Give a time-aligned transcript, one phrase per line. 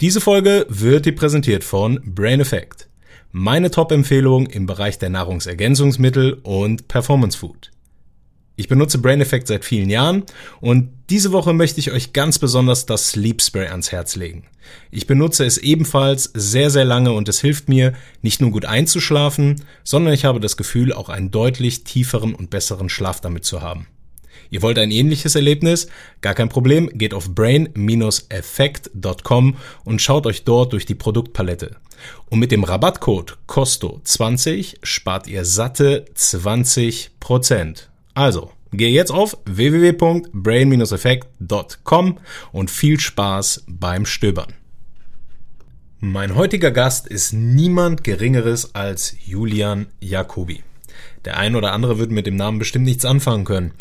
[0.00, 2.88] Diese Folge wird dir präsentiert von Brain Effect.
[3.30, 7.70] Meine Top-Empfehlung im Bereich der Nahrungsergänzungsmittel und Performance Food.
[8.56, 10.24] Ich benutze Brain Effect seit vielen Jahren
[10.60, 14.46] und diese Woche möchte ich euch ganz besonders das Sleep Spray ans Herz legen.
[14.90, 19.62] Ich benutze es ebenfalls sehr, sehr lange und es hilft mir, nicht nur gut einzuschlafen,
[19.84, 23.86] sondern ich habe das Gefühl, auch einen deutlich tieferen und besseren Schlaf damit zu haben.
[24.50, 25.88] Ihr wollt ein ähnliches Erlebnis?
[26.20, 31.76] Gar kein Problem, geht auf brain-effekt.com und schaut euch dort durch die Produktpalette.
[32.30, 37.88] Und mit dem Rabattcode COSTO20 spart ihr satte 20%.
[38.14, 42.18] Also, geh jetzt auf www.brain-effekt.com
[42.52, 44.54] und viel Spaß beim Stöbern.
[46.00, 50.62] Mein heutiger Gast ist niemand Geringeres als Julian Jacobi.
[51.24, 53.72] Der ein oder andere wird mit dem Namen bestimmt nichts anfangen können.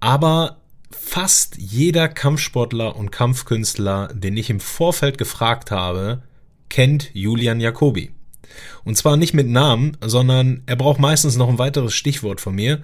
[0.00, 0.56] Aber
[0.90, 6.22] fast jeder Kampfsportler und Kampfkünstler, den ich im Vorfeld gefragt habe,
[6.68, 8.10] kennt Julian Jacobi.
[8.84, 12.82] Und zwar nicht mit Namen, sondern er braucht meistens noch ein weiteres Stichwort von mir.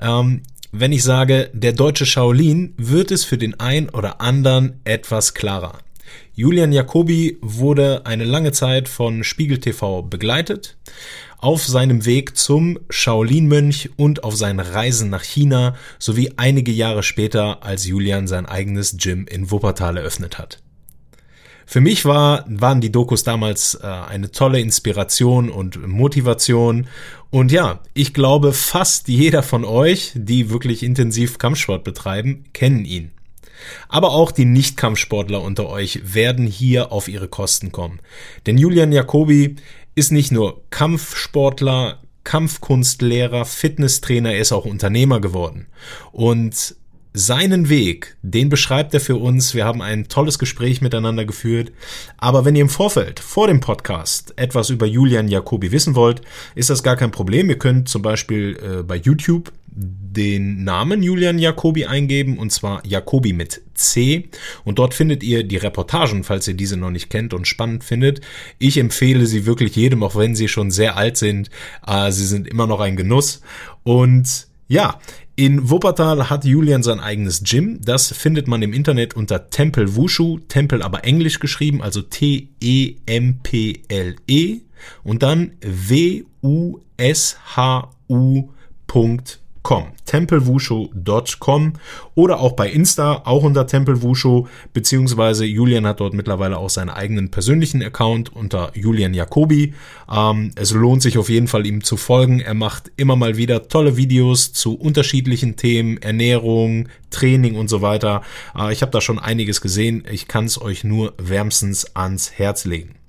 [0.00, 5.34] Ähm, wenn ich sage, der deutsche Shaolin, wird es für den einen oder anderen etwas
[5.34, 5.78] klarer.
[6.34, 10.76] Julian Jacobi wurde eine lange Zeit von Spiegel TV begleitet
[11.44, 17.62] auf seinem Weg zum Shaolin-Mönch und auf seinen Reisen nach China sowie einige Jahre später,
[17.62, 20.62] als Julian sein eigenes Gym in Wuppertal eröffnet hat.
[21.66, 26.86] Für mich war, waren die Dokus damals äh, eine tolle Inspiration und Motivation.
[27.30, 33.10] Und ja, ich glaube, fast jeder von euch, die wirklich intensiv Kampfsport betreiben, kennen ihn.
[33.88, 38.00] Aber auch die Nicht-Kampfsportler unter euch werden hier auf ihre Kosten kommen.
[38.46, 39.56] Denn Julian Jacobi
[39.94, 45.66] ist nicht nur Kampfsportler, Kampfkunstlehrer, Fitnesstrainer, er ist auch Unternehmer geworden.
[46.10, 46.76] Und
[47.16, 49.54] seinen Weg, den beschreibt er für uns.
[49.54, 51.70] Wir haben ein tolles Gespräch miteinander geführt.
[52.16, 56.22] Aber wenn ihr im Vorfeld, vor dem Podcast, etwas über Julian Jacobi wissen wollt,
[56.56, 57.48] ist das gar kein Problem.
[57.48, 63.32] Ihr könnt zum Beispiel äh, bei YouTube den Namen Julian Jacobi eingeben und zwar Jacobi
[63.32, 64.28] mit C
[64.64, 68.20] und dort findet ihr die Reportagen, falls ihr diese noch nicht kennt und spannend findet.
[68.58, 71.50] Ich empfehle sie wirklich jedem, auch wenn sie schon sehr alt sind.
[71.86, 73.40] Äh, sie sind immer noch ein Genuss
[73.82, 74.98] und ja,
[75.36, 77.80] in Wuppertal hat Julian sein eigenes Gym.
[77.82, 82.54] Das findet man im Internet unter Tempel Wushu, Tempel aber englisch geschrieben, also T-E-M-P-L-E
[84.28, 84.60] -E,
[85.02, 86.74] und dann W-U-S-H-U.com
[89.64, 91.72] tempelwushu.com, tempelwushu.com
[92.14, 97.30] oder auch bei Insta, auch unter tempelwushu, beziehungsweise Julian hat dort mittlerweile auch seinen eigenen
[97.30, 99.74] persönlichen Account unter Julian Jacobi.
[100.10, 102.40] Ähm, es lohnt sich auf jeden Fall ihm zu folgen.
[102.40, 108.22] Er macht immer mal wieder tolle Videos zu unterschiedlichen Themen, Ernährung, Training und so weiter.
[108.56, 110.04] Äh, ich habe da schon einiges gesehen.
[110.10, 113.03] Ich kann es euch nur wärmstens ans Herz legen.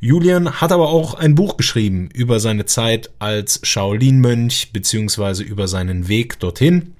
[0.00, 6.06] Julian hat aber auch ein Buch geschrieben über seine Zeit als Shaolin-Mönch beziehungsweise über seinen
[6.06, 6.94] Weg dorthin.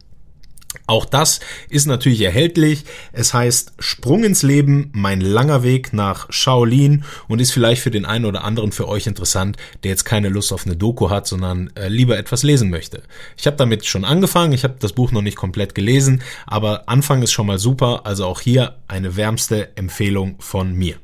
[0.87, 2.85] Auch das ist natürlich erhältlich.
[3.13, 8.05] Es heißt Sprung ins Leben, mein langer Weg nach Shaolin und ist vielleicht für den
[8.05, 11.71] einen oder anderen für euch interessant, der jetzt keine Lust auf eine Doku hat, sondern
[11.75, 13.03] äh, lieber etwas lesen möchte.
[13.37, 17.23] Ich habe damit schon angefangen, ich habe das Buch noch nicht komplett gelesen, aber Anfang
[17.23, 20.97] ist schon mal super, also auch hier eine wärmste Empfehlung von mir.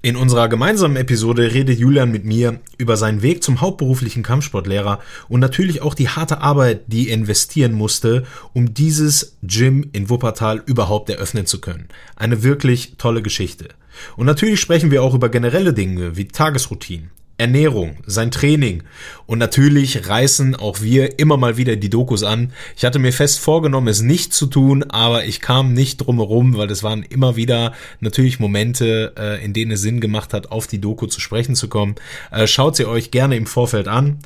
[0.00, 5.40] In unserer gemeinsamen Episode redet Julian mit mir über seinen Weg zum hauptberuflichen Kampfsportlehrer und
[5.40, 11.10] natürlich auch die harte Arbeit, die er investieren musste, um dieses Gym in Wuppertal überhaupt
[11.10, 11.88] eröffnen zu können.
[12.14, 13.70] Eine wirklich tolle Geschichte.
[14.16, 18.82] Und natürlich sprechen wir auch über generelle Dinge wie Tagesroutinen, Ernährung, sein Training
[19.26, 22.52] und natürlich reißen auch wir immer mal wieder die Dokus an.
[22.76, 26.56] Ich hatte mir fest vorgenommen, es nicht zu tun, aber ich kam nicht drum herum,
[26.56, 30.66] weil es waren immer wieder natürlich Momente, äh, in denen es Sinn gemacht hat, auf
[30.66, 31.94] die Doku zu sprechen zu kommen.
[32.32, 34.18] Äh, schaut sie euch gerne im Vorfeld an,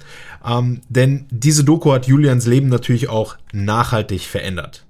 [0.43, 4.87] ähm, denn diese Doku hat Julians Leben natürlich auch nachhaltig verändert.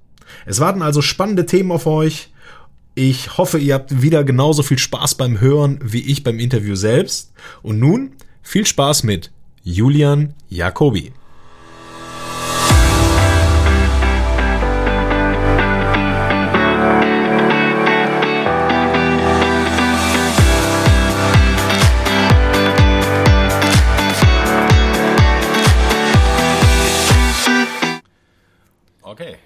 [0.46, 2.30] Es warten also spannende Themen auf euch.
[2.94, 7.32] Ich hoffe, ihr habt wieder genauso viel Spaß beim Hören wie ich beim Interview selbst.
[7.62, 8.12] Und nun
[8.42, 9.30] viel Spaß mit
[9.62, 11.12] Julian Jacobi.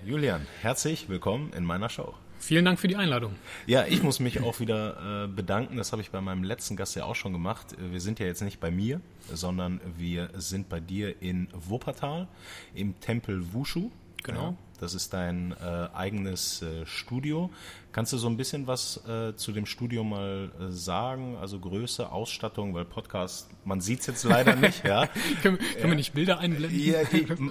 [0.06, 2.14] Julian, herzlich willkommen in meiner Show.
[2.38, 3.34] Vielen Dank für die Einladung.
[3.66, 5.76] Ja, ich muss mich auch wieder äh, bedanken.
[5.76, 7.74] Das habe ich bei meinem letzten Gast ja auch schon gemacht.
[7.90, 9.00] Wir sind ja jetzt nicht bei mir,
[9.32, 12.28] sondern wir sind bei dir in Wuppertal
[12.72, 13.90] im Tempel Wushu.
[14.22, 14.56] Genau.
[14.80, 17.50] Das ist dein äh, eigenes äh, Studio.
[17.92, 21.36] Kannst du so ein bisschen was äh, zu dem Studio mal äh, sagen?
[21.40, 24.84] Also Größe, Ausstattung, weil Podcast, man sieht es jetzt leider nicht.
[24.84, 25.08] Ja.
[25.42, 26.78] können können wir nicht Bilder einblenden?
[26.78, 26.98] Ja,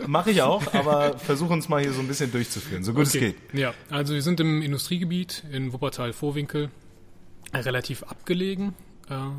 [0.07, 3.18] mache ich auch, aber versuch uns mal hier so ein bisschen durchzuführen, so gut okay.
[3.18, 3.19] es
[3.51, 3.60] geht.
[3.60, 6.69] Ja, also wir sind im Industriegebiet in Wuppertal-Vorwinkel,
[7.54, 8.74] relativ abgelegen,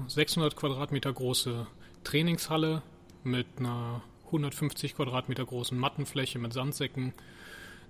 [0.08, 1.66] 600 äh, Quadratmeter große
[2.04, 2.82] Trainingshalle
[3.22, 7.12] mit einer 150 Quadratmeter großen Mattenfläche mit Sandsäcken,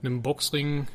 [0.03, 0.87] einem Boxring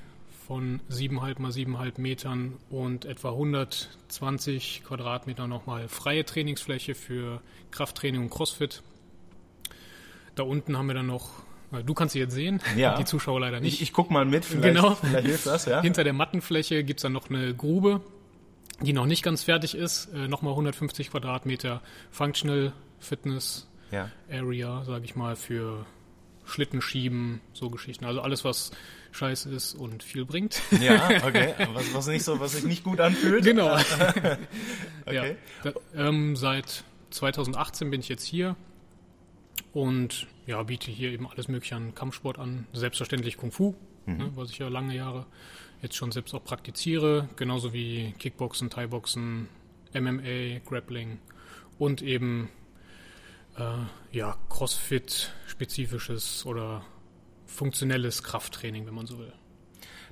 [0.47, 8.29] von 7,5 mal 7,5 Metern und etwa 120 Quadratmeter nochmal freie Trainingsfläche für Krafttraining und
[8.29, 8.83] Crossfit.
[10.35, 11.29] Da unten haben wir dann noch,
[11.85, 12.97] du kannst sie jetzt sehen, ja.
[12.97, 13.75] die Zuschauer leider nicht.
[13.75, 14.95] Ich, ich guck mal mit, vielleicht, genau.
[14.95, 15.81] vielleicht hilft das, ja.
[15.81, 18.01] Hinter der Mattenfläche gibt es dann noch eine Grube,
[18.81, 20.07] die noch nicht ganz fertig ist.
[20.13, 21.81] Äh, nochmal 150 Quadratmeter
[22.11, 24.09] Functional Fitness ja.
[24.29, 25.85] Area, sage ich mal, für
[26.45, 28.05] Schlitten schieben, so Geschichten.
[28.05, 28.71] Also alles, was
[29.11, 30.61] scheiße ist und viel bringt.
[30.81, 31.53] Ja, okay.
[31.73, 33.43] Was, was nicht so, was sich nicht gut anfühlt.
[33.43, 33.75] Genau.
[35.05, 35.35] okay.
[35.63, 38.55] Ja, da, ähm, seit 2018 bin ich jetzt hier
[39.73, 42.67] und ja, biete hier eben alles mögliche an Kampfsport an.
[42.73, 44.17] Selbstverständlich Kung Fu, mhm.
[44.17, 45.25] ne, was ich ja lange Jahre
[45.81, 49.47] jetzt schon selbst auch praktiziere, genauso wie Kickboxen, Thai-Boxen,
[49.93, 51.19] MMA, Grappling
[51.79, 52.49] und eben
[53.57, 53.63] äh,
[54.11, 56.83] ja, Crossfit-spezifisches oder
[57.45, 59.33] funktionelles Krafttraining, wenn man so will.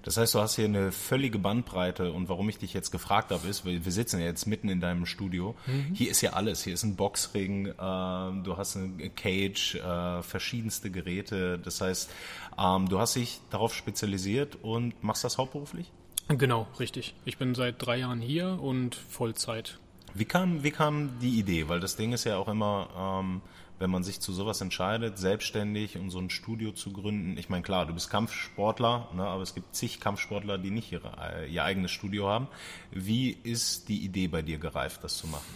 [0.03, 3.47] Das heißt, du hast hier eine völlige Bandbreite und warum ich dich jetzt gefragt habe,
[3.47, 5.55] ist, wir sitzen ja jetzt mitten in deinem Studio.
[5.65, 5.93] Mhm.
[5.93, 6.63] Hier ist ja alles.
[6.63, 11.59] Hier ist ein Boxring, äh, du hast eine Cage, äh, verschiedenste Geräte.
[11.59, 12.09] Das heißt,
[12.57, 15.91] ähm, du hast dich darauf spezialisiert und machst das hauptberuflich?
[16.29, 17.15] Genau, richtig.
[17.25, 19.79] Ich bin seit drei Jahren hier und Vollzeit
[20.13, 21.67] wie kam, wie kam die Idee?
[21.69, 23.41] Weil das Ding ist ja auch immer, ähm,
[23.79, 27.37] wenn man sich zu sowas entscheidet, selbstständig und so ein Studio zu gründen.
[27.37, 31.11] Ich meine, klar, du bist Kampfsportler, ne, aber es gibt zig Kampfsportler, die nicht ihre,
[31.21, 32.47] äh, ihr eigenes Studio haben.
[32.91, 35.47] Wie ist die Idee bei dir gereift, das zu machen?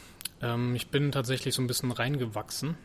[0.41, 2.77] Ähm, ich bin tatsächlich so ein bisschen reingewachsen.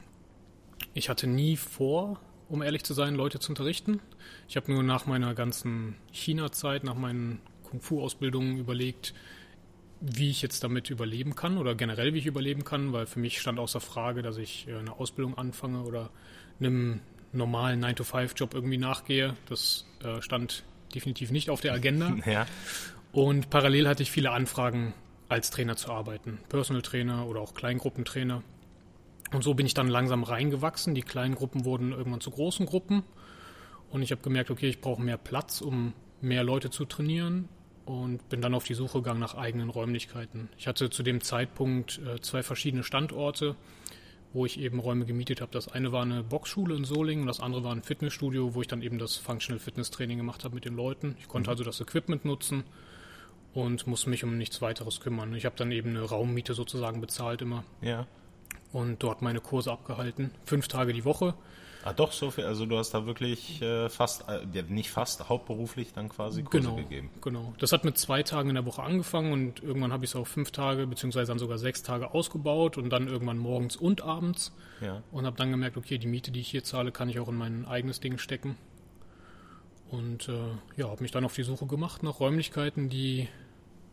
[0.95, 4.01] Ich hatte nie vor, um ehrlich zu sein, Leute zu unterrichten.
[4.49, 9.15] Ich habe nur nach meiner ganzen China-Zeit, nach meinen Kung-Fu-Ausbildungen überlegt,
[10.01, 13.41] wie ich jetzt damit überleben kann oder generell wie ich überleben kann, weil für mich
[13.41, 16.11] stand außer Frage, dass ich äh, eine Ausbildung anfange oder
[16.61, 17.01] einem
[17.33, 19.35] normalen 9-to-5-Job irgendwie nachgehe.
[19.49, 20.65] Das äh, stand
[20.95, 22.15] definitiv nicht auf der Agenda.
[22.27, 22.47] Ja.
[23.11, 24.93] Und parallel hatte ich viele Anfragen,
[25.31, 26.39] als Trainer zu arbeiten.
[26.51, 28.43] Personal Trainer oder auch Kleingruppentrainer.
[29.33, 30.95] Und so bin ich dann langsam reingewachsen.
[30.95, 33.03] Die kleinen Gruppen wurden irgendwann zu großen Gruppen.
[33.91, 37.49] Und ich habe gemerkt, okay, ich brauche mehr Platz, um mehr Leute zu trainieren
[37.89, 40.51] und bin dann auf die Suche gegangen nach eigenen Räumlichkeiten.
[40.59, 43.57] Ich hatte zu dem Zeitpunkt äh, zwei verschiedene Standorte,
[44.35, 45.53] wo ich eben Räume gemietet habe.
[45.53, 48.69] Das eine war eine Boxschule in Solingen und das andere war ein Fitnessstudio, wo ich
[48.69, 51.17] dann eben das Functional Fitness Training gemacht habe mit den Leuten.
[51.19, 51.53] Ich konnte mhm.
[51.53, 52.65] also das Equipment nutzen
[53.55, 55.35] und musste mich um nichts weiteres kümmern.
[55.35, 57.65] Ich habe dann eben eine Raummiete sozusagen bezahlt immer.
[57.81, 58.07] Ja.
[58.71, 60.31] Und dort meine Kurse abgehalten.
[60.45, 61.33] Fünf Tage die Woche.
[61.89, 62.45] Ah, doch, so viel.
[62.45, 66.77] Also du hast da wirklich äh, fast, äh, nicht fast, hauptberuflich dann quasi Kurse genau,
[66.77, 67.11] gegeben.
[67.23, 67.55] Genau.
[67.59, 70.29] Das hat mit zwei Tagen in der Woche angefangen und irgendwann habe ich es auf
[70.29, 74.53] fünf Tage beziehungsweise dann sogar sechs Tage ausgebaut und dann irgendwann morgens und abends.
[74.81, 75.03] Ja.
[75.11, 77.37] Und habe dann gemerkt, okay, die Miete, die ich hier zahle, kann ich auch in
[77.37, 78.57] mein eigenes Ding stecken.
[79.89, 80.33] Und äh,
[80.77, 83.29] ja, habe mich dann auf die Suche gemacht nach Räumlichkeiten, die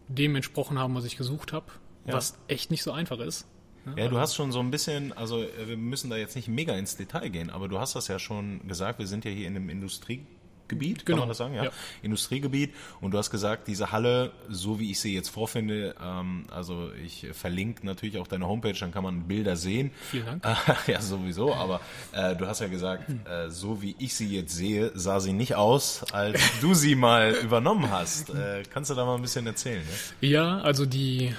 [0.07, 1.67] dem entsprochen haben, was ich gesucht habe,
[2.05, 2.13] ja.
[2.13, 3.47] was echt nicht so einfach ist.
[3.95, 6.73] Ja, du hast schon so ein bisschen, also äh, wir müssen da jetzt nicht mega
[6.75, 9.55] ins Detail gehen, aber du hast das ja schon gesagt, wir sind ja hier in
[9.55, 11.17] einem Industriegebiet, genau.
[11.17, 11.53] kann man das sagen?
[11.53, 11.65] Ja?
[11.65, 11.71] ja.
[12.01, 12.73] Industriegebiet.
[12.99, 17.27] Und du hast gesagt, diese Halle, so wie ich sie jetzt vorfinde, ähm, also ich
[17.33, 19.91] verlinke natürlich auch deine Homepage, dann kann man Bilder sehen.
[20.09, 20.43] Vielen Dank.
[20.87, 21.79] ja, sowieso, aber
[22.11, 25.55] äh, du hast ja gesagt, äh, so wie ich sie jetzt sehe, sah sie nicht
[25.55, 28.31] aus, als du sie mal übernommen hast.
[28.31, 29.83] Äh, kannst du da mal ein bisschen erzählen?
[30.21, 31.33] Ja, ja also die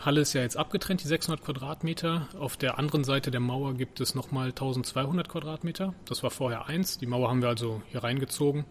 [0.00, 2.28] Halle ist ja jetzt abgetrennt, die 600 Quadratmeter.
[2.38, 5.94] Auf der anderen Seite der Mauer gibt es nochmal 1200 Quadratmeter.
[6.06, 6.98] Das war vorher eins.
[6.98, 8.64] Die Mauer haben wir also hier reingezogen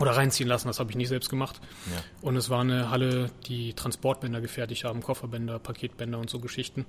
[0.00, 0.66] oder reinziehen lassen.
[0.66, 1.60] Das habe ich nicht selbst gemacht.
[1.86, 2.02] Ja.
[2.22, 6.86] Und es war eine Halle, die Transportbänder gefertigt haben, Kofferbänder, Paketbänder und so Geschichten.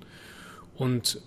[0.74, 1.20] Und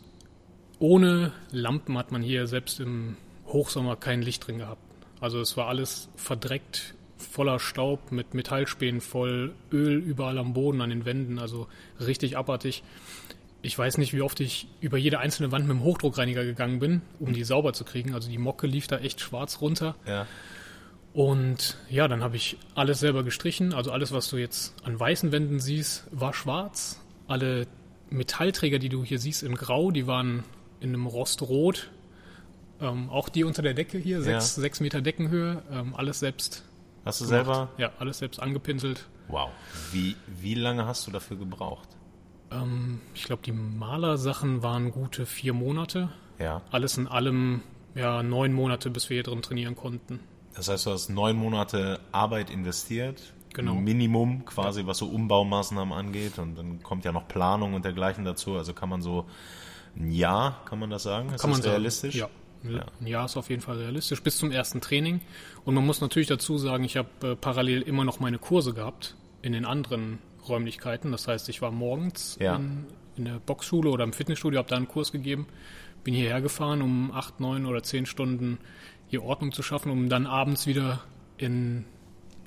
[0.80, 3.16] ohne Lampen hat man hier selbst im
[3.48, 4.82] Hochsommer kein Licht drin gehabt.
[5.22, 10.90] Also es war alles verdreckt voller Staub, mit Metallspänen voll, Öl überall am Boden, an
[10.90, 11.68] den Wänden, also
[12.00, 12.84] richtig abartig.
[13.62, 17.02] Ich weiß nicht, wie oft ich über jede einzelne Wand mit dem Hochdruckreiniger gegangen bin,
[17.20, 18.14] um die sauber zu kriegen.
[18.14, 19.96] Also die Mocke lief da echt schwarz runter.
[20.06, 20.28] Ja.
[21.14, 23.74] Und ja, dann habe ich alles selber gestrichen.
[23.74, 27.00] Also alles, was du jetzt an weißen Wänden siehst, war schwarz.
[27.28, 27.68] Alle
[28.10, 30.44] Metallträger, die du hier siehst in Grau, die waren
[30.82, 31.90] in einem Rostrot.
[32.82, 34.62] Ähm, auch die unter der Decke hier, sechs, ja.
[34.62, 36.64] sechs Meter Deckenhöhe, ähm, alles selbst
[37.06, 37.46] Hast du gemacht.
[37.46, 37.70] selber?
[37.78, 39.08] Ja, alles selbst angepinselt.
[39.28, 39.50] Wow.
[39.92, 41.88] Wie, wie lange hast du dafür gebraucht?
[42.52, 46.10] Ähm, ich glaube, die Malersachen waren gute vier Monate.
[46.40, 46.62] Ja.
[46.72, 47.62] Alles in allem
[47.96, 50.20] ja neun Monate, bis wir hier drin trainieren konnten.
[50.56, 53.34] Das heißt, du hast neun Monate Arbeit investiert.
[53.54, 53.76] Genau.
[53.76, 56.40] Minimum quasi, was so Umbaumaßnahmen angeht.
[56.40, 58.56] Und dann kommt ja noch Planung und dergleichen dazu.
[58.56, 59.26] Also kann man so
[59.96, 61.30] ein Jahr, kann man das sagen?
[61.30, 61.70] Ist Kann das man sagen.
[61.76, 62.16] realistisch?
[62.16, 62.30] Ja.
[62.64, 62.86] Ja.
[63.00, 65.22] Ein Jahr ist auf jeden Fall realistisch bis zum ersten Training.
[65.66, 69.16] Und man muss natürlich dazu sagen, ich habe äh, parallel immer noch meine Kurse gehabt
[69.42, 71.12] in den anderen Räumlichkeiten.
[71.12, 72.56] Das heißt, ich war morgens Ja.
[72.56, 72.86] in,
[73.18, 75.48] in der Boxschule oder im Fitnessstudio, habe da einen Kurs gegeben,
[76.04, 78.58] bin hierher gefahren, um acht, neun oder zehn Stunden
[79.08, 81.04] hier Ordnung zu schaffen, um dann abends wieder
[81.38, 81.86] in,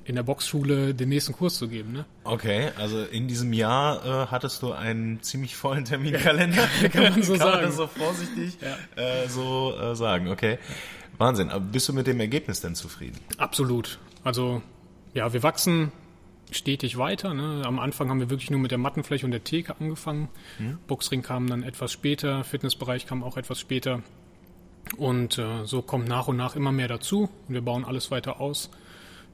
[0.07, 1.91] in der Boxschule den nächsten Kurs zu geben.
[1.91, 2.05] Ne?
[2.23, 6.67] Okay, also in diesem Jahr äh, hattest du einen ziemlich vollen Terminkalender.
[6.93, 7.61] kann man so kann sagen.
[7.63, 9.03] Man so vorsichtig Ja.
[9.03, 10.59] äh, so äh, sagen, okay.
[11.17, 13.19] Wahnsinn, aber bist du mit dem Ergebnis denn zufrieden?
[13.37, 13.99] Absolut.
[14.23, 14.61] Also
[15.13, 15.91] ja, wir wachsen
[16.51, 17.33] stetig weiter.
[17.33, 17.63] Ne?
[17.65, 20.29] Am Anfang haben wir wirklich nur mit der Mattenfläche und der Theke angefangen.
[20.87, 24.03] Boxring kam dann etwas später, Fitnessbereich kam auch etwas später.
[24.95, 27.29] Und äh, so kommt nach und nach immer mehr dazu.
[27.47, 28.69] Und wir bauen alles weiter aus.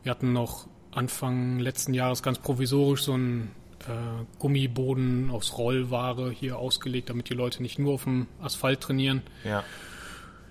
[0.03, 3.51] Wir hatten noch Anfang letzten Jahres ganz provisorisch so einen
[3.87, 9.21] äh, Gummiboden aus Rollware hier ausgelegt, damit die Leute nicht nur auf dem Asphalt trainieren.
[9.43, 9.63] Ja.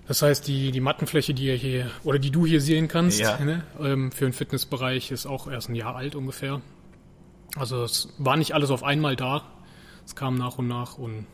[0.07, 3.37] Das heißt, die, die Mattenfläche, die ihr hier oder die du hier sehen kannst, Ja.
[3.39, 6.61] ne, ähm, für den Fitnessbereich ist auch erst ein Jahr alt ungefähr.
[7.55, 9.43] Also es war nicht alles auf einmal da.
[10.05, 11.25] Es kam nach und nach und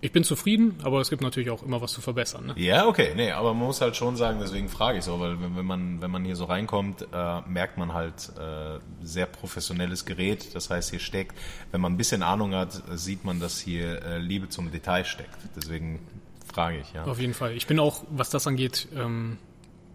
[0.00, 2.46] ich bin zufrieden, aber es gibt natürlich auch immer was zu verbessern.
[2.46, 2.54] Ne?
[2.56, 5.64] Ja, okay, nee, aber man muss halt schon sagen, deswegen frage ich so, weil wenn,
[5.64, 10.54] man wenn man hier so reinkommt, äh, merkt man halt äh, sehr professionelles Gerät.
[10.54, 11.36] Das heißt, hier steckt,
[11.72, 15.36] wenn man ein bisschen Ahnung hat, sieht man, dass hier äh, Liebe zum Detail steckt.
[15.56, 16.00] Deswegen
[16.46, 17.04] frage ich, ja.
[17.04, 17.52] Auf jeden Fall.
[17.52, 19.38] Ich bin auch, was das angeht, ähm,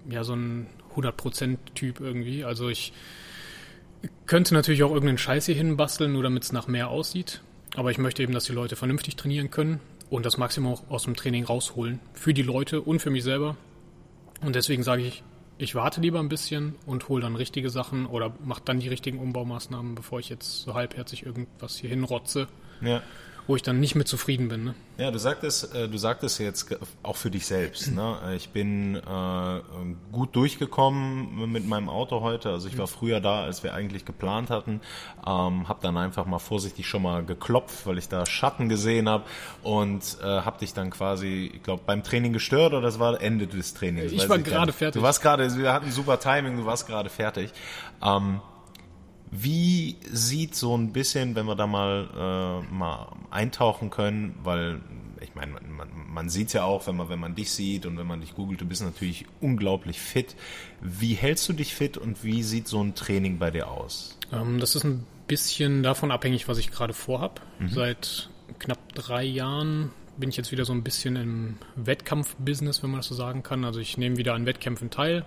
[0.10, 2.44] ja so ein 100%-Typ irgendwie.
[2.44, 2.92] Also ich
[4.26, 7.42] könnte natürlich auch irgendeinen Scheiß hier hinbasteln, nur damit es nach mehr aussieht.
[7.76, 11.16] Aber ich möchte eben, dass die Leute vernünftig trainieren können und das Maximum aus dem
[11.16, 12.00] Training rausholen.
[12.14, 13.56] Für die Leute und für mich selber.
[14.42, 15.24] Und deswegen sage ich,
[15.58, 19.20] ich warte lieber ein bisschen und hole dann richtige Sachen oder mache dann die richtigen
[19.20, 22.48] Umbaumaßnahmen, bevor ich jetzt so halbherzig irgendwas hier hinrotze,
[22.82, 23.02] Ja.
[23.48, 24.64] Wo ich dann nicht mit zufrieden bin.
[24.64, 24.76] Ne?
[24.98, 26.68] Ja, du sagtest, äh, du sagtest jetzt
[27.04, 27.92] auch für dich selbst.
[27.92, 28.18] Ne?
[28.36, 29.60] Ich bin äh,
[30.12, 32.50] gut durchgekommen mit meinem Auto heute.
[32.50, 34.82] Also ich war früher da, als wir eigentlich geplant hatten.
[35.26, 39.24] Ähm, habe dann einfach mal vorsichtig schon mal geklopft, weil ich da Schatten gesehen habe
[39.64, 43.48] und äh, habe dich dann quasi, ich glaube, beim Training gestört oder das war Ende
[43.48, 44.12] des Trainings.
[44.12, 45.00] Ich war gerade fertig.
[45.00, 47.52] Du warst gerade, wir hatten super Timing, du warst gerade fertig.
[48.04, 48.42] Ähm,
[49.32, 54.82] wie sieht so ein bisschen, wenn wir da mal, äh, mal eintauchen können, weil
[55.22, 57.98] ich meine, man, man, man sieht ja auch, wenn man, wenn man dich sieht und
[57.98, 60.36] wenn man dich googelt, du bist natürlich unglaublich fit.
[60.82, 64.18] Wie hältst du dich fit und wie sieht so ein Training bei dir aus?
[64.34, 67.42] Ähm, das ist ein bisschen davon abhängig, was ich gerade vorhab.
[67.70, 73.00] Seit knapp drei Jahren bin ich jetzt wieder so ein bisschen im Wettkampfbusiness, wenn man
[73.00, 73.64] das so sagen kann.
[73.64, 75.26] Also ich nehme wieder an Wettkämpfen teil.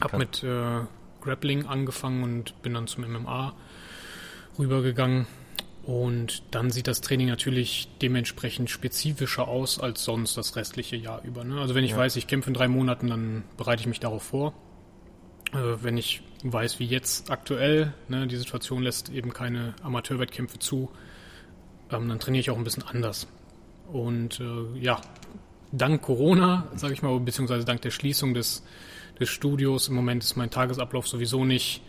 [0.00, 0.18] Hab Okay.
[0.18, 0.80] mit äh,
[1.26, 3.54] Grappling angefangen und bin dann zum MMA
[4.58, 5.26] rübergegangen.
[5.84, 11.44] Und dann sieht das Training natürlich dementsprechend spezifischer aus als sonst das restliche Jahr über.
[11.44, 11.60] Ne?
[11.60, 11.98] Also wenn ich Ja.
[11.98, 14.52] weiß, ich kämpfe in drei Monaten, dann bereite ich mich darauf vor.
[15.52, 20.90] Äh, wenn ich weiß, wie jetzt aktuell, ne, die Situation lässt eben keine Amateurwettkämpfe zu,
[21.92, 23.28] ähm, dann trainiere ich auch ein bisschen anders.
[23.92, 25.00] Und äh, ja,
[25.70, 28.64] dank Corona, sage ich mal, beziehungsweise dank der Schließung des,
[29.20, 31.82] des Studios, im Moment ist mein Tagesablauf sowieso nicht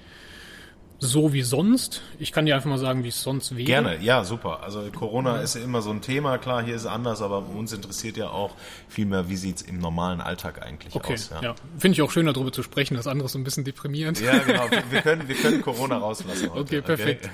[0.99, 2.01] so wie sonst.
[2.17, 3.65] Ich kann dir einfach mal sagen, wie es sonst wäre.
[3.65, 4.63] Gerne, ja, super.
[4.63, 7.71] Also Corona ist ja immer so ein Thema, klar, hier ist es anders, aber uns
[7.71, 8.55] interessiert ja auch
[8.87, 11.29] vielmehr, wie sieht's im normalen Alltag eigentlich Okay, aus.
[11.39, 11.53] ja.
[11.77, 12.95] Finde ich auch schön, darüber zu sprechen.
[12.95, 14.19] Das andere ist so ein bisschen deprimierend.
[14.21, 14.63] Ja, genau.
[14.89, 16.49] Wir- können, wir können Corona rauslassen.
[16.49, 16.61] Heute.
[16.61, 17.29] Okay, perfekt.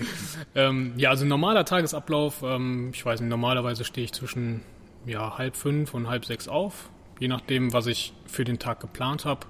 [0.56, 4.60] Ähm, ja, also normaler Tagesablauf, ähm, ich weiß nicht, normalerweise stehe ich zwischen
[5.06, 6.90] ja, halb fünf und halb sechs auf,
[7.24, 9.48] je nachdem, was ich für den Tag geplant habe.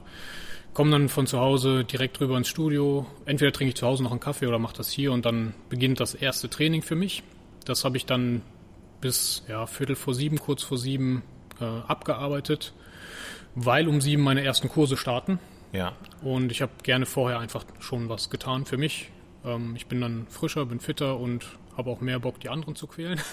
[0.74, 3.06] Komme dann von zu Hause direkt rüber ins Studio.
[3.26, 6.00] Entweder trinke ich zu Hause noch einen Kaffee oder mache das hier und dann beginnt
[6.00, 7.24] das erste Training für mich.
[7.66, 8.44] Das habe ich dann
[9.02, 11.24] bis ja, Viertel vor sieben, kurz vor sieben
[11.60, 12.74] äh, abgearbeitet,
[13.56, 15.40] weil um sieben meine ersten Kurse starten.
[15.72, 15.94] Ja.
[16.22, 19.10] Und ich habe gerne vorher einfach schon was getan für mich.
[19.44, 21.46] Ähm, ich bin dann frischer, bin fitter und
[21.78, 23.20] habe auch mehr Bock, die anderen zu quälen.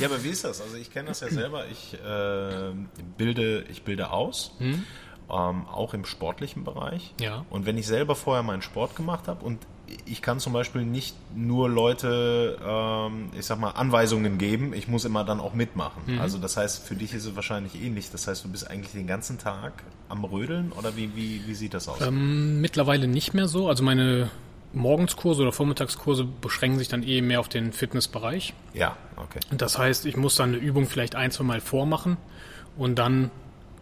[0.00, 0.60] Ja, aber wie ist das?
[0.60, 1.64] Also ich kenne das ja selber.
[1.70, 2.72] Ich äh,
[3.16, 7.14] bilde, ich bilde aus, ähm, auch im sportlichen Bereich.
[7.20, 7.44] Ja.
[7.50, 9.66] Und wenn ich selber vorher meinen Sport gemacht habe und
[10.06, 15.04] ich kann zum Beispiel nicht nur Leute, ähm, ich sag mal, Anweisungen geben, ich muss
[15.04, 16.02] immer dann auch mitmachen.
[16.06, 16.20] Mhm.
[16.20, 18.10] Also das heißt, für dich ist es wahrscheinlich ähnlich.
[18.10, 21.74] Das heißt, du bist eigentlich den ganzen Tag am Rödeln oder wie, wie, wie sieht
[21.74, 22.00] das aus?
[22.00, 23.68] Ähm, mittlerweile nicht mehr so.
[23.68, 24.30] Also meine
[24.72, 28.54] Morgenskurse oder Vormittagskurse beschränken sich dann eh mehr auf den Fitnessbereich.
[28.72, 29.40] Ja, okay.
[29.50, 32.16] Das heißt, ich muss dann eine Übung vielleicht ein, zwei Mal vormachen
[32.76, 33.30] und dann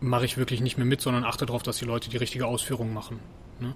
[0.00, 2.95] mache ich wirklich nicht mehr mit, sondern achte darauf, dass die Leute die richtige Ausführung
[2.95, 3.18] machen.
[3.61, 3.75] Ne?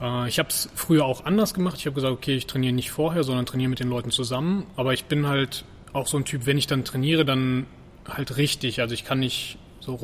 [0.00, 1.76] Äh, ich habe es früher auch anders gemacht.
[1.78, 4.66] Ich habe gesagt, okay, ich trainiere nicht vorher, sondern trainiere mit den Leuten zusammen.
[4.76, 7.66] Aber ich bin halt auch so ein Typ, wenn ich dann trainiere, dann
[8.06, 8.80] halt richtig.
[8.80, 9.94] Also ich kann nicht so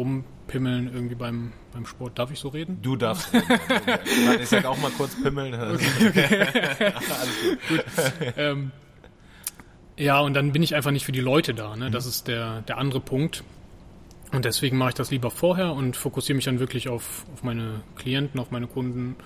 [0.52, 2.18] rumpimmeln irgendwie beim, beim Sport.
[2.18, 2.78] Darf ich so reden?
[2.82, 3.46] Du darfst reden.
[4.40, 5.54] ich sag auch mal kurz pimmeln.
[5.54, 6.92] Okay, okay.
[7.68, 7.84] Gut.
[8.36, 8.72] Ähm,
[9.96, 11.76] ja, und dann bin ich einfach nicht für die Leute da.
[11.76, 11.90] Ne?
[11.90, 12.10] Das mhm.
[12.10, 13.44] ist der, der andere Punkt.
[14.32, 17.82] Und deswegen mache ich das lieber vorher und fokussiere mich dann wirklich auf, auf meine
[17.96, 19.16] Klienten, auf meine Kunden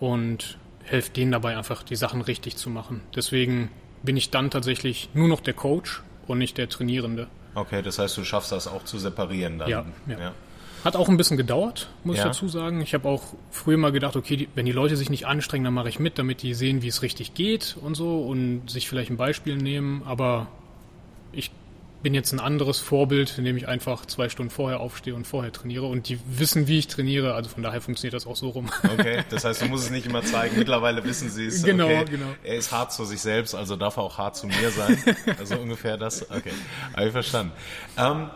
[0.00, 3.02] und helfe denen dabei einfach die Sachen richtig zu machen.
[3.14, 3.70] Deswegen
[4.02, 7.28] bin ich dann tatsächlich nur noch der Coach und nicht der Trainierende.
[7.54, 9.68] Okay, das heißt, du schaffst das auch zu separieren dann.
[9.68, 10.18] Ja, ja.
[10.18, 10.34] ja.
[10.84, 12.24] Hat auch ein bisschen gedauert, muss ja.
[12.24, 12.80] ich dazu sagen.
[12.80, 15.74] Ich habe auch früher mal gedacht, okay, die, wenn die Leute sich nicht anstrengen, dann
[15.74, 19.10] mache ich mit, damit die sehen, wie es richtig geht und so und sich vielleicht
[19.10, 20.02] ein Beispiel nehmen.
[20.04, 20.48] Aber
[21.30, 21.52] ich
[22.02, 25.86] bin jetzt ein anderes Vorbild, indem ich einfach zwei Stunden vorher aufstehe und vorher trainiere
[25.86, 27.34] und die wissen, wie ich trainiere.
[27.34, 28.70] Also von daher funktioniert das auch so rum.
[28.92, 30.58] Okay, das heißt, du musst es nicht immer zeigen.
[30.58, 31.62] Mittlerweile wissen sie es.
[31.62, 32.04] Genau, okay.
[32.10, 32.26] genau.
[32.42, 34.98] Er ist hart zu sich selbst, also darf er auch hart zu mir sein.
[35.38, 36.30] Also ungefähr das.
[36.30, 36.52] Okay,
[36.94, 37.52] habe ich verstanden.
[37.96, 38.30] Ähm,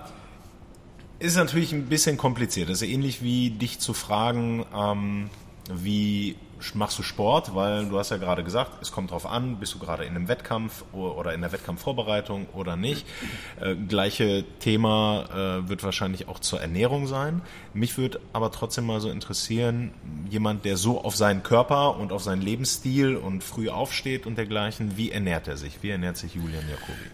[1.18, 2.68] ist natürlich ein bisschen kompliziert.
[2.68, 5.30] Das ist ähnlich wie dich zu fragen, ähm,
[5.72, 6.36] wie
[6.74, 9.78] machst du Sport, weil du hast ja gerade gesagt, es kommt drauf an, bist du
[9.78, 13.06] gerade in einem Wettkampf oder in der Wettkampfvorbereitung oder nicht.
[13.58, 15.24] Äh, gleiche Thema
[15.64, 17.40] äh, wird wahrscheinlich auch zur Ernährung sein.
[17.72, 19.94] Mich würde aber trotzdem mal so interessieren,
[20.28, 24.98] jemand, der so auf seinen Körper und auf seinen Lebensstil und früh aufsteht und dergleichen,
[24.98, 25.82] wie ernährt er sich?
[25.82, 27.10] Wie ernährt sich Julian Jacobi?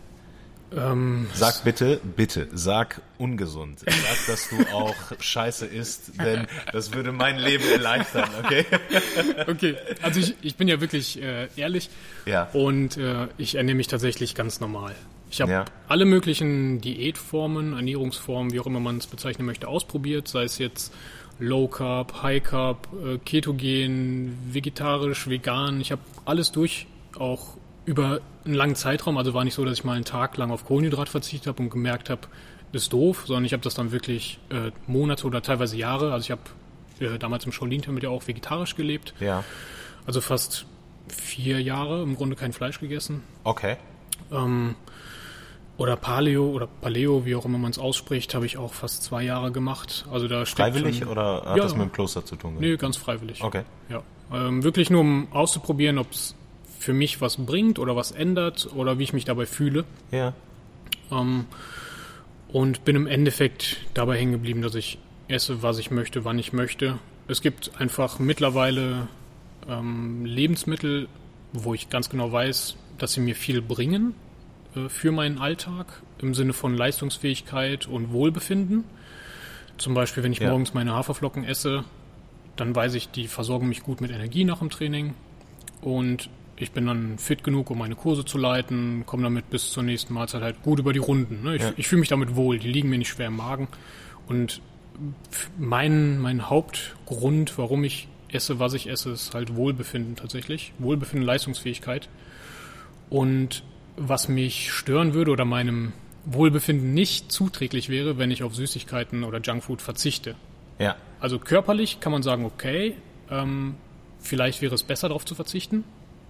[0.76, 3.81] Ähm, sag bitte, bitte, sag ungesund.
[3.81, 8.64] Sag, dass du auch Scheiße isst, denn das würde mein Leben erleichtern, okay?
[9.47, 11.91] Okay, also ich, ich bin ja wirklich äh, ehrlich
[12.26, 12.49] ja.
[12.52, 14.95] und äh, ich ernähre mich tatsächlich ganz normal.
[15.31, 15.64] Ich habe ja.
[15.88, 20.93] alle möglichen Diätformen, Ernährungsformen, wie auch immer man es bezeichnen möchte, ausprobiert, sei es jetzt
[21.39, 25.80] Low Carb, High Carb, äh, Ketogen, vegetarisch, vegan.
[25.80, 26.87] Ich habe alles durch,
[27.19, 29.16] auch über einen langen Zeitraum.
[29.16, 31.71] Also war nicht so, dass ich mal einen Tag lang auf Kohlenhydrat verzichtet habe und
[31.71, 32.23] gemerkt habe,
[32.73, 36.12] das ist doof, sondern ich habe das dann wirklich äh, Monate oder teilweise Jahre.
[36.12, 36.42] Also ich habe
[37.00, 39.14] äh, damals im Shaolin-Tempel ja auch vegetarisch gelebt.
[39.21, 39.45] Ja.
[40.06, 40.66] Also fast
[41.08, 43.23] vier Jahre im Grunde kein Fleisch gegessen.
[43.45, 43.76] Okay.
[44.30, 44.75] Ähm,
[45.76, 49.25] oder Paleo oder Paleo, wie auch immer man es ausspricht, habe ich auch fast zwei
[49.25, 50.06] Jahre gemacht.
[50.10, 52.56] Also da freiwillig schon, oder hat ja, das mit dem Kloster zu tun?
[52.58, 53.42] Nee, ganz freiwillig.
[53.42, 53.62] Okay.
[53.88, 54.02] Ja.
[54.32, 56.34] Ähm, wirklich nur um auszuprobieren, ob es
[56.82, 59.84] für mich was bringt oder was ändert oder wie ich mich dabei fühle.
[60.10, 60.34] Ja.
[61.10, 61.47] Ähm,
[62.49, 66.52] und bin im Endeffekt dabei hängen geblieben, dass ich esse, was ich möchte, wann ich
[66.52, 66.99] möchte.
[67.28, 69.08] Es gibt einfach mittlerweile
[69.68, 71.08] ähm, Lebensmittel,
[71.52, 74.14] wo ich ganz genau weiß, dass sie mir viel bringen
[74.75, 78.84] äh, für meinen Alltag im Sinne von Leistungsfähigkeit und Wohlbefinden.
[79.78, 80.50] Zum Beispiel, wenn ich ja.
[80.50, 81.84] morgens meine Haferflocken esse,
[82.56, 85.14] dann weiß ich, die versorgen mich gut mit Energie nach dem Training.
[85.80, 89.82] Und ich bin dann fit genug, um meine Kurse zu leiten, komme damit bis zur
[89.82, 91.43] nächsten Mahlzeit halt gut über die Runden.
[91.43, 91.56] Ne?
[91.56, 91.73] Ich, ja.
[91.76, 93.69] ich fühle mich damit wohl, die liegen mir nicht schwer im Magen.
[94.28, 94.60] Und
[95.58, 100.73] mein, mein Hauptgrund, warum ich esse, was ich esse, ist halt Wohlbefinden tatsächlich.
[100.78, 102.08] Wohlbefinden, Leistungsfähigkeit.
[103.10, 103.62] Und
[103.97, 105.93] was mich stören würde oder meinem
[106.25, 110.36] Wohlbefinden nicht zuträglich wäre, wenn ich auf Süßigkeiten oder Junkfood verzichte.
[110.78, 110.97] Ja.
[111.21, 112.97] Also körperlich kann man sagen, okay,
[113.30, 113.75] ähm,
[114.21, 115.84] vielleicht wäre es besser darauf zu verzichten,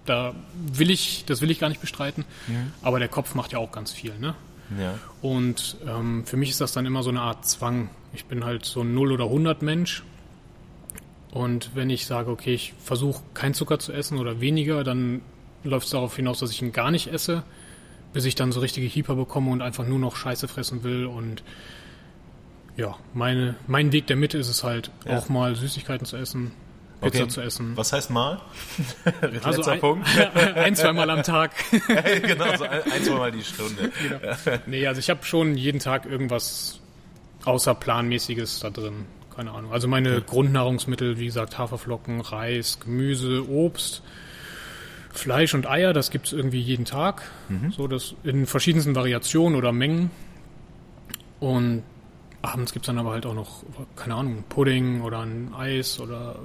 [0.05, 2.25] da will ich, das will ich gar nicht bestreiten.
[2.47, 2.55] Ja.
[2.81, 4.35] Aber der Kopf macht ja auch ganz viel, ne?
[4.79, 4.97] Ja.
[5.21, 7.89] Und ähm, für mich ist das dann immer so eine Art Zwang.
[8.13, 10.03] Ich bin halt so ein 0 oder 100 Mensch.
[11.31, 15.21] Und wenn ich sage, okay, ich versuche kein Zucker zu essen oder weniger, dann
[15.63, 17.43] läuft es darauf hinaus, dass ich ihn gar nicht esse,
[18.13, 21.05] bis ich dann so richtige Hieper bekomme und einfach nur noch Scheiße fressen will.
[21.05, 21.43] Und
[22.77, 25.17] ja, meine, mein Weg der Mitte ist es halt, ja.
[25.17, 26.51] auch mal Süßigkeiten zu essen,
[27.03, 27.27] Pizza okay.
[27.27, 27.77] zu essen.
[27.77, 28.41] Was heißt mal?
[29.43, 30.07] also ein, Punkt.
[30.55, 31.51] ein, zweimal am Tag.
[32.21, 33.91] genau, so ein, ein zweimal die Stunde.
[34.01, 34.57] Genau.
[34.65, 36.79] Nee, also ich habe schon jeden Tag irgendwas
[37.45, 39.05] außerplanmäßiges da drin.
[39.35, 39.71] Keine Ahnung.
[39.71, 40.19] Also meine ja.
[40.19, 44.03] Grundnahrungsmittel, wie gesagt, Haferflocken, Reis, Gemüse, Obst,
[45.11, 47.23] Fleisch und Eier, das gibt's irgendwie jeden Tag.
[47.49, 47.71] Mhm.
[47.71, 50.11] So das in verschiedensten Variationen oder Mengen.
[51.39, 51.83] Und
[52.41, 53.63] abends gibt's dann aber halt auch noch,
[53.95, 56.35] keine Ahnung, Pudding oder ein Eis oder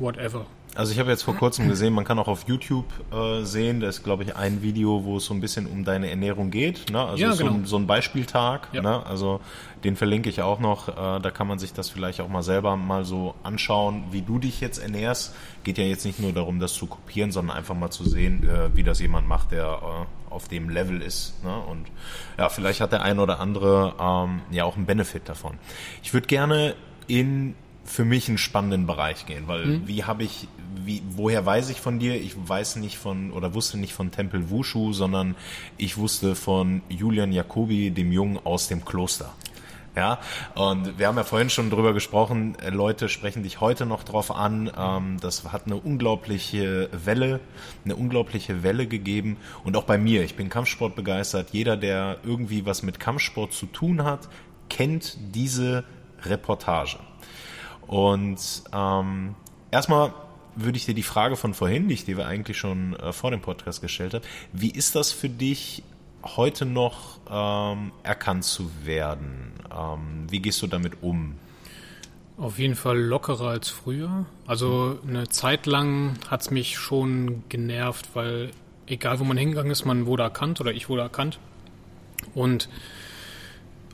[0.00, 0.46] whatever.
[0.76, 3.88] Also ich habe jetzt vor kurzem gesehen, man kann auch auf YouTube äh, sehen, da
[3.88, 6.90] ist glaube ich ein Video, wo es so ein bisschen um deine Ernährung geht.
[6.92, 7.00] Ne?
[7.02, 7.56] Also Ja, so, genau.
[7.56, 8.68] ein, so ein Beispieltag.
[8.72, 8.80] Ja.
[8.80, 9.04] Ne?
[9.04, 9.40] Also
[9.82, 10.88] den verlinke ich auch noch.
[10.88, 14.38] Äh, da kann man sich das vielleicht auch mal selber mal so anschauen, wie du
[14.38, 15.34] dich jetzt ernährst.
[15.64, 18.74] Geht ja jetzt nicht nur darum, das zu kopieren, sondern einfach mal zu sehen, äh,
[18.76, 21.42] wie das jemand macht, der äh, auf dem Level ist.
[21.42, 21.52] Ne?
[21.68, 21.88] Und
[22.38, 25.58] ja, vielleicht hat der ein oder andere ähm, ja auch einen Benefit davon.
[26.04, 26.76] Ich würde gerne
[27.08, 27.56] in
[27.90, 30.46] für mich einen spannenden Bereich gehen, weil wie habe ich,
[30.84, 32.14] wie, woher weiß ich von dir?
[32.14, 35.34] Ich weiß nicht von oder wusste nicht von Tempel Wushu, sondern
[35.76, 39.32] ich wusste von Julian Jacobi, dem Jungen aus dem Kloster.
[39.96, 40.20] Ja,
[40.54, 44.30] und wir haben ja vorhin schon drüber gesprochen, äh, Leute sprechen dich heute noch drauf
[44.30, 44.70] an.
[44.78, 47.40] Ähm, das hat eine unglaubliche Welle,
[47.84, 49.36] eine unglaubliche Welle gegeben.
[49.64, 51.48] Und auch bei mir, ich bin Kampfsport begeistert.
[51.50, 54.28] Jeder, der irgendwie was mit Kampfsport zu tun hat,
[54.68, 55.82] kennt diese
[56.22, 56.98] Reportage.
[57.86, 58.38] Und
[58.72, 59.34] ähm,
[59.70, 60.12] erstmal
[60.56, 63.40] würde ich dir die Frage von vorhin, die ich dir eigentlich schon äh, vor dem
[63.40, 65.82] Podcast gestellt habe, wie ist das für dich
[66.22, 69.52] heute noch ähm, erkannt zu werden?
[69.74, 71.36] Ähm, wie gehst du damit um?
[72.36, 74.24] Auf jeden Fall lockerer als früher.
[74.46, 78.50] Also eine Zeit lang hat es mich schon genervt, weil
[78.86, 81.38] egal wo man hingegangen ist, man wurde erkannt oder ich wurde erkannt.
[82.34, 82.68] Und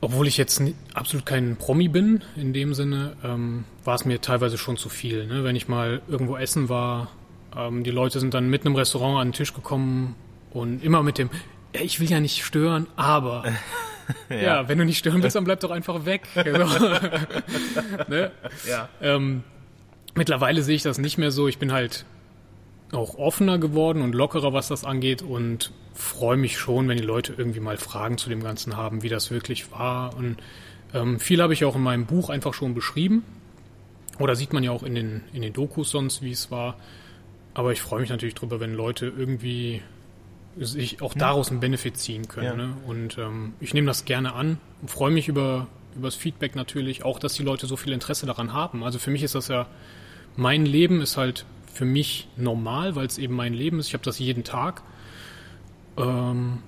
[0.01, 0.61] obwohl ich jetzt
[0.93, 5.25] absolut kein Promi bin, in dem Sinne, ähm, war es mir teilweise schon zu viel.
[5.25, 5.43] Ne?
[5.43, 7.09] Wenn ich mal irgendwo essen war,
[7.55, 10.15] ähm, die Leute sind dann mitten im Restaurant an den Tisch gekommen
[10.51, 11.29] und immer mit dem,
[11.73, 13.45] ja, ich will ja nicht stören, aber.
[14.29, 14.67] ja.
[14.69, 16.27] wenn du nicht stören willst, dann bleib doch einfach weg.
[16.35, 16.41] So.
[18.07, 18.31] ne?
[18.67, 18.89] Ja.
[19.01, 19.43] Ähm,
[20.13, 21.47] mittlerweile sehe ich das nicht mehr so.
[21.47, 22.05] Ich bin halt
[22.91, 27.33] auch offener geworden und lockerer, was das angeht und freue mich schon, wenn die Leute
[27.35, 30.15] irgendwie mal Fragen zu dem Ganzen haben, wie das wirklich war.
[30.15, 30.37] Und
[30.93, 33.23] ähm, viel habe ich auch in meinem Buch einfach schon beschrieben.
[34.19, 36.77] Oder sieht man ja auch in den, in den Dokus sonst, wie es war.
[37.53, 39.81] Aber ich freue mich natürlich drüber, wenn Leute irgendwie
[40.59, 42.45] sich auch daraus einen Benefit ziehen können.
[42.45, 42.55] Ja.
[42.55, 42.77] Ne?
[42.85, 47.03] Und ähm, ich nehme das gerne an und freue mich über, über das Feedback natürlich,
[47.03, 48.83] auch dass die Leute so viel Interesse daran haben.
[48.83, 49.67] Also für mich ist das ja,
[50.35, 53.87] mein Leben ist halt für mich normal, weil es eben mein Leben ist.
[53.87, 54.81] Ich habe das jeden Tag.
[55.97, 56.59] Ähm,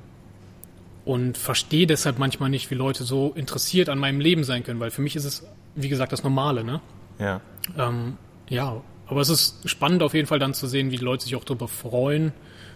[1.06, 4.92] und verstehe deshalb manchmal nicht, wie Leute so interessiert an meinem Leben sein können, weil
[4.92, 6.82] für mich ist es, wie gesagt, das Normale, ne?
[7.18, 7.42] Ja.
[7.78, 11.24] Ähm, ja, aber es ist spannend auf jeden Fall dann zu sehen, wie die Leute
[11.24, 12.32] sich auch darüber freuen,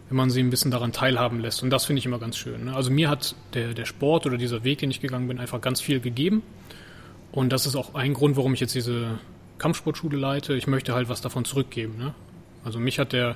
[0.09, 1.61] wenn man sie ein bisschen daran teilhaben lässt.
[1.61, 2.65] Und das finde ich immer ganz schön.
[2.65, 2.75] Ne?
[2.75, 5.79] Also mir hat der, der Sport oder dieser Weg, den ich gegangen bin, einfach ganz
[5.79, 6.41] viel gegeben.
[7.31, 9.19] Und das ist auch ein Grund, warum ich jetzt diese
[9.59, 10.55] Kampfsportschule leite.
[10.55, 11.97] Ich möchte halt was davon zurückgeben.
[11.97, 12.15] Ne?
[12.63, 13.35] Also mich hat der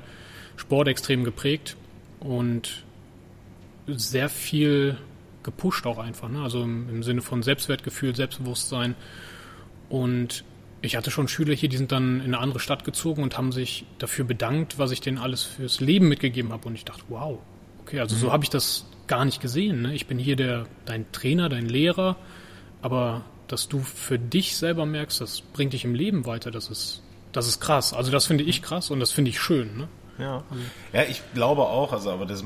[0.56, 1.78] Sport extrem geprägt
[2.20, 2.84] und
[3.88, 4.98] sehr viel
[5.44, 6.30] gepusht auch einfach.
[6.30, 6.42] Ne?
[6.42, 8.96] Also im, im Sinne von Selbstwertgefühl, Selbstbewusstsein.
[9.90, 10.44] Und
[10.82, 13.52] ich hatte schon Schüler hier, die sind dann in eine andere Stadt gezogen und haben
[13.52, 16.68] sich dafür bedankt, was ich denen alles fürs Leben mitgegeben habe.
[16.68, 17.40] Und ich dachte, wow,
[17.82, 19.82] okay, also so habe ich das gar nicht gesehen.
[19.82, 19.96] Ne?
[19.96, 22.18] Ich bin hier der, dein Trainer, dein Lehrer,
[22.82, 27.02] aber dass du für dich selber merkst, das bringt dich im Leben weiter, das ist,
[27.32, 27.94] das ist krass.
[27.94, 29.78] Also das finde ich krass und das finde ich schön.
[29.78, 29.88] Ne?
[30.20, 30.44] Ja.
[30.94, 32.44] ja, ich glaube auch, also aber das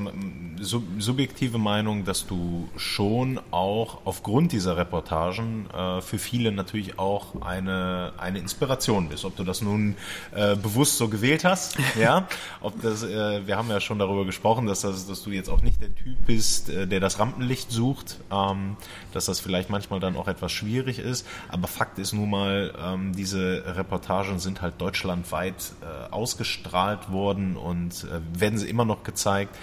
[0.60, 7.40] ist subjektive Meinung, dass du schon auch aufgrund dieser Reportagen äh, für viele natürlich auch
[7.40, 9.24] eine, eine Inspiration bist.
[9.24, 9.96] Ob du das nun
[10.32, 12.28] äh, bewusst so gewählt hast, ja,
[12.60, 15.62] ob das, äh, wir haben ja schon darüber gesprochen, dass, das, dass du jetzt auch
[15.62, 18.76] nicht der Typ bist, äh, der das Rampenlicht sucht, ähm,
[19.12, 21.26] dass das vielleicht manchmal dann auch etwas schwierig ist.
[21.48, 28.04] Aber Fakt ist nun mal, ähm, diese Reportagen sind halt deutschlandweit äh, ausgestrahlt worden und
[28.04, 29.56] äh, werden sie immer noch gezeigt.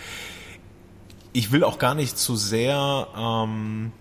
[1.34, 3.92] Ich will auch gar nicht zu sehr ähm,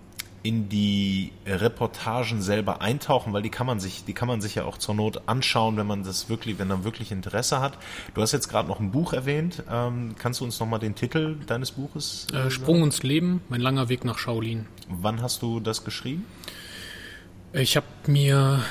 [0.42, 4.64] in die Reportagen selber eintauchen, weil die kann man sich, die kann man sich ja
[4.64, 7.76] auch zur Not anschauen, wenn man das wirklich, wenn man wirklich Interesse hat.
[8.14, 9.62] Du hast jetzt gerade noch ein Buch erwähnt.
[9.70, 12.28] Ähm, kannst du uns noch mal den Titel deines Buches?
[12.32, 14.66] Äh, Sprung ins Leben, mein langer Weg nach Shaolin.
[14.88, 16.24] Wann hast du das geschrieben?
[17.52, 18.62] Ich habe mir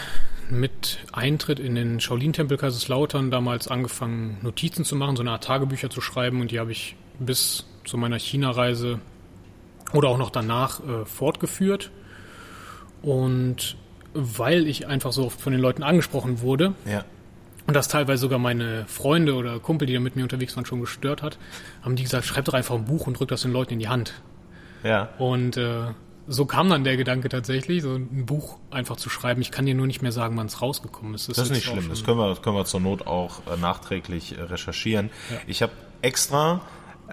[0.49, 5.89] mit Eintritt in den Shaolin-Tempel Kaiserslautern damals angefangen, Notizen zu machen, so eine Art Tagebücher
[5.89, 8.99] zu schreiben und die habe ich bis zu meiner China-Reise
[9.93, 11.91] oder auch noch danach äh, fortgeführt.
[13.01, 13.77] Und
[14.13, 17.03] weil ich einfach so oft von den Leuten angesprochen wurde Ja.
[17.67, 20.81] und das teilweise sogar meine Freunde oder Kumpel, die da mit mir unterwegs waren, schon
[20.81, 21.37] gestört hat,
[21.83, 23.87] haben die gesagt, schreib doch einfach ein Buch und drück das den Leuten in die
[23.89, 24.13] Hand.
[24.83, 25.09] Ja.
[25.19, 25.81] Und äh,
[26.27, 29.41] so kam dann der Gedanke tatsächlich, so ein Buch einfach zu schreiben.
[29.41, 31.29] Ich kann dir nur nicht mehr sagen, wann es rausgekommen ist.
[31.29, 31.89] Das ist nicht schlimm.
[31.89, 35.09] Das können wir, das können wir zur Not auch äh, nachträglich äh, recherchieren.
[35.47, 36.61] Ich habe extra,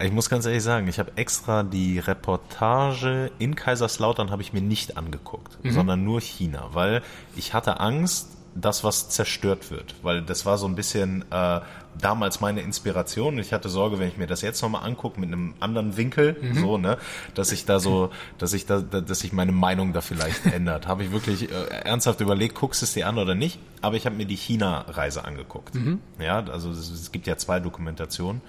[0.01, 4.63] ich muss ganz ehrlich sagen, ich habe extra die Reportage in Kaiserslautern habe ich mir
[4.63, 7.03] nicht angeguckt, sondern nur China, weil
[7.37, 9.95] ich hatte Angst, das, was zerstört wird.
[10.03, 11.61] Weil das war so ein bisschen äh,
[12.01, 13.39] damals meine Inspiration.
[13.39, 16.55] Ich hatte Sorge, wenn ich mir das jetzt nochmal angucke mit einem anderen Winkel, mhm.
[16.55, 16.99] so, ne,
[17.35, 20.87] dass ich da so, dass ich da, dass sich meine Meinung da vielleicht ändert.
[20.87, 21.55] Habe ich wirklich äh,
[21.85, 23.59] ernsthaft überlegt, guckst du es dir an oder nicht?
[23.81, 25.75] Aber ich habe mir die China-Reise angeguckt.
[25.75, 26.01] Mhm.
[26.19, 28.41] Ja, also es, es gibt ja zwei Dokumentationen.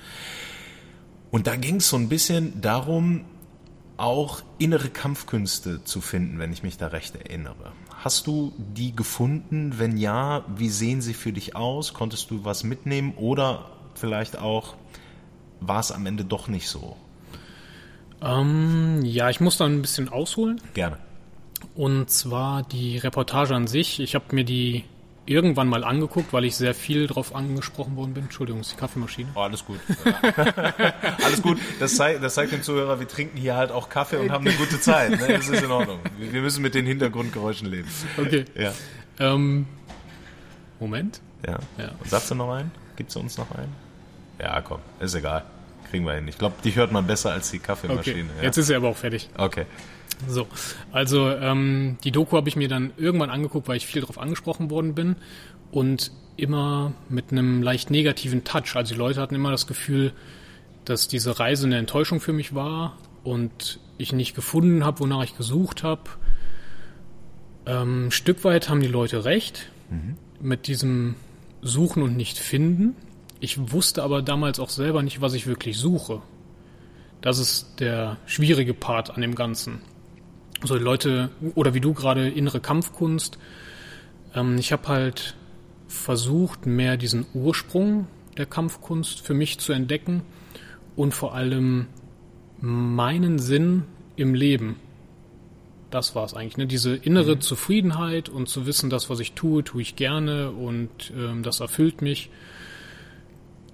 [1.31, 3.25] Und da ging es so ein bisschen darum,
[3.97, 7.71] auch innere Kampfkünste zu finden, wenn ich mich da recht erinnere.
[7.97, 9.75] Hast du die gefunden?
[9.77, 11.93] Wenn ja, wie sehen sie für dich aus?
[11.93, 14.75] Konntest du was mitnehmen oder vielleicht auch
[15.61, 16.97] war es am Ende doch nicht so?
[18.21, 20.61] Ähm, ja, ich muss da ein bisschen ausholen.
[20.73, 20.97] Gerne.
[21.73, 23.99] Und zwar die Reportage an sich.
[23.99, 24.83] Ich habe mir die
[25.25, 28.23] irgendwann mal angeguckt, weil ich sehr viel drauf angesprochen worden bin.
[28.23, 29.29] Entschuldigung, ist die Kaffeemaschine.
[29.35, 29.79] Oh, alles gut.
[31.23, 31.57] alles gut.
[31.79, 34.55] Das, zeigt, das zeigt dem Zuhörer, wir trinken hier halt auch Kaffee und haben eine
[34.55, 35.11] gute Zeit.
[35.11, 35.27] Ne?
[35.29, 35.99] Das ist in Ordnung.
[36.19, 37.89] Wir müssen mit den Hintergrundgeräuschen leben.
[38.17, 38.45] Okay.
[38.55, 38.73] Ja.
[39.19, 39.65] Ähm,
[40.79, 41.21] Moment.
[41.45, 41.59] Ja.
[41.77, 41.91] ja.
[41.99, 42.71] Und sagst du noch einen?
[42.95, 43.73] Gibt's uns noch einen?
[44.39, 45.43] Ja, komm, ist egal.
[45.89, 46.27] Kriegen wir hin.
[46.27, 48.23] Ich glaube, die hört man besser als die Kaffeemaschine.
[48.23, 48.37] Okay.
[48.37, 48.43] Ja.
[48.43, 49.29] Jetzt ist sie aber auch fertig.
[49.37, 49.65] Okay.
[50.27, 50.47] So,
[50.91, 54.69] also ähm, die Doku habe ich mir dann irgendwann angeguckt, weil ich viel darauf angesprochen
[54.69, 55.15] worden bin
[55.71, 58.75] und immer mit einem leicht negativen Touch.
[58.75, 60.13] Also die Leute hatten immer das Gefühl,
[60.85, 65.37] dass diese Reise eine Enttäuschung für mich war und ich nicht gefunden habe, wonach ich
[65.37, 66.03] gesucht habe.
[67.65, 70.17] Ähm, Stück weit haben die Leute recht mhm.
[70.39, 71.15] mit diesem
[71.61, 72.95] Suchen und nicht finden.
[73.39, 76.21] Ich wusste aber damals auch selber nicht, was ich wirklich suche.
[77.21, 79.81] Das ist der schwierige Part an dem Ganzen
[80.65, 83.37] so Leute, oder wie du gerade, innere Kampfkunst.
[84.33, 85.35] Ähm, ich habe halt
[85.87, 90.21] versucht, mehr diesen Ursprung der Kampfkunst für mich zu entdecken
[90.95, 91.87] und vor allem
[92.59, 93.83] meinen Sinn
[94.15, 94.77] im Leben.
[95.89, 96.67] Das war es eigentlich, ne?
[96.67, 97.41] Diese innere mhm.
[97.41, 102.01] Zufriedenheit und zu wissen, das, was ich tue, tue ich gerne und ähm, das erfüllt
[102.01, 102.29] mich.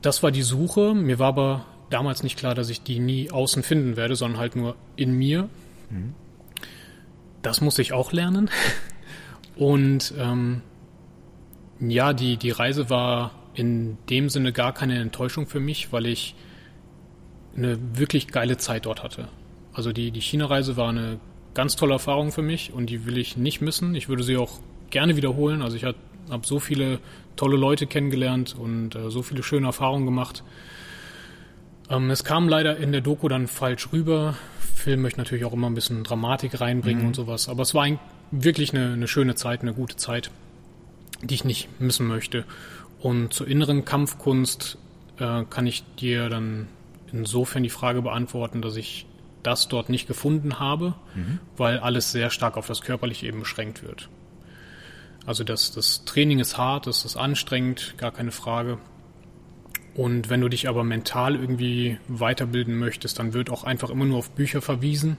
[0.01, 0.93] Das war die Suche.
[0.93, 4.55] Mir war aber damals nicht klar, dass ich die nie außen finden werde, sondern halt
[4.55, 5.49] nur in mir.
[5.89, 6.13] Mhm
[7.41, 8.49] das muss ich auch lernen.
[9.55, 10.61] Und ähm,
[11.79, 16.35] ja, die, die Reise war in dem Sinne gar keine Enttäuschung für mich, weil ich
[17.55, 19.27] eine wirklich geile Zeit dort hatte.
[19.73, 21.19] Also die, die China-Reise war eine
[21.53, 23.95] ganz tolle Erfahrung für mich und die will ich nicht missen.
[23.95, 25.61] Ich würde sie auch gerne wiederholen.
[25.61, 25.97] Also ich habe
[26.29, 26.99] hab so viele
[27.35, 30.43] tolle Leute kennengelernt und äh, so viele schöne Erfahrungen gemacht.
[31.91, 34.35] Ähm, es kam leider in der Doku dann falsch rüber.
[34.75, 37.07] Film möchte natürlich auch immer ein bisschen Dramatik reinbringen mhm.
[37.09, 37.49] und sowas.
[37.49, 37.99] Aber es war ein,
[38.31, 40.31] wirklich eine, eine schöne Zeit, eine gute Zeit,
[41.21, 42.45] die ich nicht missen möchte.
[42.99, 44.77] Und zur inneren Kampfkunst
[45.19, 46.67] äh, kann ich dir dann
[47.11, 49.05] insofern die Frage beantworten, dass ich
[49.43, 51.39] das dort nicht gefunden habe, mhm.
[51.57, 54.07] weil alles sehr stark auf das Körperliche eben beschränkt wird.
[55.25, 58.77] Also das, das Training ist hart, das ist anstrengend, gar keine Frage.
[59.95, 64.19] Und wenn du dich aber mental irgendwie weiterbilden möchtest, dann wird auch einfach immer nur
[64.19, 65.17] auf Bücher verwiesen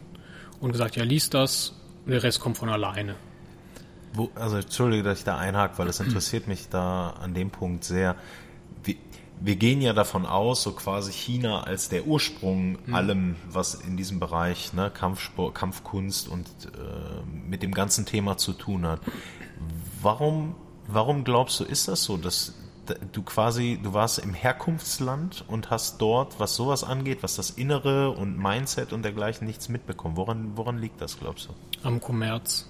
[0.61, 1.75] und gesagt, ja, lies das,
[2.07, 3.17] der Rest kommt von alleine.
[4.15, 7.85] Wo, also entschuldige, dass ich da einhake, weil es interessiert mich da an dem Punkt
[7.85, 8.17] sehr.
[8.83, 8.97] Wir,
[9.41, 12.95] wir gehen ja davon aus, so quasi China als der Ursprung mhm.
[12.95, 18.55] allem, was in diesem Bereich ne, Kampfsport, Kampfkunst und äh, mit dem ganzen Thema zu
[18.55, 19.01] tun hat.
[20.01, 20.55] Warum,
[20.87, 22.55] warum glaubst du, ist das so, dass
[23.13, 28.11] du quasi, du warst im Herkunftsland und hast dort, was sowas angeht, was das Innere
[28.11, 30.17] und Mindset und dergleichen nichts mitbekommen.
[30.17, 31.87] Woran, woran liegt das, glaubst du?
[31.87, 32.69] Am Kommerz.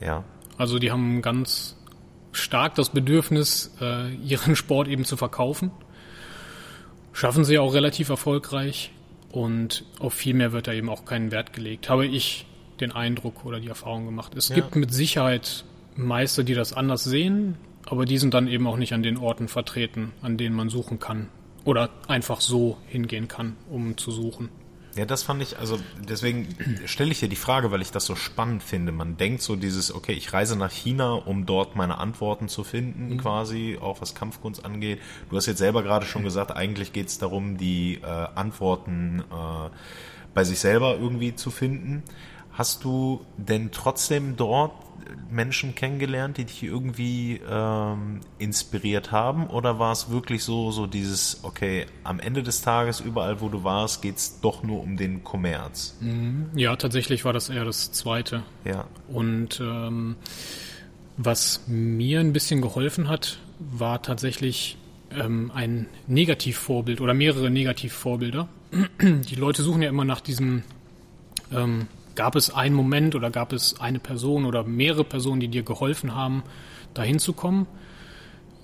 [0.00, 0.24] Ja.
[0.58, 1.76] Also die haben ganz
[2.32, 5.70] stark das Bedürfnis, äh, ihren Sport eben zu verkaufen.
[7.12, 8.90] Schaffen sie auch relativ erfolgreich
[9.30, 11.88] und auf viel mehr wird da eben auch keinen Wert gelegt.
[11.88, 12.46] Habe ich
[12.80, 14.34] den Eindruck oder die Erfahrung gemacht.
[14.34, 14.56] Es ja.
[14.56, 15.64] gibt mit Sicherheit
[15.94, 19.48] Meister, die das anders sehen, aber die sind dann eben auch nicht an den Orten
[19.48, 21.28] vertreten, an denen man suchen kann.
[21.64, 24.48] Oder einfach so hingehen kann, um zu suchen.
[24.94, 26.48] Ja, das fand ich, also deswegen
[26.84, 28.92] stelle ich dir die Frage, weil ich das so spannend finde.
[28.92, 33.10] Man denkt so dieses, okay, ich reise nach China, um dort meine Antworten zu finden,
[33.10, 33.18] mhm.
[33.18, 34.98] quasi, auch was Kampfkunst angeht.
[35.30, 39.70] Du hast jetzt selber gerade schon gesagt, eigentlich geht es darum, die äh, Antworten äh,
[40.34, 42.02] bei sich selber irgendwie zu finden.
[42.52, 44.72] Hast du denn trotzdem dort
[45.30, 49.46] Menschen kennengelernt, die dich irgendwie ähm, inspiriert haben?
[49.46, 53.64] Oder war es wirklich so, so dieses, okay, am Ende des Tages, überall wo du
[53.64, 55.96] warst, geht es doch nur um den Kommerz?
[56.00, 56.50] Mhm.
[56.54, 58.42] Ja, tatsächlich war das eher das Zweite.
[58.64, 58.86] Ja.
[59.08, 60.16] Und ähm,
[61.16, 64.76] was mir ein bisschen geholfen hat, war tatsächlich
[65.10, 68.48] ähm, ein Negativvorbild oder mehrere Negativvorbilder.
[69.00, 70.62] Die Leute suchen ja immer nach diesem
[71.52, 75.62] ähm, gab es einen Moment oder gab es eine Person oder mehrere Personen, die dir
[75.62, 76.42] geholfen haben,
[76.94, 77.66] dahin zu kommen?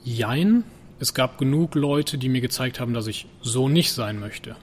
[0.04, 0.64] Jein.
[1.00, 4.56] Es gab genug Leute, die mir gezeigt haben, dass ich so nicht sein möchte.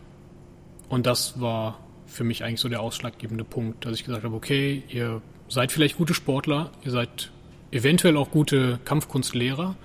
[0.89, 4.83] Und das war für mich eigentlich so der ausschlaggebende Punkt, dass ich gesagt habe, okay,
[4.89, 7.31] ihr seid vielleicht gute Sportler, ihr seid
[7.71, 9.75] eventuell auch gute Kampfkunstlehrer,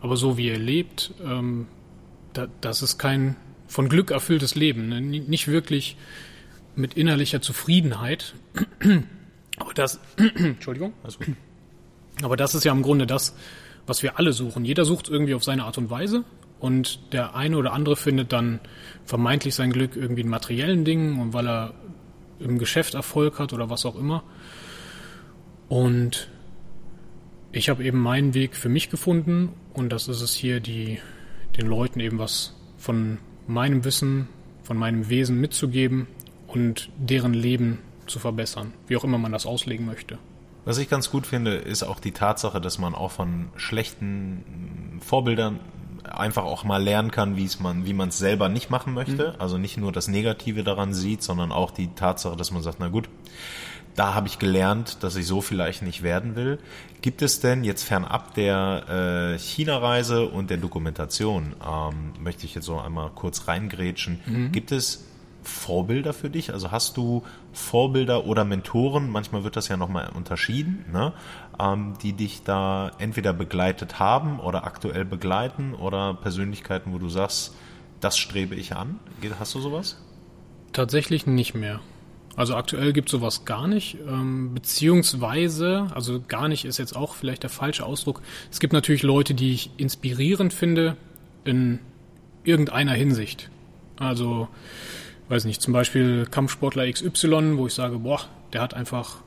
[0.00, 1.66] aber so wie ihr lebt, ähm,
[2.32, 4.88] da, das ist kein von Glück erfülltes Leben.
[4.88, 5.00] Ne?
[5.00, 5.96] Nicht wirklich
[6.78, 8.34] mit innerlicher Zufriedenheit.
[9.58, 10.92] Aber das, Entschuldigung.
[11.02, 11.28] Gut.
[12.22, 13.36] Aber das ist ja im Grunde das,
[13.86, 14.64] was wir alle suchen.
[14.64, 16.24] Jeder sucht irgendwie auf seine Art und Weise
[16.60, 18.60] und der eine oder andere findet dann
[19.04, 21.74] vermeintlich sein Glück irgendwie in materiellen Dingen und weil er
[22.40, 24.22] im Geschäft Erfolg hat oder was auch immer.
[25.68, 26.28] Und
[27.52, 30.98] ich habe eben meinen Weg für mich gefunden und das ist es hier, die,
[31.56, 34.28] den Leuten eben was von meinem Wissen,
[34.62, 36.06] von meinem Wesen mitzugeben
[36.48, 40.18] und deren Leben zu verbessern, wie auch immer man das auslegen möchte.
[40.64, 45.60] Was ich ganz gut finde, ist auch die Tatsache, dass man auch von schlechten Vorbildern
[46.04, 49.32] einfach auch mal lernen kann, wie es man, wie man es selber nicht machen möchte.
[49.32, 49.40] Mhm.
[49.40, 52.88] Also nicht nur das Negative daran sieht, sondern auch die Tatsache, dass man sagt, na
[52.88, 53.08] gut,
[53.94, 56.58] da habe ich gelernt, dass ich so vielleicht nicht werden will.
[57.02, 62.64] Gibt es denn jetzt fernab der äh, China-Reise und der Dokumentation, ähm, möchte ich jetzt
[62.64, 64.52] so einmal kurz reingrätschen, mhm.
[64.52, 65.04] gibt es
[65.48, 66.52] Vorbilder für dich?
[66.52, 71.12] Also hast du Vorbilder oder Mentoren, manchmal wird das ja nochmal unterschieden, ne?
[71.58, 77.54] ähm, die dich da entweder begleitet haben oder aktuell begleiten oder Persönlichkeiten, wo du sagst,
[78.00, 79.00] das strebe ich an?
[79.38, 80.00] Hast du sowas?
[80.72, 81.80] Tatsächlich nicht mehr.
[82.36, 87.14] Also aktuell gibt es sowas gar nicht, ähm, beziehungsweise, also gar nicht ist jetzt auch
[87.14, 88.22] vielleicht der falsche Ausdruck.
[88.52, 90.96] Es gibt natürlich Leute, die ich inspirierend finde
[91.44, 91.80] in
[92.44, 93.50] irgendeiner Hinsicht.
[93.98, 94.46] Also,
[95.28, 98.20] weiß nicht, zum Beispiel Kampfsportler XY, wo ich sage, boah,
[98.52, 99.18] der hat einfach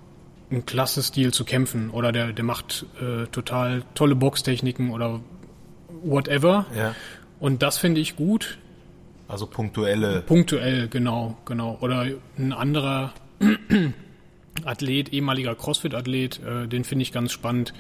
[0.50, 5.22] einen klasse Stil zu kämpfen oder der, der macht äh, total tolle Boxtechniken oder
[6.04, 6.66] whatever.
[6.76, 6.96] Ja.
[7.40, 8.58] Und das finde ich gut.
[9.28, 10.22] Also punktuelle.
[10.22, 11.78] Punktuell, genau, genau.
[11.80, 13.14] Oder ein anderer
[14.66, 17.74] Athlet, ehemaliger CrossFit-Athlet, äh, den finde ich ganz spannend.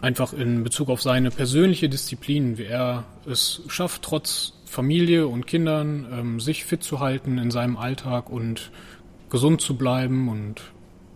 [0.00, 6.06] Einfach in Bezug auf seine persönliche Disziplin, wie er es schafft, trotz Familie und Kindern
[6.12, 8.70] ähm, sich fit zu halten in seinem Alltag und
[9.30, 10.62] gesund zu bleiben und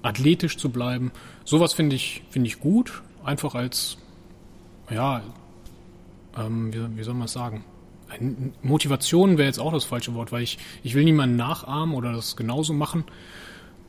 [0.02, 1.12] athletisch zu bleiben.
[1.44, 3.02] Sowas finde ich, finde ich gut.
[3.24, 3.98] Einfach als,
[4.90, 5.22] ja,
[6.36, 7.64] ähm, wie, wie soll man es sagen?
[8.62, 12.36] Motivation wäre jetzt auch das falsche Wort, weil ich, ich will niemanden nachahmen oder das
[12.36, 13.04] genauso machen.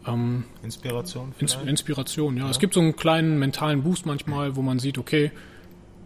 [0.08, 1.34] Ähm, Inspiration?
[1.40, 2.46] Ins, Inspiration, ja.
[2.46, 2.50] ja.
[2.50, 5.32] Es gibt so einen kleinen mentalen Boost manchmal, wo man sieht, okay,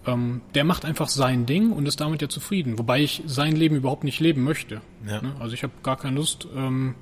[0.07, 2.79] ähm, der macht einfach sein Ding und ist damit ja zufrieden.
[2.79, 4.81] Wobei ich sein Leben überhaupt nicht leben möchte.
[5.07, 5.21] Ja.
[5.21, 5.35] Ne?
[5.39, 6.95] Also ich habe gar keine Lust, ähm,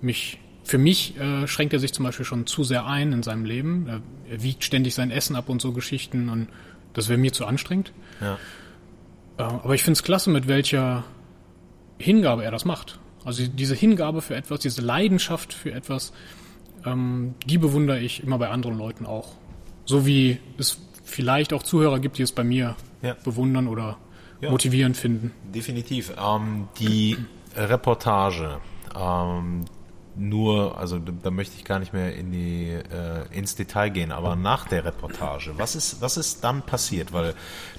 [0.00, 3.44] mich für mich äh, schränkt er sich zum Beispiel schon zu sehr ein in seinem
[3.44, 3.88] Leben.
[3.88, 4.02] Er,
[4.42, 6.46] wiegt ständig sein Essen ab und so Geschichten und
[6.92, 7.92] das wäre mir zu anstrengend.
[8.20, 8.38] Ja.
[9.36, 11.02] Aber ich finde es klasse, mit welcher
[11.98, 13.00] Hingabe er das macht.
[13.24, 16.12] Also diese Hingabe für etwas, diese Leidenschaft für etwas,
[16.84, 19.32] ähm, die bewundere ich immer bei anderen Leuten auch.
[19.84, 20.78] So wie es
[21.10, 23.16] vielleicht auch Zuhörer gibt, die es bei mir ja.
[23.24, 23.98] bewundern oder
[24.40, 24.50] ja.
[24.50, 25.32] motivierend finden.
[25.54, 26.12] Definitiv.
[26.18, 27.16] Ähm, die
[27.56, 28.58] Reportage,
[28.98, 29.64] ähm,
[30.16, 34.36] nur, also da möchte ich gar nicht mehr in die, äh, ins Detail gehen, aber
[34.36, 37.12] nach der Reportage, was ist, was ist dann passiert?
[37.12, 37.34] Weil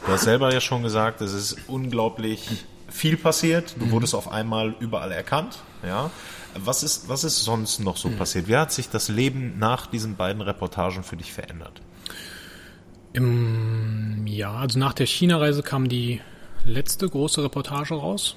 [0.06, 2.48] du hast selber ja schon gesagt, es ist unglaublich
[2.90, 3.76] viel passiert.
[3.80, 3.92] Du mhm.
[3.92, 6.10] wurdest auf einmal überall erkannt, ja.
[6.60, 8.18] Was ist, was ist sonst noch so mhm.
[8.18, 8.50] passiert?
[8.50, 11.82] Wie hat sich das Leben nach diesen beiden Reportagen für dich verändert?
[13.14, 16.22] Im, ja, also nach der China-Reise kam die
[16.66, 18.36] letzte große Reportage raus.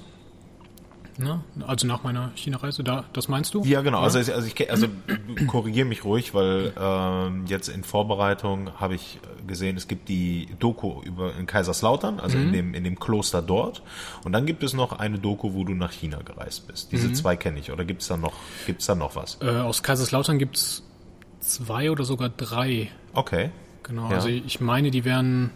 [1.17, 1.41] Ne?
[1.65, 3.63] Also nach meiner China-Reise, da, das meinst du?
[3.63, 3.99] Ja, genau.
[3.99, 4.03] Ja?
[4.03, 4.87] Also, also ich also
[5.47, 11.01] korrigiere mich ruhig, weil ähm, jetzt in Vorbereitung habe ich gesehen, es gibt die Doku
[11.03, 12.47] über in Kaiserslautern, also mhm.
[12.47, 13.81] in dem in dem Kloster dort.
[14.25, 16.91] Und dann gibt es noch eine Doku, wo du nach China gereist bist.
[16.91, 17.15] Diese mhm.
[17.15, 17.71] zwei kenne ich.
[17.71, 18.33] Oder gibt es da noch
[18.65, 19.37] gibt's da noch was?
[19.41, 20.83] Äh, aus Kaiserslautern gibt es
[21.39, 22.89] zwei oder sogar drei.
[23.13, 23.51] Okay.
[23.85, 24.09] Genau.
[24.09, 24.15] Ja.
[24.15, 25.51] Also ich meine, die wären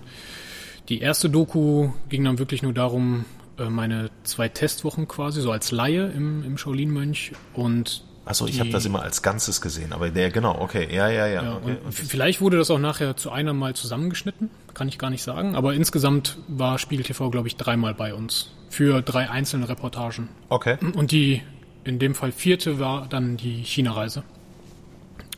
[0.88, 3.26] die erste Doku ging dann wirklich nur darum,
[3.58, 8.70] äh, meine zwei Testwochen quasi, so als Laie im, im Shaolin-Mönch und Achso, ich habe
[8.70, 11.42] das immer als Ganzes gesehen, aber der, genau, okay, ja, ja, ja.
[11.42, 11.92] ja okay, okay.
[11.92, 15.74] Vielleicht wurde das auch nachher zu einer Mal zusammengeschnitten, kann ich gar nicht sagen, aber
[15.74, 20.30] insgesamt war Spiegel TV, glaube ich, dreimal bei uns für drei einzelne Reportagen.
[20.50, 20.78] Okay.
[20.94, 21.42] Und die,
[21.84, 24.22] in dem Fall vierte war dann die China-Reise.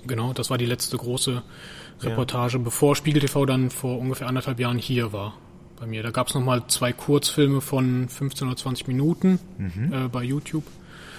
[0.06, 1.44] Genau, das war die letzte große
[2.04, 2.64] Reportage, ja.
[2.64, 5.34] bevor Spiegel TV dann vor ungefähr anderthalb Jahren hier war
[5.82, 6.04] bei mir.
[6.04, 9.94] Da gab es nochmal zwei Kurzfilme von 15 oder 20 Minuten mhm.
[9.94, 10.64] äh, bei YouTube.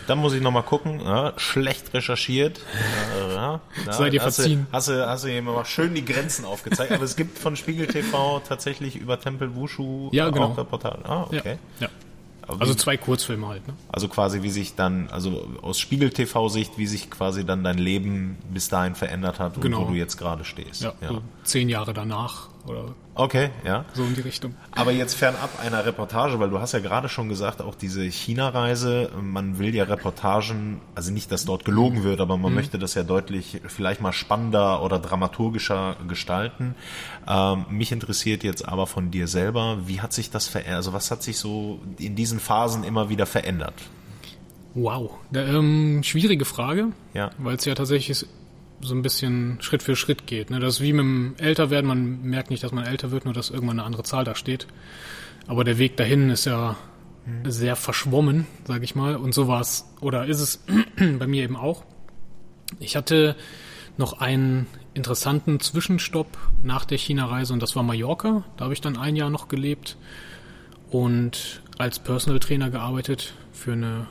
[0.07, 1.01] dann muss ich nochmal gucken.
[1.01, 2.61] Ja, schlecht recherchiert.
[3.35, 4.66] Ja, ja, Seid ihr verziehen.
[4.72, 6.93] Hast du, hast du hier mal schön die Grenzen aufgezeigt.
[6.93, 10.53] Aber es gibt von Spiegel TV tatsächlich über Tempel Wushu ja, genau.
[10.53, 11.05] auch Reportagen.
[11.05, 11.59] Ah, okay.
[11.80, 11.89] Ja.
[12.47, 13.66] Also zwei Kurzfilme halt.
[13.66, 13.74] Ne?
[13.88, 18.36] Also quasi wie sich dann, also aus Spiegel TV-Sicht, wie sich quasi dann dein Leben
[18.53, 19.86] bis dahin verändert hat und genau.
[19.86, 20.82] wo du jetzt gerade stehst.
[20.82, 21.09] Ja, ja.
[21.09, 23.84] So zehn Jahre danach oder okay, ja.
[23.92, 24.54] So in die Richtung.
[24.70, 29.10] Aber jetzt fernab einer Reportage, weil du hast ja gerade schon gesagt, auch diese China-Reise,
[29.20, 32.56] man will ja Reportagen, also nicht, dass dort gelogen wird, aber man mhm.
[32.56, 36.74] möchte das ja deutlich vielleicht mal spannender oder dramaturgischer gestalten.
[37.26, 40.76] Ähm, mich interessiert jetzt aber von dir selber, wie hat sich das verändert?
[40.76, 43.74] Also was hat sich so in diesen Phasen immer wieder verändert?
[44.74, 47.30] Wow, ähm, schwierige Frage, ja.
[47.36, 48.24] weil es ja tatsächlich
[48.83, 50.51] so ein bisschen Schritt für Schritt geht.
[50.51, 50.61] Ne?
[50.61, 53.51] Das ist wie mit dem Älterwerden, man merkt nicht, dass man älter wird, nur dass
[53.51, 54.66] irgendwann eine andere Zahl da steht.
[55.47, 56.76] Aber der Weg dahin ist ja
[57.24, 57.51] mhm.
[57.51, 59.16] sehr verschwommen, sage ich mal.
[59.16, 60.64] Und so war es, oder ist es
[61.18, 61.85] bei mir eben auch.
[62.80, 63.37] Ich hatte
[63.97, 68.45] noch einen interessanten Zwischenstopp nach der China-Reise und das war Mallorca.
[68.57, 69.97] Da habe ich dann ein Jahr noch gelebt
[70.91, 74.07] und als Personal Trainer gearbeitet für eine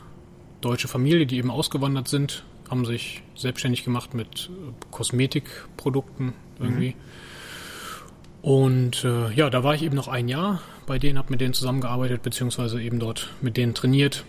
[0.61, 6.95] deutsche Familie, die eben ausgewandert sind haben sich selbstständig gemacht mit äh, Kosmetikprodukten irgendwie.
[6.95, 8.41] Mhm.
[8.41, 11.53] Und äh, ja, da war ich eben noch ein Jahr bei denen, habe mit denen
[11.53, 14.25] zusammengearbeitet, beziehungsweise eben dort mit denen trainiert.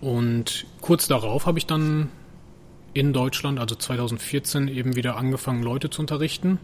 [0.00, 2.10] Und kurz darauf habe ich dann
[2.92, 6.58] in Deutschland, also 2014, eben wieder angefangen, Leute zu unterrichten.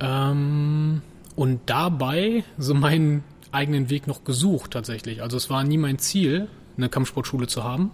[0.00, 1.02] Ähm,
[1.36, 5.22] und dabei so meinen eigenen Weg noch gesucht tatsächlich.
[5.22, 7.90] Also es war nie mein Ziel, eine Kampfsportschule zu haben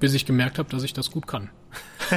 [0.00, 1.50] bis ich gemerkt habe, dass ich das gut kann.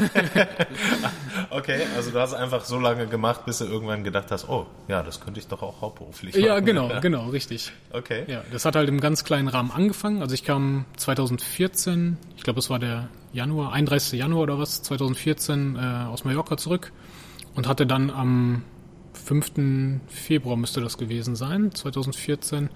[1.52, 5.04] okay, also du hast einfach so lange gemacht, bis du irgendwann gedacht hast, oh, ja,
[5.04, 6.46] das könnte ich doch auch hauptberuflich machen.
[6.46, 7.72] Ja, genau, genau, richtig.
[7.92, 8.24] Okay.
[8.28, 10.22] Ja, das hat halt im ganz kleinen Rahmen angefangen.
[10.22, 14.18] Also ich kam 2014, ich glaube, es war der Januar, 31.
[14.18, 16.92] Januar oder was, 2014 äh, aus Mallorca zurück
[17.54, 18.64] und hatte dann am
[19.14, 20.02] 5.
[20.08, 22.70] Februar müsste das gewesen sein, 2014,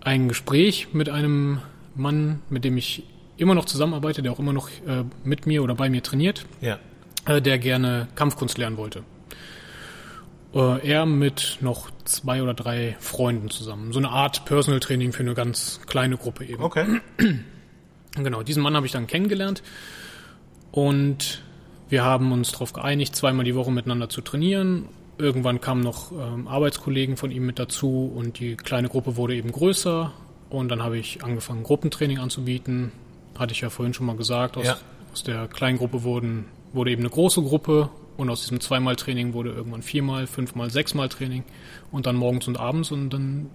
[0.00, 1.60] ein Gespräch mit einem
[1.94, 3.04] Mann, mit dem ich
[3.36, 6.78] immer noch zusammenarbeitet, der auch immer noch äh, mit mir oder bei mir trainiert, ja.
[7.26, 9.02] äh, der gerne Kampfkunst lernen wollte.
[10.54, 13.92] Äh, er mit noch zwei oder drei Freunden zusammen.
[13.92, 16.62] So eine Art Personal Training für eine ganz kleine Gruppe eben.
[16.62, 17.00] Okay.
[18.18, 19.62] Genau, diesen Mann habe ich dann kennengelernt
[20.70, 21.42] und
[21.90, 24.88] wir haben uns darauf geeinigt, zweimal die Woche miteinander zu trainieren.
[25.18, 29.52] Irgendwann kamen noch ähm, Arbeitskollegen von ihm mit dazu und die kleine Gruppe wurde eben
[29.52, 30.12] größer.
[30.48, 32.92] Und dann habe ich angefangen, Gruppentraining anzubieten,
[33.38, 34.76] hatte ich ja vorhin schon mal gesagt, aus, ja.
[35.12, 39.32] aus der kleinen Gruppe wurden, wurde eben eine große Gruppe und aus diesem zweimal Training
[39.32, 41.44] wurde irgendwann viermal, fünfmal, sechsmal Training
[41.90, 43.50] und dann morgens und abends und dann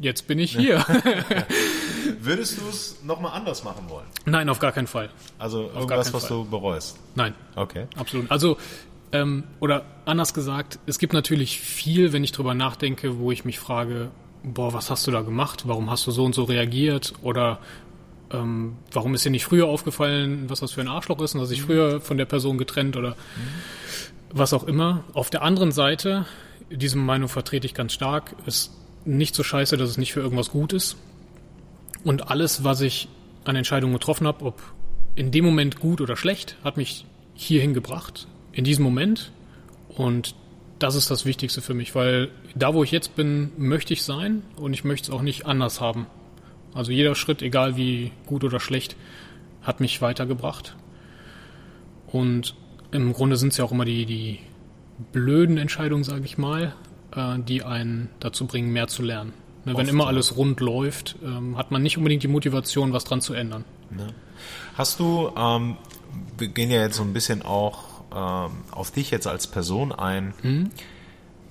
[0.00, 0.84] jetzt bin ich hier.
[2.20, 4.06] Würdest du es nochmal anders machen wollen?
[4.24, 5.10] Nein, auf gar keinen Fall.
[5.38, 6.38] Also auf irgendwas, was Fall.
[6.38, 6.98] du bereust?
[7.14, 7.34] Nein.
[7.54, 7.86] Okay.
[7.96, 8.30] Absolut.
[8.30, 8.58] Also,
[9.12, 13.58] ähm, oder anders gesagt, es gibt natürlich viel, wenn ich drüber nachdenke, wo ich mich
[13.58, 14.10] frage,
[14.42, 15.64] boah, was hast du da gemacht?
[15.66, 17.14] Warum hast du so und so reagiert?
[17.22, 17.58] Oder
[18.32, 21.50] ähm, warum ist dir nicht früher aufgefallen, was das für ein Arschloch ist und dass
[21.50, 21.66] ich mhm.
[21.66, 23.14] früher von der Person getrennt oder mhm.
[24.30, 25.04] was auch immer.
[25.12, 26.26] Auf der anderen Seite,
[26.70, 28.72] diese Meinung vertrete ich ganz stark, ist
[29.04, 30.96] nicht so scheiße, dass es nicht für irgendwas gut ist.
[32.04, 33.08] Und alles, was ich
[33.44, 34.60] an Entscheidungen getroffen habe, ob
[35.14, 39.32] in dem Moment gut oder schlecht, hat mich hierhin gebracht, in diesem Moment.
[39.88, 40.34] Und
[40.78, 44.42] das ist das Wichtigste für mich, weil da, wo ich jetzt bin, möchte ich sein
[44.56, 46.06] und ich möchte es auch nicht anders haben.
[46.74, 48.96] Also jeder Schritt, egal wie gut oder schlecht,
[49.62, 50.76] hat mich weitergebracht.
[52.06, 52.54] Und
[52.92, 54.40] im Grunde sind es ja auch immer die, die
[55.12, 56.74] blöden Entscheidungen, sage ich mal,
[57.14, 59.32] äh, die einen dazu bringen, mehr zu lernen.
[59.64, 63.20] Ne, wenn immer alles rund läuft, ähm, hat man nicht unbedingt die Motivation, was dran
[63.20, 63.64] zu ändern.
[63.98, 64.06] Ja.
[64.76, 65.76] Hast du, ähm,
[66.38, 70.34] wir gehen ja jetzt so ein bisschen auch ähm, auf dich jetzt als Person ein.
[70.42, 70.70] Mhm.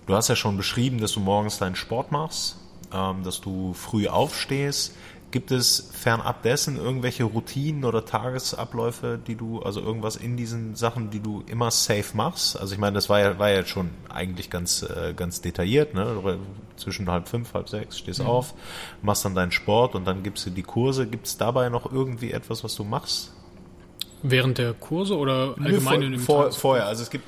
[0.08, 2.58] Du hast ja schon beschrieben, dass du morgens deinen Sport machst,
[3.24, 4.96] dass du früh aufstehst.
[5.32, 11.10] Gibt es fernab dessen irgendwelche Routinen oder Tagesabläufe, die du, also irgendwas in diesen Sachen,
[11.10, 12.58] die du immer safe machst?
[12.58, 16.40] Also ich meine, das war ja, war ja schon eigentlich ganz, äh, ganz detailliert, ne?
[16.78, 18.28] Zwischen halb fünf, halb sechs stehst mhm.
[18.28, 18.54] auf,
[19.02, 21.06] machst dann deinen Sport und dann gibst du die Kurse.
[21.06, 23.34] Gibt es dabei noch irgendwie etwas, was du machst?
[24.24, 27.28] Während der Kurse oder allgemein vor, vor, Vorher, also es gibt,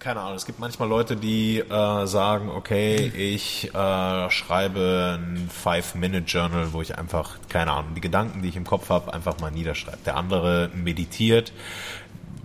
[0.00, 6.72] keine Ahnung, es gibt manchmal Leute, die äh, sagen, okay, ich äh, schreibe ein Five-Minute-Journal,
[6.72, 9.98] wo ich einfach, keine Ahnung, die Gedanken, die ich im Kopf habe, einfach mal niederschreibe.
[10.06, 11.52] Der andere meditiert.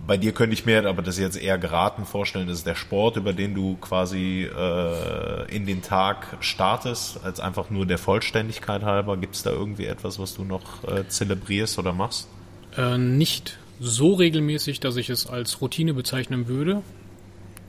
[0.06, 3.16] bei dir könnte ich mir, aber das jetzt eher geraten vorstellen, das ist der Sport,
[3.16, 9.16] über den du quasi äh, in den Tag startest, als einfach nur der Vollständigkeit halber.
[9.16, 12.28] Gibt es da irgendwie etwas, was du noch äh, zelebrierst oder machst?
[12.76, 16.82] Äh, nicht so regelmäßig, dass ich es als Routine bezeichnen würde.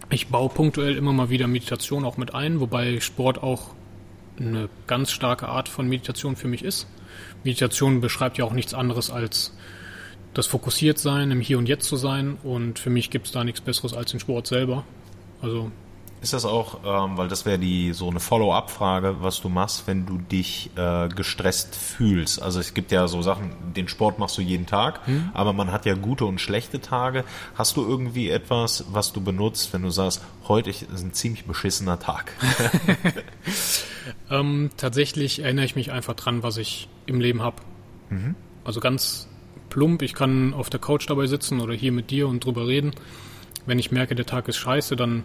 [0.09, 3.71] Ich baue punktuell immer mal wieder Meditation auch mit ein, wobei Sport auch
[4.39, 6.87] eine ganz starke Art von Meditation für mich ist.
[7.43, 9.53] Meditation beschreibt ja auch nichts anderes als
[10.33, 12.37] das Fokussiertsein, im Hier und Jetzt zu sein.
[12.43, 14.85] Und für mich gibt es da nichts Besseres als den Sport selber.
[15.41, 15.71] Also
[16.21, 20.05] ist das auch, ähm, weil das wäre die so eine Follow-up-Frage, was du machst, wenn
[20.05, 22.41] du dich äh, gestresst fühlst?
[22.41, 25.29] Also es gibt ja so Sachen, den Sport machst du jeden Tag, hm.
[25.33, 27.23] aber man hat ja gute und schlechte Tage.
[27.55, 31.99] Hast du irgendwie etwas, was du benutzt, wenn du sagst, heute ist ein ziemlich beschissener
[31.99, 32.33] Tag?
[34.31, 37.57] ähm, tatsächlich erinnere ich mich einfach dran, was ich im Leben habe.
[38.09, 38.35] Mhm.
[38.63, 39.27] Also ganz
[39.69, 42.91] plump, ich kann auf der Couch dabei sitzen oder hier mit dir und drüber reden.
[43.67, 45.23] Wenn ich merke, der Tag ist scheiße, dann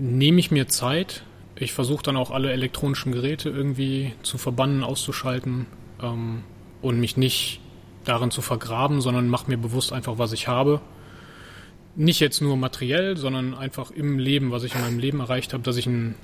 [0.00, 1.22] nehme ich mir Zeit.
[1.56, 5.66] Ich versuche dann auch alle elektronischen Geräte irgendwie zu verbannen, auszuschalten
[6.02, 6.42] ähm,
[6.80, 7.60] und mich nicht
[8.04, 10.80] darin zu vergraben, sondern mache mir bewusst einfach, was ich habe.
[11.96, 15.62] Nicht jetzt nur materiell, sondern einfach im Leben, was ich in meinem Leben erreicht habe,
[15.62, 16.14] dass ich einen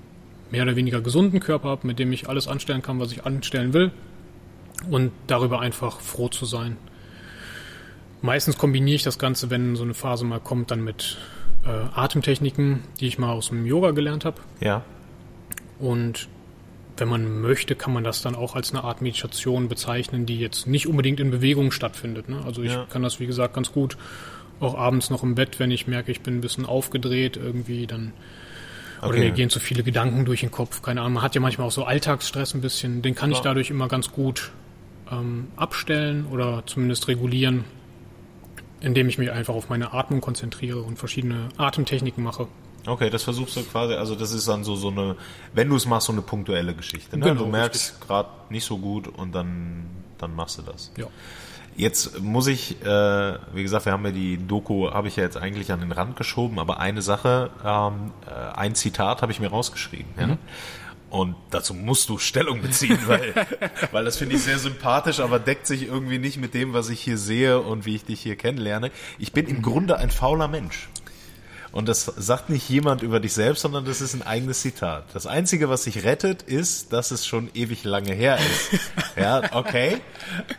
[0.50, 3.74] mehr oder weniger gesunden Körper habe, mit dem ich alles anstellen kann, was ich anstellen
[3.74, 3.90] will.
[4.88, 6.76] Und darüber einfach froh zu sein.
[8.22, 11.18] Meistens kombiniere ich das Ganze, wenn so eine Phase mal kommt, dann mit
[11.66, 14.40] äh, Atemtechniken, die ich mal aus dem Yoga gelernt habe.
[14.60, 14.82] Ja.
[15.78, 16.28] Und
[16.96, 20.66] wenn man möchte, kann man das dann auch als eine Art Meditation bezeichnen, die jetzt
[20.66, 22.28] nicht unbedingt in Bewegung stattfindet.
[22.28, 22.40] Ne?
[22.44, 22.86] Also ich ja.
[22.90, 23.96] kann das, wie gesagt, ganz gut
[24.60, 28.12] auch abends noch im Bett, wenn ich merke, ich bin ein bisschen aufgedreht irgendwie, dann
[28.98, 29.08] okay.
[29.08, 30.80] oder mir gehen zu viele Gedanken durch den Kopf.
[30.80, 33.02] Keine Ahnung, man hat ja manchmal auch so Alltagsstress ein bisschen.
[33.02, 34.52] Den kann ich dadurch immer ganz gut
[35.12, 37.64] ähm, abstellen oder zumindest regulieren
[38.80, 42.46] indem ich mich einfach auf meine Atmung konzentriere und verschiedene Atemtechniken mache.
[42.86, 45.16] Okay, das versuchst du quasi, also das ist dann so, so eine,
[45.52, 47.16] wenn du es machst, so eine punktuelle Geschichte.
[47.18, 47.26] Ne?
[47.26, 49.86] Genau, du merkst gerade nicht so gut und dann,
[50.18, 50.92] dann machst du das.
[50.96, 51.06] Ja.
[51.76, 55.36] Jetzt muss ich, äh, wie gesagt, wir haben ja die Doku, habe ich ja jetzt
[55.36, 59.48] eigentlich an den Rand geschoben, aber eine Sache, ähm, äh, ein Zitat habe ich mir
[59.48, 60.12] rausgeschrieben.
[60.14, 60.20] Mhm.
[60.20, 60.38] Ja?
[61.08, 63.32] Und dazu musst du Stellung beziehen, weil,
[63.92, 67.00] weil das finde ich sehr sympathisch, aber deckt sich irgendwie nicht mit dem, was ich
[67.00, 68.90] hier sehe und wie ich dich hier kennenlerne.
[69.18, 70.88] Ich bin im Grunde ein fauler Mensch.
[71.76, 75.04] Und das sagt nicht jemand über dich selbst, sondern das ist ein eigenes Zitat.
[75.12, 78.80] Das Einzige, was sich rettet, ist, dass es schon ewig lange her ist.
[79.16, 79.98] Ja, okay.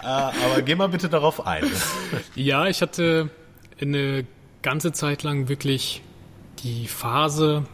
[0.02, 1.64] Äh, aber geh mal bitte darauf ein.
[2.36, 3.30] Ja, ich hatte
[3.80, 4.26] eine
[4.62, 6.02] ganze Zeit lang wirklich
[6.64, 7.66] die Phase,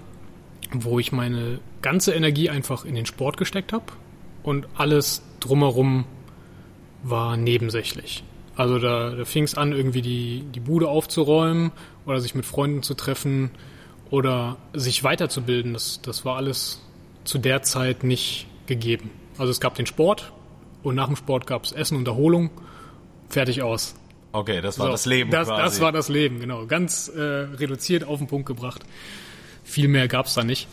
[0.72, 3.86] wo ich meine ganze Energie einfach in den Sport gesteckt habe
[4.42, 6.06] und alles drumherum
[7.04, 8.24] war nebensächlich.
[8.56, 11.72] Also da, da fing es an, irgendwie die, die Bude aufzuräumen
[12.06, 13.52] oder sich mit Freunden zu treffen
[14.10, 15.74] oder sich weiterzubilden.
[15.74, 16.82] Das, das war alles
[17.24, 19.10] zu der Zeit nicht gegeben.
[19.38, 20.32] Also es gab den Sport
[20.84, 22.52] und nach dem Sport gab es Essen und Erholung.
[23.28, 23.96] Fertig aus.
[24.32, 25.32] Okay, das war so, das Leben.
[25.32, 25.62] Das, quasi.
[25.62, 26.66] das war das Leben, genau.
[26.66, 28.84] Ganz äh, reduziert auf den Punkt gebracht.
[29.64, 30.68] Viel mehr gab es da nicht.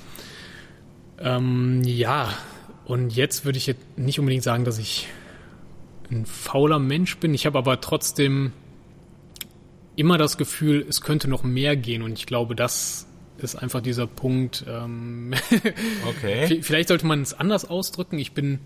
[1.21, 2.35] Ähm, ja,
[2.87, 5.09] und jetzt würde ich jetzt nicht unbedingt sagen, dass ich
[6.11, 7.35] ein fauler Mensch bin.
[7.35, 8.53] Ich habe aber trotzdem
[9.97, 12.03] immer das Gefühl, es könnte noch mehr gehen.
[12.03, 13.07] Und ich glaube, das
[13.39, 14.65] ist einfach dieser Punkt.
[14.69, 15.35] Ähm,
[16.09, 16.61] okay.
[16.63, 18.19] Vielleicht sollte man es anders ausdrücken.
[18.19, 18.59] Ich bin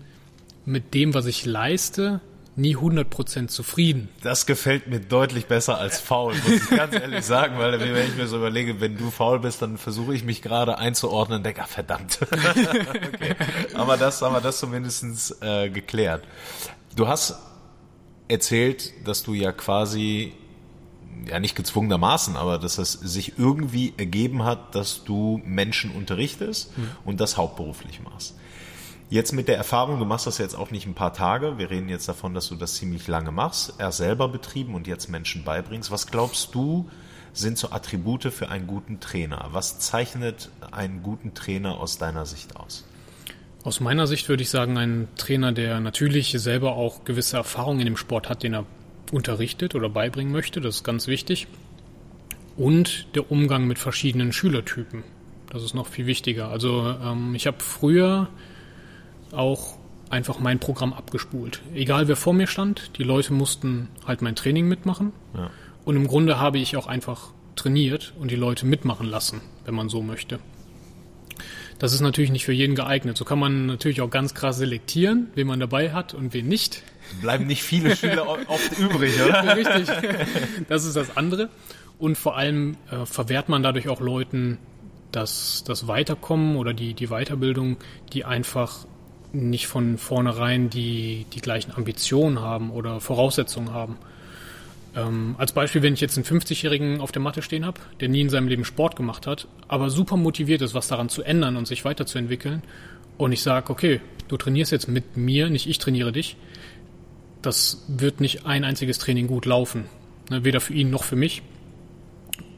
[0.65, 2.21] mit dem, was ich leiste,
[2.55, 4.09] nie 100% zufrieden.
[4.23, 8.15] Das gefällt mir deutlich besser als faul, muss ich ganz ehrlich sagen, weil wenn ich
[8.15, 11.63] mir so überlege, wenn du faul bist, dann versuche ich mich gerade einzuordnen und denke,
[11.63, 12.19] ah, verdammt.
[12.31, 13.35] okay.
[13.73, 16.23] Aber das haben wir das zumindest äh, geklärt.
[16.95, 17.37] Du hast
[18.27, 20.33] erzählt, dass du ja quasi
[21.27, 26.89] ja nicht gezwungenermaßen, aber dass es sich irgendwie ergeben hat, dass du Menschen unterrichtest mhm.
[27.03, 28.35] und das hauptberuflich machst.
[29.09, 31.89] Jetzt mit der Erfahrung, du machst das jetzt auch nicht ein paar Tage, wir reden
[31.89, 35.91] jetzt davon, dass du das ziemlich lange machst, erst selber betrieben und jetzt Menschen beibringst.
[35.91, 36.89] Was glaubst du,
[37.31, 39.49] sind so Attribute für einen guten Trainer?
[39.51, 42.83] Was zeichnet einen guten Trainer aus deiner Sicht aus?
[43.63, 47.85] Aus meiner Sicht würde ich sagen, ein Trainer, der natürlich selber auch gewisse Erfahrungen in
[47.85, 48.65] dem Sport hat, den er
[49.11, 51.47] unterrichtet oder beibringen möchte, das ist ganz wichtig.
[52.57, 55.03] Und der Umgang mit verschiedenen Schülertypen,
[55.49, 56.49] das ist noch viel wichtiger.
[56.49, 58.29] Also ähm, ich habe früher
[59.31, 59.77] auch
[60.09, 61.61] einfach mein Programm abgespult.
[61.73, 65.11] Egal wer vor mir stand, die Leute mussten halt mein Training mitmachen.
[65.33, 65.49] Ja.
[65.83, 69.89] Und im Grunde habe ich auch einfach trainiert und die Leute mitmachen lassen, wenn man
[69.89, 70.39] so möchte.
[71.79, 73.17] Das ist natürlich nicht für jeden geeignet.
[73.17, 76.83] So kann man natürlich auch ganz krass selektieren, wen man dabei hat und wen nicht.
[77.21, 79.55] Bleiben nicht viele Schüler oft übrig, oder?
[79.57, 79.89] Richtig.
[80.69, 81.49] Das ist das andere.
[81.97, 84.57] Und vor allem äh, verwehrt man dadurch auch Leuten
[85.11, 87.77] das, das Weiterkommen oder die, die Weiterbildung,
[88.13, 88.85] die einfach
[89.35, 93.97] nicht von vornherein die, die gleichen Ambitionen haben oder Voraussetzungen haben.
[94.95, 98.21] Ähm, als Beispiel, wenn ich jetzt einen 50-Jährigen auf der Matte stehen habe, der nie
[98.21, 101.67] in seinem Leben Sport gemacht hat, aber super motiviert ist, was daran zu ändern und
[101.67, 102.61] sich weiterzuentwickeln,
[103.17, 106.35] und ich sage, okay, du trainierst jetzt mit mir, nicht ich trainiere dich,
[107.41, 109.85] das wird nicht ein einziges Training gut laufen.
[110.29, 111.43] Ne, weder für ihn noch für mich.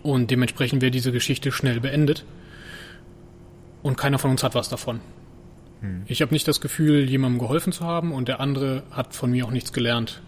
[0.01, 2.23] Und dementsprechend wäre diese Geschichte schnell beendet.
[3.83, 5.01] Und keiner von uns hat was davon.
[5.81, 6.03] Hm.
[6.07, 9.45] Ich habe nicht das Gefühl, jemandem geholfen zu haben und der andere hat von mir
[9.45, 10.21] auch nichts gelernt.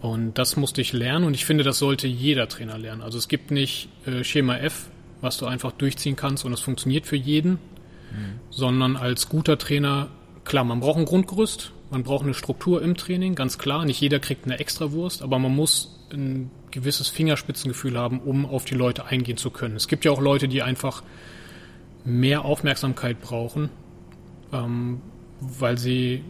[0.00, 3.02] Und das musste ich lernen und ich finde, das sollte jeder Trainer lernen.
[3.02, 4.88] Also es gibt nicht äh, Schema F,
[5.20, 8.40] was du einfach durchziehen kannst und es funktioniert für jeden, mhm.
[8.48, 10.08] sondern als guter Trainer,
[10.44, 13.84] klar, man braucht ein Grundgerüst, man braucht eine Struktur im Training, ganz klar.
[13.84, 18.74] Nicht jeder kriegt eine Extrawurst, aber man muss ein gewisses Fingerspitzengefühl haben, um auf die
[18.74, 19.76] Leute eingehen zu können.
[19.76, 21.02] Es gibt ja auch Leute, die einfach
[22.04, 23.68] mehr Aufmerksamkeit brauchen,
[24.52, 25.00] ähm,
[25.40, 26.22] weil sie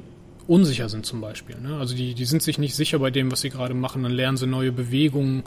[0.47, 1.57] unsicher sind zum Beispiel.
[1.61, 1.77] Ne?
[1.79, 4.37] Also die, die sind sich nicht sicher bei dem, was sie gerade machen, dann lernen
[4.37, 5.45] sie neue Bewegungen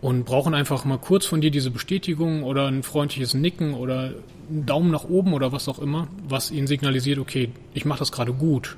[0.00, 4.14] und brauchen einfach mal kurz von dir diese Bestätigung oder ein freundliches Nicken oder
[4.48, 8.12] einen Daumen nach oben oder was auch immer, was ihnen signalisiert, okay, ich mache das
[8.12, 8.76] gerade gut.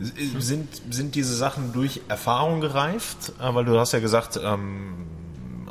[0.00, 3.32] Sind, sind diese Sachen durch Erfahrung gereift?
[3.40, 5.06] Äh, weil du hast ja gesagt, ähm,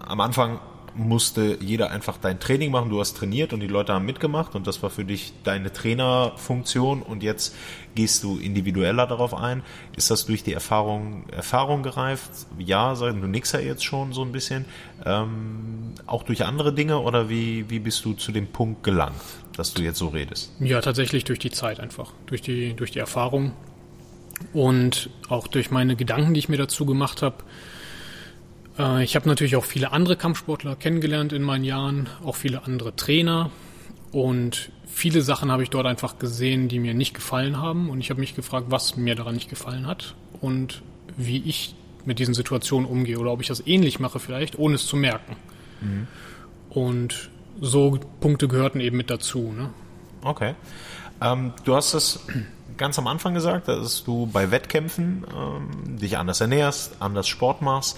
[0.06, 0.60] am Anfang
[0.96, 2.90] musste jeder einfach dein Training machen.
[2.90, 7.02] Du hast trainiert und die Leute haben mitgemacht und das war für dich deine Trainerfunktion
[7.02, 7.56] und jetzt
[7.96, 9.64] gehst du individueller darauf ein.
[9.96, 12.32] Ist das durch die Erfahrung, Erfahrung gereift?
[12.58, 14.66] Ja, sagen du nix ja jetzt schon so ein bisschen.
[15.06, 19.22] Ähm, auch durch andere Dinge oder wie, wie bist du zu dem Punkt gelangt,
[19.56, 20.54] dass du jetzt so redest?
[20.60, 22.12] Ja, tatsächlich durch die Zeit einfach.
[22.28, 23.54] Durch die, durch die Erfahrung
[24.54, 27.38] und auch durch meine Gedanken, die ich mir dazu gemacht habe
[28.78, 32.96] äh, ich habe natürlich auch viele andere Kampfsportler kennengelernt in meinen Jahren, auch viele andere
[32.96, 33.52] Trainer.
[34.12, 37.90] Und viele Sachen habe ich dort einfach gesehen, die mir nicht gefallen haben.
[37.90, 40.82] Und ich habe mich gefragt, was mir daran nicht gefallen hat und
[41.18, 44.86] wie ich mit diesen Situationen umgehe oder ob ich das ähnlich mache vielleicht, ohne es
[44.86, 45.36] zu merken.
[45.82, 46.08] Mhm.
[46.70, 47.30] Und
[47.62, 49.54] so Punkte gehörten eben mit dazu.
[49.56, 49.70] Ne?
[50.24, 50.56] Okay.
[51.22, 52.26] Ähm, du hast es
[52.78, 57.98] ganz am Anfang gesagt, dass du bei Wettkämpfen ähm, dich anders ernährst, anders Sport machst.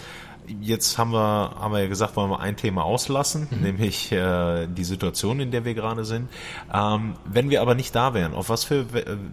[0.62, 3.62] Jetzt haben wir, haben wir ja gesagt, wollen wir ein Thema auslassen, mhm.
[3.62, 6.30] nämlich äh, die Situation, in der wir gerade sind.
[6.74, 8.86] Ähm, wenn wir aber nicht da wären, auf was für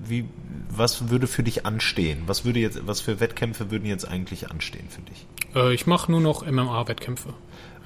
[0.04, 0.28] wie
[0.74, 2.22] was würde für dich anstehen?
[2.26, 5.26] Was würde jetzt, was für Wettkämpfe würden jetzt eigentlich anstehen für dich?
[5.54, 7.34] Äh, ich mache nur noch MMA-Wettkämpfe.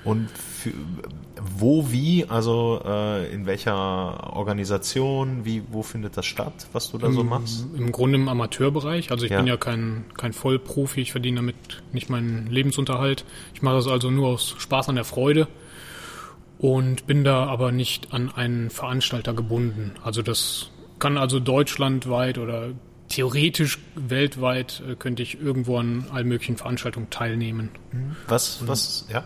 [0.06, 0.72] Und für,
[1.58, 7.10] wo, wie, also äh, in welcher Organisation, wie, wo findet das statt, was du da
[7.10, 7.66] so machst?
[7.76, 9.10] Im Grunde im Amateurbereich.
[9.10, 9.38] Also ich ja.
[9.38, 11.56] bin ja kein, kein Vollprofi, ich verdiene damit
[11.92, 13.24] nicht meinen Lebensunterhalt.
[13.52, 15.48] Ich mache das also nur aus Spaß an der Freude
[16.58, 19.92] und bin da aber nicht an einen Veranstalter gebunden.
[20.02, 22.70] Also das kann also deutschlandweit oder
[23.08, 27.70] theoretisch weltweit äh, könnte ich irgendwo an allen möglichen Veranstaltungen teilnehmen.
[28.26, 29.24] Was, was, ja?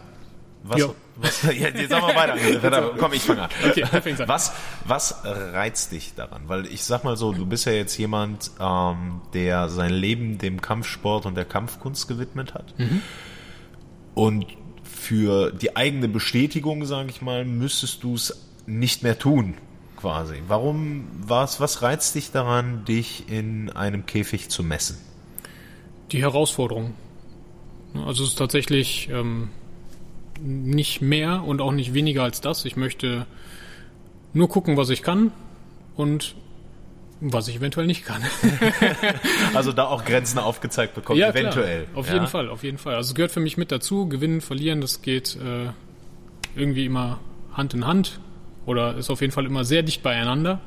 [0.63, 2.95] Was, was, jetzt sagen wir weiter.
[2.99, 3.51] Komm, ich fange an.
[3.67, 3.85] Okay,
[4.27, 4.53] was,
[4.85, 6.43] was reizt dich daran?
[6.47, 10.61] Weil ich sag mal so, du bist ja jetzt jemand, ähm, der sein Leben dem
[10.61, 12.79] Kampfsport und der Kampfkunst gewidmet hat.
[12.79, 13.03] Mhm.
[14.15, 14.47] Und
[14.85, 19.55] für die eigene Bestätigung, sage ich mal, müsstest du es nicht mehr tun,
[19.97, 20.43] quasi.
[20.47, 24.99] Warum, was, was reizt dich daran, dich in einem Käfig zu messen?
[26.13, 26.95] Die Herausforderung.
[27.95, 29.49] Also es ist tatsächlich, ähm,
[30.43, 32.65] nicht mehr und auch nicht weniger als das.
[32.65, 33.27] Ich möchte
[34.33, 35.33] nur gucken, was ich kann
[35.97, 36.35] und
[37.21, 38.23] was ich eventuell nicht kann.
[39.55, 41.85] also da auch Grenzen aufgezeigt bekommen, ja, eventuell.
[41.85, 41.99] Klar.
[41.99, 42.15] Auf ja.
[42.15, 42.95] jeden Fall, auf jeden Fall.
[42.95, 44.09] Also es gehört für mich mit dazu.
[44.09, 45.71] Gewinnen, verlieren, das geht äh,
[46.59, 47.21] irgendwie immer
[47.53, 48.21] Hand in Hand
[48.65, 50.61] oder ist auf jeden Fall immer sehr dicht beieinander.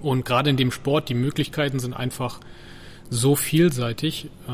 [0.00, 2.38] Und gerade in dem Sport, die Möglichkeiten sind einfach
[3.08, 4.26] so vielseitig.
[4.46, 4.50] Äh,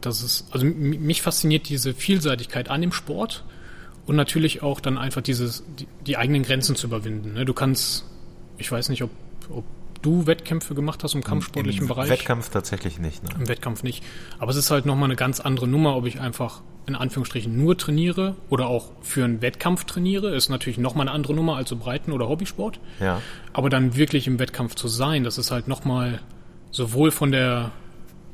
[0.00, 3.44] dass es, also mich fasziniert diese Vielseitigkeit an dem Sport
[4.06, 7.34] und natürlich auch dann einfach dieses, die, die eigenen Grenzen zu überwinden.
[7.34, 7.44] Ne?
[7.44, 8.04] Du kannst,
[8.58, 9.10] ich weiß nicht, ob,
[9.50, 9.64] ob
[10.02, 12.06] du Wettkämpfe gemacht hast im kampfsportlichen Im Bereich.
[12.06, 13.22] Im Wettkampf tatsächlich nicht.
[13.22, 13.30] Ne?
[13.38, 14.02] Im Wettkampf nicht.
[14.38, 17.76] Aber es ist halt nochmal eine ganz andere Nummer, ob ich einfach in Anführungsstrichen nur
[17.76, 21.76] trainiere oder auch für einen Wettkampf trainiere, ist natürlich nochmal eine andere Nummer als so
[21.76, 22.80] Breiten- oder Hobbysport.
[22.98, 23.20] Ja.
[23.52, 26.20] Aber dann wirklich im Wettkampf zu sein, das ist halt nochmal
[26.70, 27.70] sowohl von der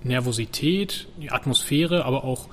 [0.03, 2.49] Nervosität, die Atmosphäre, aber auch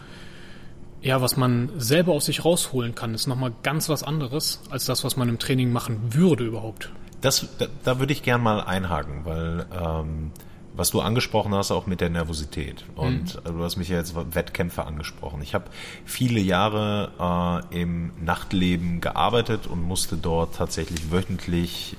[1.01, 5.03] ja, was man selber aus sich rausholen kann, ist nochmal ganz was anderes als das,
[5.03, 6.89] was man im Training machen würde überhaupt.
[7.19, 10.31] Das, da, da würde ich gern mal einhaken, weil ähm,
[10.75, 12.85] was du angesprochen hast, auch mit der Nervosität.
[12.95, 13.57] Und mhm.
[13.57, 15.41] du hast mich ja jetzt Wettkämpfe angesprochen.
[15.41, 15.65] Ich habe
[16.05, 21.95] viele Jahre äh, im Nachtleben gearbeitet und musste dort tatsächlich wöchentlich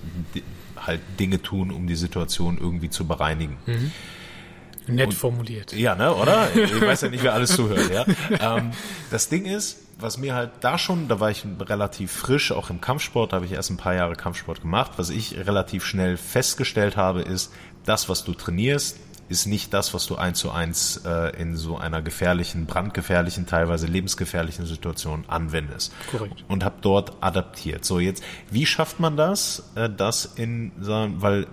[0.77, 3.57] halt Dinge tun, um die Situation irgendwie zu bereinigen.
[3.67, 3.93] Mhm.
[4.87, 5.73] Nett und, formuliert.
[5.73, 6.55] Ja, ne, oder?
[6.55, 8.05] Ich weiß ja nicht, wer alles zuhört, ja.
[8.59, 8.73] ähm,
[9.11, 12.81] das Ding ist, was mir halt da schon, da war ich relativ frisch, auch im
[12.81, 14.93] Kampfsport, da habe ich erst ein paar Jahre Kampfsport gemacht.
[14.97, 17.53] Was ich relativ schnell festgestellt habe, ist,
[17.85, 21.79] das, was du trainierst, ist nicht das, was du eins zu eins äh, in so
[21.79, 25.93] einer gefährlichen, brandgefährlichen, teilweise lebensgefährlichen Situation anwendest.
[26.11, 26.45] Korrekt.
[26.49, 27.85] Und habe dort adaptiert.
[27.85, 31.47] So jetzt, wie schafft man das, äh, das in, weil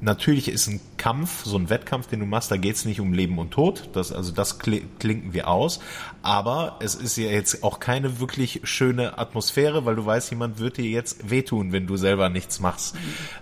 [0.00, 3.12] natürlich ist ein Kampf, so ein Wettkampf, den du machst, da geht es nicht um
[3.12, 3.88] Leben und Tod.
[3.92, 5.80] Das, also das klinken wir aus.
[6.22, 10.76] Aber es ist ja jetzt auch keine wirklich schöne Atmosphäre, weil du weißt, jemand wird
[10.76, 12.96] dir jetzt wehtun, wenn du selber nichts machst.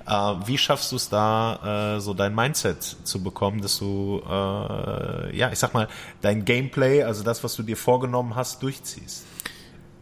[0.07, 0.13] Äh,
[0.47, 5.51] wie schaffst du es da, äh, so dein Mindset zu bekommen, dass du, äh, ja,
[5.53, 5.89] ich sag mal,
[6.21, 9.25] dein Gameplay, also das, was du dir vorgenommen hast, durchziehst?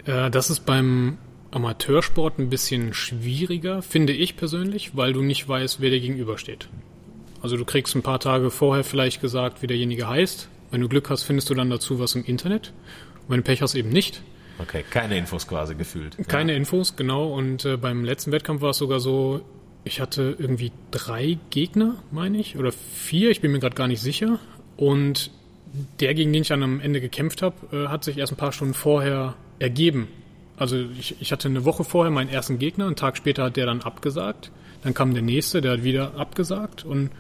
[0.05, 1.19] Äh, das ist beim
[1.53, 6.69] Amateursport ein bisschen schwieriger, finde ich persönlich, weil du nicht weißt, wer dir gegenübersteht.
[7.43, 10.49] Also du kriegst ein paar Tage vorher vielleicht gesagt, wie derjenige heißt.
[10.71, 12.73] Wenn du Glück hast, findest du dann dazu was im Internet.
[13.23, 14.23] Und wenn du Pech hast, eben nicht.
[14.59, 16.17] Okay, keine Infos quasi gefühlt.
[16.29, 16.59] Keine ja.
[16.59, 17.33] Infos, genau.
[17.35, 19.43] Und äh, beim letzten Wettkampf war es sogar so,
[19.85, 24.01] ich hatte irgendwie drei Gegner, meine ich, oder vier, ich bin mir gerade gar nicht
[24.01, 24.39] sicher.
[24.77, 25.31] Und
[26.01, 28.53] der, gegen den ich dann am Ende gekämpft habe, äh, hat sich erst ein paar
[28.53, 30.09] Stunden vorher ergeben.
[30.63, 33.67] Also ich, ich hatte eine Woche vorher meinen ersten Gegner, einen Tag später hat der
[33.67, 34.53] dann abgesagt.
[34.85, 36.85] Dann kam der nächste, der hat wieder abgesagt.
[36.85, 37.11] Und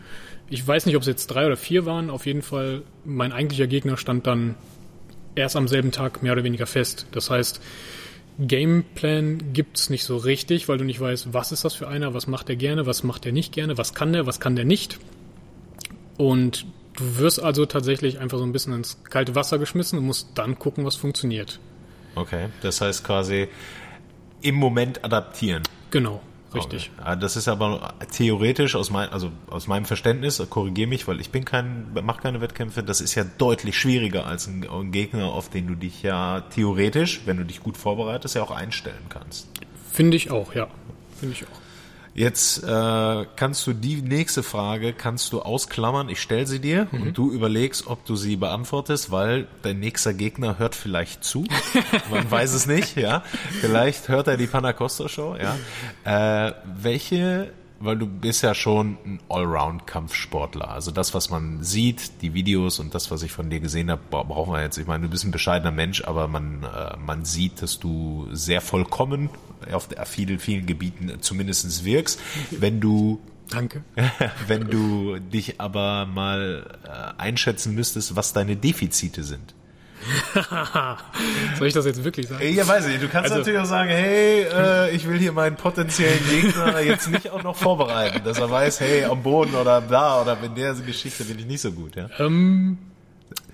[0.48, 2.08] ich weiß nicht, ob es jetzt drei oder vier waren.
[2.08, 4.54] Auf jeden Fall, mein eigentlicher Gegner stand dann
[5.34, 7.08] erst am selben Tag mehr oder weniger fest.
[7.10, 7.60] Das heißt,
[8.38, 12.28] Gameplan gibt's nicht so richtig, weil du nicht weißt, was ist das für einer, was
[12.28, 15.00] macht er gerne, was macht er nicht gerne, was kann der, was kann der nicht.
[16.16, 16.64] Und
[16.94, 20.60] du wirst also tatsächlich einfach so ein bisschen ins kalte Wasser geschmissen und musst dann
[20.60, 21.58] gucken, was funktioniert.
[22.14, 23.48] Okay, das heißt quasi
[24.42, 25.62] im Moment adaptieren.
[25.90, 26.20] Genau,
[26.54, 26.90] richtig.
[26.94, 27.02] Okay.
[27.04, 31.30] Ah, das ist aber theoretisch aus, mein, also aus meinem Verständnis, korrigiere mich, weil ich
[31.30, 35.48] bin kein, mache keine Wettkämpfe, das ist ja deutlich schwieriger als ein, ein Gegner, auf
[35.48, 39.48] den du dich ja theoretisch, wenn du dich gut vorbereitest, ja auch einstellen kannst.
[39.90, 40.68] Finde ich auch, ja.
[41.18, 41.61] Finde ich auch.
[42.14, 46.08] Jetzt äh, kannst du die nächste Frage kannst du ausklammern.
[46.08, 47.02] Ich stelle sie dir mhm.
[47.02, 51.44] und du überlegst, ob du sie beantwortest, weil dein nächster Gegner hört vielleicht zu.
[52.10, 53.22] Man weiß es nicht, ja.
[53.60, 56.48] Vielleicht hört er die Panacosta Show, ja.
[56.48, 56.52] Äh,
[56.82, 57.52] welche
[57.84, 60.70] weil du bist ja schon ein Allround-Kampfsportler.
[60.70, 64.02] Also das, was man sieht, die Videos und das, was ich von dir gesehen habe,
[64.08, 64.78] brauchen wir jetzt.
[64.78, 68.60] Ich meine, du bist ein bescheidener Mensch, aber man, äh, man sieht, dass du sehr
[68.60, 69.30] vollkommen
[69.72, 72.20] auf vielen, vielen Gebieten zumindest wirkst.
[72.50, 73.82] Wenn du Danke.
[74.46, 79.54] wenn du dich aber mal äh, einschätzen müsstest, was deine Defizite sind.
[81.58, 82.52] Soll ich das jetzt wirklich sagen?
[82.52, 82.98] Ja, weiß ich.
[82.98, 87.08] Du kannst also, natürlich auch sagen, hey, äh, ich will hier meinen potenziellen Gegner jetzt
[87.10, 90.74] nicht auch noch vorbereiten, dass er weiß, hey, am Boden oder da oder in der
[90.74, 91.94] Geschichte bin ich nicht so gut.
[91.94, 92.08] Ja?
[92.18, 92.78] Ähm,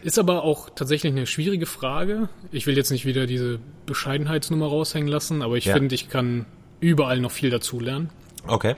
[0.02, 2.28] ist aber auch tatsächlich eine schwierige Frage.
[2.52, 5.74] Ich will jetzt nicht wieder diese Bescheidenheitsnummer raushängen lassen, aber ich ja.
[5.74, 6.46] finde, ich kann
[6.80, 8.10] überall noch viel dazulernen.
[8.46, 8.76] Okay.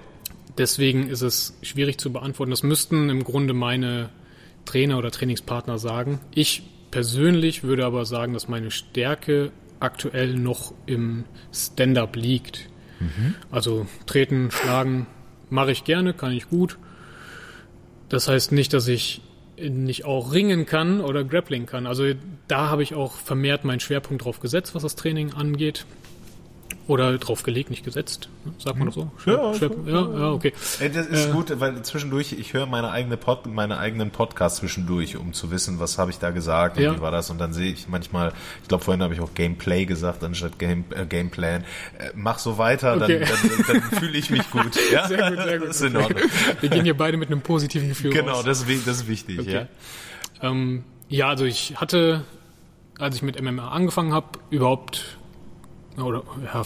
[0.57, 2.51] Deswegen ist es schwierig zu beantworten.
[2.51, 4.11] Das müssten im Grunde meine
[4.65, 6.21] Trainer oder Trainingspartner sagen.
[6.35, 12.69] Ich persönlich würde aber sagen, dass meine Stärke aktuell noch im Stand-up liegt.
[12.99, 13.35] Mhm.
[13.51, 15.07] Also treten, schlagen
[15.49, 16.79] mache ich gerne, kann ich gut.
[18.09, 19.23] Das heißt nicht, dass ich
[19.69, 21.87] nicht auch ringen kann oder grappling kann.
[21.87, 22.13] Also
[22.49, 25.85] da habe ich auch vermehrt meinen Schwerpunkt drauf gesetzt, was das Training angeht.
[26.91, 28.29] Oder drauf gelegt, nicht gesetzt.
[28.45, 28.53] Ne?
[28.59, 29.13] Sagt man doch so?
[29.25, 30.53] Ja, schwer, ja, ja, okay.
[30.93, 35.17] Das ist äh, gut, weil zwischendurch, ich höre meine eigene Pod, meine eigenen Podcasts zwischendurch,
[35.17, 36.97] um zu wissen, was habe ich da gesagt und ja.
[36.97, 37.31] wie war das.
[37.31, 38.33] Und dann sehe ich manchmal,
[38.63, 41.61] ich glaube vorhin habe ich auch Gameplay gesagt anstatt Game, äh, Gameplan.
[41.61, 43.21] Äh, mach so weiter, okay.
[43.21, 43.29] dann,
[43.69, 44.77] dann, dann fühle ich mich gut.
[44.91, 45.07] Ja?
[45.07, 45.69] Sehr gut, sehr gut.
[45.69, 46.29] Das ist in Ordnung.
[46.59, 49.39] Wir gehen hier beide mit einem positiven Gefühl Genau, das, ist, das ist wichtig.
[49.39, 49.53] Okay.
[50.43, 50.51] Ja.
[50.51, 52.25] Ähm, ja, also ich hatte,
[52.99, 55.20] als ich mit MMA angefangen habe, überhaupt
[56.03, 56.63] oder ja,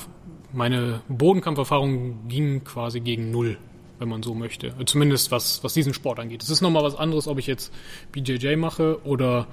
[0.53, 3.59] meine Bodenkampferfahrung ging quasi gegen null,
[3.99, 4.75] wenn man so möchte.
[4.87, 6.43] Zumindest was, was diesen Sport angeht.
[6.43, 7.73] Es ist nochmal was anderes, ob ich jetzt
[8.13, 9.47] BJJ mache oder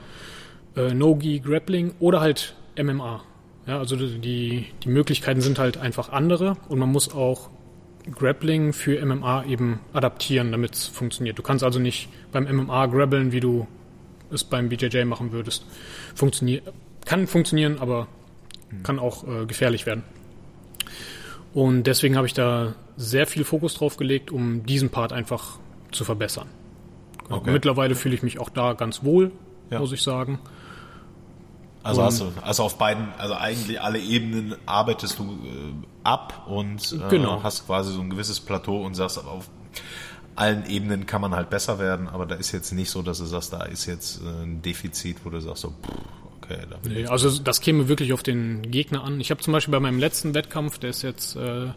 [0.75, 3.23] äh, No-Gi Grappling oder halt MMA.
[3.67, 7.49] Ja, also die, die Möglichkeiten sind halt einfach andere und man muss auch
[8.09, 11.37] Grappling für MMA eben adaptieren, damit es funktioniert.
[11.37, 13.67] Du kannst also nicht beim MMA grappeln, wie du
[14.31, 15.65] es beim BJJ machen würdest.
[16.15, 16.63] Funktioniert,
[17.05, 18.07] kann funktionieren, aber
[18.83, 20.03] kann auch äh, gefährlich werden.
[21.53, 25.59] Und deswegen habe ich da sehr viel Fokus drauf gelegt, um diesen Part einfach
[25.91, 26.47] zu verbessern.
[27.29, 27.51] Okay.
[27.51, 29.31] Mittlerweile fühle ich mich auch da ganz wohl,
[29.69, 29.79] ja.
[29.79, 30.39] muss ich sagen.
[31.83, 36.93] Also hast du, also auf beiden, also eigentlich alle Ebenen arbeitest du äh, ab und
[36.93, 37.41] äh, genau.
[37.41, 39.49] hast quasi so ein gewisses Plateau und sagst, auf
[40.35, 43.25] allen Ebenen kann man halt besser werden, aber da ist jetzt nicht so, dass du
[43.25, 46.20] sagst, da ist jetzt äh, ein Defizit, wo du sagst, so, pff,
[46.53, 46.67] okay.
[46.69, 49.19] Da nee, also das käme wirklich auf den Gegner an.
[49.19, 51.67] Ich habe zum Beispiel bei meinem letzten Wettkampf, der ist jetzt äh,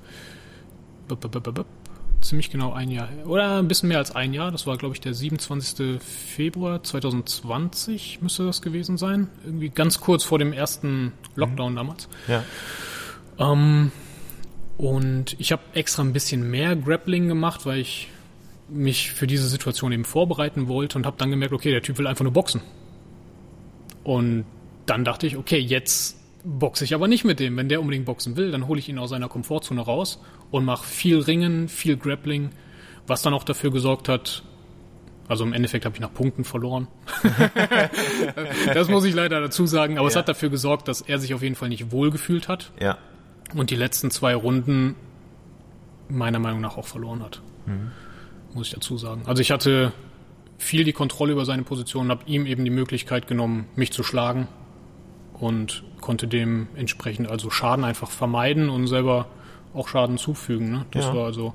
[2.20, 4.50] ziemlich genau ein Jahr oder ein bisschen mehr als ein Jahr.
[4.50, 6.00] Das war, glaube ich, der 27.
[6.00, 9.28] Februar 2020 müsste das gewesen sein.
[9.44, 11.76] Irgendwie ganz kurz vor dem ersten Lockdown mhm.
[11.76, 12.08] damals.
[12.26, 12.42] Ja.
[13.38, 13.92] Ähm,
[14.76, 18.08] und ich habe extra ein bisschen mehr Grappling gemacht, weil ich
[18.68, 22.06] mich für diese Situation eben vorbereiten wollte und habe dann gemerkt, okay, der Typ will
[22.06, 22.62] einfach nur boxen.
[24.02, 24.44] Und
[24.86, 27.56] dann dachte ich, okay, jetzt boxe ich aber nicht mit dem.
[27.56, 30.20] Wenn der unbedingt boxen will, dann hole ich ihn aus seiner Komfortzone raus
[30.50, 32.50] und mache viel Ringen, viel Grappling,
[33.06, 34.42] was dann auch dafür gesorgt hat,
[35.26, 36.86] also im Endeffekt habe ich nach Punkten verloren.
[38.74, 40.10] das muss ich leider dazu sagen, aber ja.
[40.10, 42.72] es hat dafür gesorgt, dass er sich auf jeden Fall nicht wohlgefühlt hat.
[42.78, 42.98] Ja.
[43.54, 44.96] Und die letzten zwei Runden
[46.08, 47.40] meiner Meinung nach auch verloren hat.
[47.64, 47.92] Mhm.
[48.52, 49.22] Muss ich dazu sagen.
[49.24, 49.92] Also ich hatte
[50.58, 54.48] viel die Kontrolle über seine Position, habe ihm eben die Möglichkeit genommen, mich zu schlagen
[55.44, 59.26] und konnte dementsprechend also Schaden einfach vermeiden und selber
[59.74, 60.70] auch Schaden zufügen.
[60.70, 60.86] Ne?
[60.92, 61.14] Das ja.
[61.14, 61.54] war also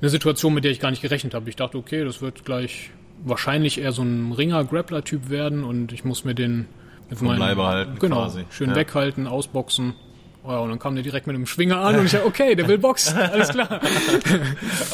[0.00, 1.48] eine Situation, mit der ich gar nicht gerechnet habe.
[1.48, 2.90] Ich dachte, okay, das wird gleich
[3.24, 6.66] wahrscheinlich eher so ein Ringer-Grappler-Typ werden und ich muss mir den
[7.08, 8.44] mit meinem Leibe halten genau, quasi.
[8.50, 8.76] schön ja.
[8.76, 9.94] weghalten, ausboxen
[10.48, 12.68] ja, und dann kam der direkt mit einem Schwinger an und ich dachte, okay, der
[12.68, 13.80] will boxen, alles klar.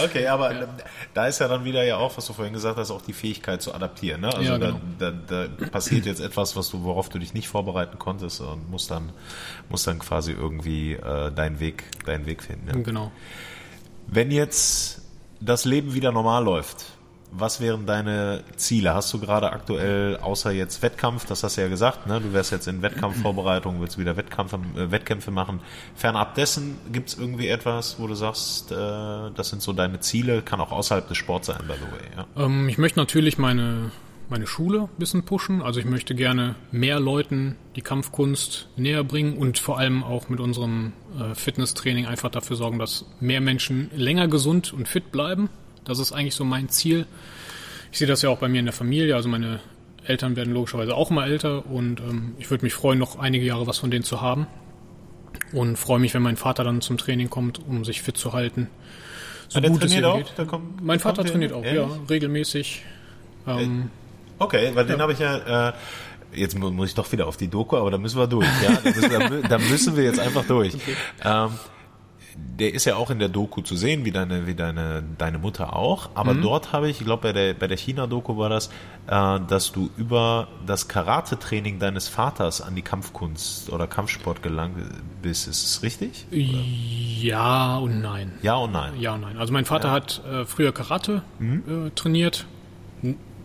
[0.04, 0.68] okay, aber ja.
[1.14, 3.62] da ist ja dann wieder ja auch, was du vorhin gesagt hast, auch die Fähigkeit
[3.62, 4.20] zu adaptieren.
[4.22, 4.28] Ne?
[4.28, 4.80] Also ja, genau.
[4.98, 8.70] da, da, da, passiert jetzt etwas, was du, worauf du dich nicht vorbereiten konntest und
[8.70, 9.10] musst dann,
[9.68, 12.68] musst dann quasi irgendwie äh, deinen Weg, deinen Weg finden.
[12.68, 12.82] Ja?
[12.82, 13.12] Genau.
[14.06, 15.02] Wenn jetzt
[15.40, 16.91] das Leben wieder normal läuft,
[17.32, 18.94] was wären deine Ziele?
[18.94, 22.20] Hast du gerade aktuell, außer jetzt Wettkampf, das hast du ja gesagt, ne?
[22.20, 25.60] du wärst jetzt in Wettkampfvorbereitung, willst wieder Wettkampf, äh, Wettkämpfe machen.
[25.94, 30.42] Fernab dessen, gibt es irgendwie etwas, wo du sagst, äh, das sind so deine Ziele?
[30.42, 32.16] Kann auch außerhalb des Sports sein, by the way.
[32.16, 32.44] Ja?
[32.44, 33.90] Ähm, ich möchte natürlich meine,
[34.28, 35.62] meine Schule ein bisschen pushen.
[35.62, 40.40] Also ich möchte gerne mehr Leuten die Kampfkunst näher bringen und vor allem auch mit
[40.40, 45.48] unserem äh, Fitnesstraining einfach dafür sorgen, dass mehr Menschen länger gesund und fit bleiben.
[45.84, 47.06] Das ist eigentlich so mein Ziel.
[47.90, 49.14] Ich sehe das ja auch bei mir in der Familie.
[49.14, 49.60] Also meine
[50.04, 53.66] Eltern werden logischerweise auch mal älter und ähm, ich würde mich freuen, noch einige Jahre
[53.66, 54.46] was von denen zu haben.
[55.52, 58.68] Und freue mich, wenn mein Vater dann zum Training kommt, um sich fit zu halten.
[59.48, 60.48] So ah, gut es ihm geht.
[60.48, 61.80] Kommt, mein Vater trainiert auch, ehrlich?
[61.80, 62.82] ja, regelmäßig.
[63.46, 63.90] Ähm,
[64.38, 64.94] okay, weil ja.
[64.94, 65.68] den habe ich ja.
[65.68, 65.72] Äh,
[66.34, 68.46] jetzt muss ich doch wieder auf die Doku, aber da müssen wir durch.
[68.62, 70.74] Ja, da müssen, da müssen wir jetzt einfach durch.
[70.82, 70.96] Okay.
[71.24, 71.50] Ähm,
[72.36, 75.74] der ist ja auch in der Doku zu sehen, wie deine, wie deine, deine Mutter
[75.74, 76.10] auch.
[76.14, 76.42] Aber mhm.
[76.42, 78.68] dort habe ich, ich glaube bei der, bei der China-Doku war das,
[79.06, 84.76] äh, dass du über das Karate-Training deines Vaters an die Kampfkunst oder Kampfsport gelangt
[85.22, 85.48] bist.
[85.48, 86.26] Ist es richtig?
[86.30, 86.40] Oder?
[87.20, 88.32] Ja und nein.
[88.42, 88.92] Ja und nein.
[88.98, 89.38] Ja und nein.
[89.38, 89.94] Also mein Vater ja.
[89.94, 91.86] hat äh, früher Karate mhm.
[91.86, 92.46] äh, trainiert.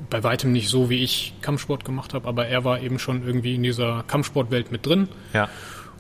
[0.10, 3.56] Bei weitem nicht so, wie ich Kampfsport gemacht habe, aber er war eben schon irgendwie
[3.56, 5.10] in dieser Kampfsportwelt mit drin.
[5.34, 5.50] Ja.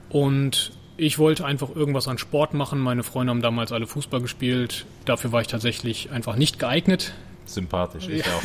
[0.10, 2.80] Und ich wollte einfach irgendwas an Sport machen.
[2.80, 4.86] Meine Freunde haben damals alle Fußball gespielt.
[5.06, 7.14] Dafür war ich tatsächlich einfach nicht geeignet.
[7.46, 8.42] Sympathisch, ich auch.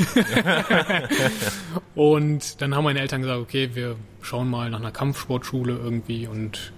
[1.96, 6.72] und dann haben meine Eltern gesagt, okay, wir schauen mal nach einer Kampfsportschule irgendwie und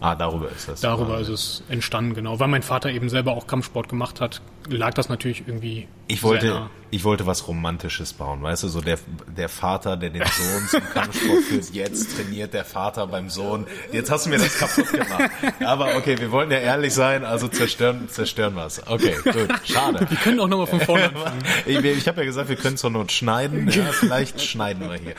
[0.00, 0.80] Ah, darüber ist das.
[0.82, 2.38] Darüber ist es entstanden, genau.
[2.38, 5.88] Weil mein Vater eben selber auch Kampfsport gemacht hat, lag das natürlich irgendwie.
[6.08, 8.98] Ich wollte, ich wollte was Romantisches bauen, weißt du, so der,
[9.36, 13.66] der Vater, der den Sohn zum Kampfsport führt, jetzt trainiert der Vater beim Sohn.
[13.92, 15.30] Jetzt hast du mir das kaputt gemacht.
[15.64, 18.86] Aber okay, wir wollen ja ehrlich sein, also zerstören, zerstören was.
[18.86, 20.06] Okay, gut, schade.
[20.08, 21.42] Wir können auch nochmal von vorne anfangen.
[21.66, 23.68] Ich, ich habe ja gesagt, wir können zur Not schneiden.
[23.68, 25.14] Ja, vielleicht schneiden wir hier.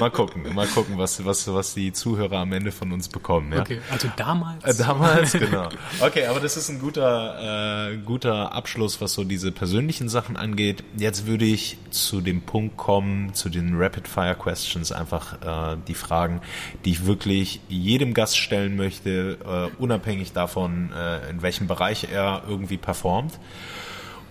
[0.00, 3.52] Mal gucken, mal gucken, was, was, was die Zuhörer am Ende von uns bekommen.
[3.52, 3.60] Ja?
[3.60, 4.64] Okay, also damals.
[4.64, 5.68] Äh, damals, genau.
[6.00, 10.84] Okay, aber das ist ein guter, äh, guter Abschluss, was so diese persönlichen Sachen angeht
[10.96, 15.94] jetzt würde ich zu dem Punkt kommen, zu den Rapid Fire Questions, einfach äh, die
[15.94, 16.40] Fragen,
[16.84, 22.42] die ich wirklich jedem Gast stellen möchte, äh, unabhängig davon, äh, in welchem Bereich er
[22.48, 23.38] irgendwie performt.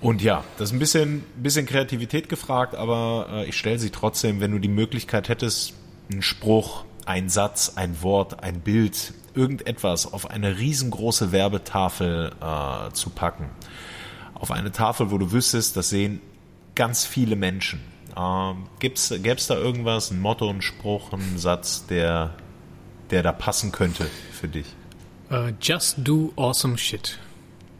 [0.01, 4.41] Und ja, das ist ein bisschen, bisschen Kreativität gefragt, aber äh, ich stelle sie trotzdem,
[4.41, 5.73] wenn du die Möglichkeit hättest,
[6.11, 13.09] einen Spruch, ein Satz, ein Wort, ein Bild, irgendetwas auf eine riesengroße Werbetafel äh, zu
[13.09, 13.45] packen.
[14.43, 16.19] Auf eine Tafel, wo du wüsstest, das sehen
[16.75, 17.79] ganz viele Menschen.
[18.17, 22.31] Ähm, Gäbe es da irgendwas, ein Motto, ein Spruch, ein Satz, der,
[23.09, 24.65] der da passen könnte für dich?
[25.31, 27.17] Uh, just do awesome shit.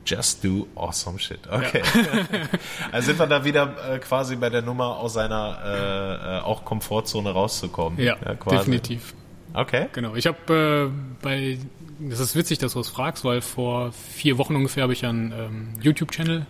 [0.06, 1.42] Just do awesome shit.
[1.52, 1.82] Okay.
[1.84, 2.48] Ja.
[2.94, 6.64] also sind wir da wieder äh, quasi bei der Nummer aus seiner äh, äh, auch
[6.64, 8.00] Komfortzone rauszukommen.
[8.00, 9.14] Ja, ja definitiv.
[9.54, 9.90] Okay.
[9.92, 10.16] Genau.
[10.16, 11.58] Ich habe äh, bei,
[12.00, 15.32] das ist witzig, dass du es fragst, weil vor vier Wochen ungefähr habe ich einen
[15.32, 16.46] ähm, YouTube-Channel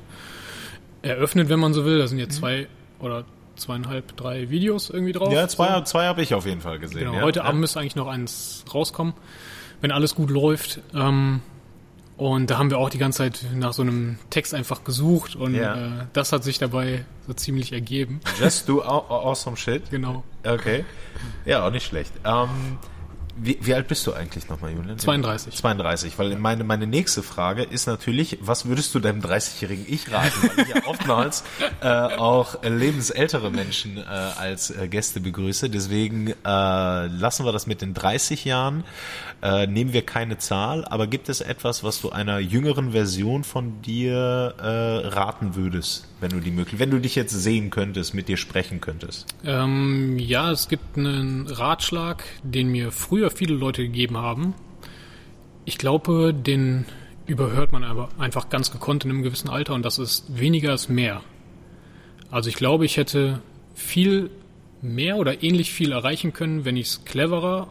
[1.01, 1.99] eröffnet, wenn man so will.
[1.99, 2.39] Da sind jetzt mhm.
[2.39, 2.67] zwei
[2.99, 3.25] oder
[3.55, 5.31] zweieinhalb, drei Videos irgendwie drauf.
[5.31, 5.83] Ja, zwei, so.
[5.83, 6.99] zwei habe ich auf jeden Fall gesehen.
[6.99, 7.21] Genau, ja.
[7.21, 7.45] heute ja.
[7.45, 9.13] Abend müsste eigentlich noch eins rauskommen,
[9.81, 10.81] wenn alles gut läuft.
[10.93, 11.41] Ähm,
[12.15, 15.55] und da haben wir auch die ganze Zeit nach so einem Text einfach gesucht und
[15.55, 15.73] ja.
[15.73, 18.19] äh, das hat sich dabei so ziemlich ergeben.
[18.39, 19.89] Just do awesome shit?
[19.89, 20.23] Genau.
[20.45, 20.85] Okay.
[21.45, 22.13] Ja, auch nicht schlecht.
[22.23, 22.77] Ähm,
[23.35, 24.99] wie, wie alt bist du eigentlich nochmal, Julian?
[24.99, 25.55] 32.
[25.55, 30.49] 32, weil meine, meine nächste Frage ist natürlich, was würdest du deinem 30-jährigen Ich raten?
[30.55, 31.43] Weil ich ja oftmals
[31.81, 35.69] äh, auch lebensältere Menschen äh, als äh, Gäste begrüße.
[35.69, 38.83] Deswegen äh, lassen wir das mit den 30 Jahren,
[39.41, 43.81] äh, nehmen wir keine Zahl, aber gibt es etwas, was du einer jüngeren Version von
[43.81, 48.29] dir äh, raten würdest, wenn du die möglich, wenn du dich jetzt sehen könntest, mit
[48.29, 49.25] dir sprechen könntest?
[49.43, 54.53] Ähm, ja, es gibt einen Ratschlag, den mir früher früher viele Leute gegeben haben.
[55.65, 56.85] Ich glaube, den
[57.25, 60.89] überhört man aber einfach ganz gekonnt in einem gewissen Alter und das ist weniger ist
[60.89, 61.21] mehr.
[62.31, 63.41] Also ich glaube, ich hätte
[63.75, 64.29] viel
[64.81, 67.69] mehr oder ähnlich viel erreichen können, wenn ich es cleverer,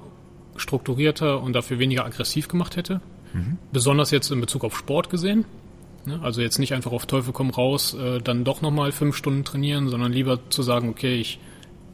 [0.57, 3.03] strukturierter und dafür weniger aggressiv gemacht hätte.
[3.35, 3.59] Mhm.
[3.73, 5.45] Besonders jetzt in Bezug auf Sport gesehen.
[6.07, 6.19] Ne?
[6.23, 9.89] Also jetzt nicht einfach auf Teufel komm raus, äh, dann doch nochmal fünf Stunden trainieren,
[9.89, 11.39] sondern lieber zu sagen, okay, ich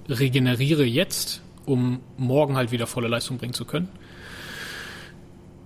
[0.09, 3.89] regeneriere jetzt um morgen halt wieder volle Leistung bringen zu können.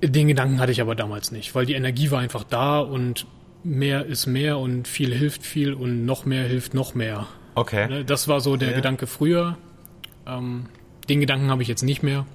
[0.03, 3.27] Den Gedanken hatte ich aber damals nicht, weil die Energie war einfach da und
[3.63, 7.29] mehr ist mehr und viel hilft viel und noch mehr hilft noch mehr.
[7.55, 7.89] Okay.
[7.89, 8.77] Ne, das war so der ja.
[8.77, 9.57] Gedanke früher.
[10.27, 10.67] Ähm,
[11.09, 12.27] den Gedanken habe ich jetzt nicht mehr.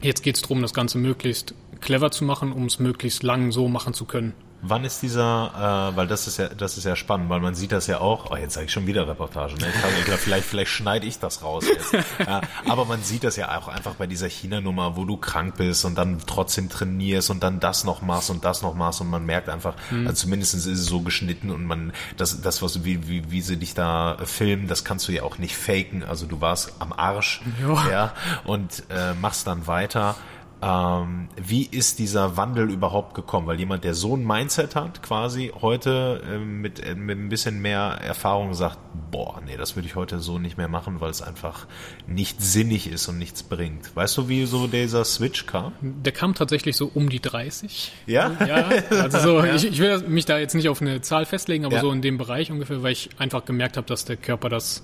[0.00, 3.68] Jetzt geht es darum, das Ganze möglichst clever zu machen, um es möglichst lang so
[3.68, 4.32] machen zu können.
[4.60, 7.70] Wann ist dieser, äh, weil das ist ja, das ist ja spannend, weil man sieht
[7.70, 9.66] das ja auch, oh, jetzt sage ich schon wieder Reportage, ne?
[9.98, 11.92] ich glaube, vielleicht, vielleicht schneide ich das raus jetzt.
[12.26, 15.84] ja, aber man sieht das ja auch einfach bei dieser China-Nummer, wo du krank bist
[15.84, 19.24] und dann trotzdem trainierst und dann das noch machst und das noch machst und man
[19.24, 20.08] merkt einfach, mhm.
[20.08, 23.58] also zumindest ist es so geschnitten und man, das, das was, wie, wie, wie sie
[23.58, 27.42] dich da filmen, das kannst du ja auch nicht faken, also du warst am Arsch,
[27.60, 28.12] ja, ja
[28.44, 30.16] und äh, machst dann weiter.
[30.60, 33.46] Ähm, wie ist dieser Wandel überhaupt gekommen?
[33.46, 37.60] Weil jemand, der so ein Mindset hat, quasi heute äh, mit, äh, mit ein bisschen
[37.60, 38.78] mehr Erfahrung sagt,
[39.12, 41.66] boah, nee, das würde ich heute so nicht mehr machen, weil es einfach
[42.08, 43.94] nicht sinnig ist und nichts bringt.
[43.94, 45.72] Weißt du, wie so dieser Switch kam?
[45.80, 47.92] Der kam tatsächlich so um die 30.
[48.06, 48.32] Ja?
[48.44, 49.54] Ja, also so, ja?
[49.54, 51.80] Ich, ich, will mich da jetzt nicht auf eine Zahl festlegen, aber ja.
[51.82, 54.82] so in dem Bereich ungefähr, weil ich einfach gemerkt habe, dass der Körper das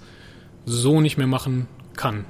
[0.66, 1.66] so nicht mehr machen
[1.96, 2.24] kann.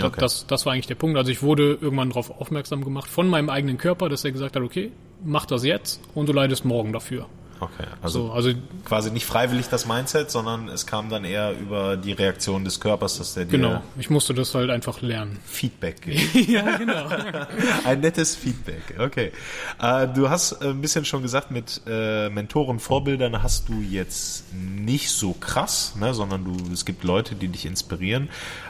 [0.00, 0.20] Okay.
[0.20, 1.16] Das, das war eigentlich der Punkt.
[1.16, 4.62] Also ich wurde irgendwann darauf aufmerksam gemacht von meinem eigenen Körper, dass er gesagt hat,
[4.62, 4.92] okay,
[5.24, 7.26] mach das jetzt und du leidest morgen dafür.
[7.58, 8.50] Okay, also, so, also
[8.84, 13.16] quasi nicht freiwillig das Mindset, sondern es kam dann eher über die Reaktion des Körpers,
[13.16, 15.38] dass der dir Genau, ich musste das halt einfach lernen.
[15.46, 16.34] Feedback gibt.
[16.48, 17.06] ja, genau.
[17.84, 19.32] ein nettes Feedback, okay.
[19.80, 25.10] Äh, du hast ein bisschen schon gesagt, mit äh, Mentoren, Vorbildern hast du jetzt nicht
[25.10, 28.28] so krass, ne, sondern du, es gibt Leute, die dich inspirieren.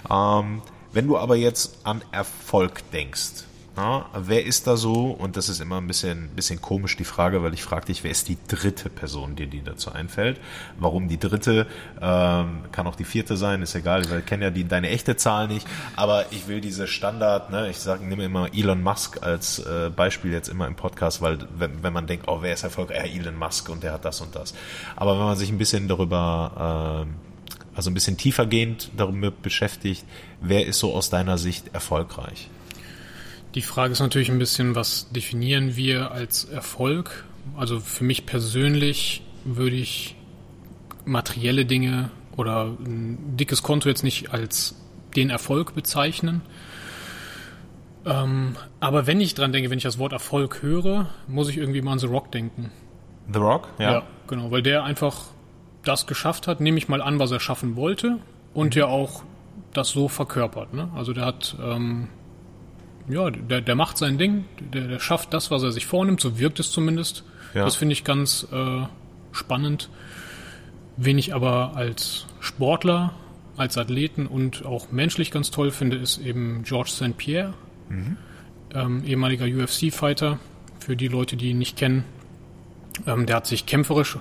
[0.09, 0.63] Ähm,
[0.93, 3.45] wenn du aber jetzt an Erfolg denkst,
[3.77, 5.11] na, wer ist da so?
[5.11, 8.11] Und das ist immer ein bisschen, bisschen komisch die Frage, weil ich frage dich, wer
[8.11, 10.41] ist die dritte Person, die dir dazu einfällt?
[10.79, 11.67] Warum die dritte?
[12.01, 14.11] Ähm, kann auch die vierte sein, ist egal.
[14.11, 15.69] Wir kennen ja die, deine echte Zahl nicht.
[15.95, 20.33] Aber ich will diese Standard, ne, ich sage, nehme immer Elon Musk als äh, Beispiel
[20.33, 23.15] jetzt immer im Podcast, weil wenn, wenn man denkt, oh, wer ist erfolgreich?
[23.15, 24.55] Ja, Elon Musk und der hat das und das.
[24.97, 27.26] Aber wenn man sich ein bisschen darüber äh,
[27.77, 30.05] also ein bisschen tiefergehend darüber beschäftigt,
[30.41, 32.49] wer ist so aus deiner Sicht erfolgreich?
[33.55, 37.25] Die Frage ist natürlich ein bisschen, was definieren wir als Erfolg?
[37.57, 40.17] Also für mich persönlich würde ich
[41.05, 44.75] materielle Dinge oder ein dickes Konto jetzt nicht als
[45.15, 46.43] den Erfolg bezeichnen.
[48.05, 51.83] Ähm, aber wenn ich dran denke, wenn ich das Wort Erfolg höre, muss ich irgendwie
[51.83, 52.71] mal an The Rock denken.
[53.33, 53.69] The Rock?
[53.79, 53.93] Ja.
[53.93, 55.29] Ja, genau, weil der einfach
[55.87, 58.19] das geschafft hat, nehme ich mal an, was er schaffen wollte
[58.55, 58.81] und mhm.
[58.81, 59.23] ja auch
[59.73, 60.73] das so verkörpert.
[60.75, 60.91] Ne?
[60.95, 62.09] Also der hat, ähm,
[63.09, 66.39] ja, der, der macht sein Ding, der, der schafft das, was er sich vornimmt, so
[66.39, 67.25] wirkt es zumindest.
[67.55, 67.65] Ja.
[67.65, 68.87] Das finde ich ganz äh,
[69.33, 69.91] spannend.
[70.97, 73.13] Wen ich aber als Sportler,
[73.57, 77.17] als Athleten und auch menschlich ganz toll finde, ist eben George St.
[77.17, 77.53] Pierre,
[77.89, 78.17] mhm.
[78.75, 80.39] ähm, ehemaliger UFC-Fighter,
[80.81, 82.05] für die Leute, die ihn nicht kennen.
[83.07, 84.19] Ähm, der hat sich kämpferisch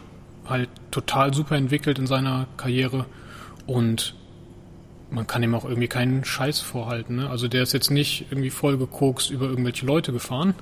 [0.47, 3.05] halt total super entwickelt in seiner Karriere
[3.65, 4.15] und
[5.09, 7.17] man kann ihm auch irgendwie keinen Scheiß vorhalten.
[7.17, 7.29] Ne?
[7.29, 10.55] Also der ist jetzt nicht irgendwie voll gekokst über irgendwelche Leute gefahren,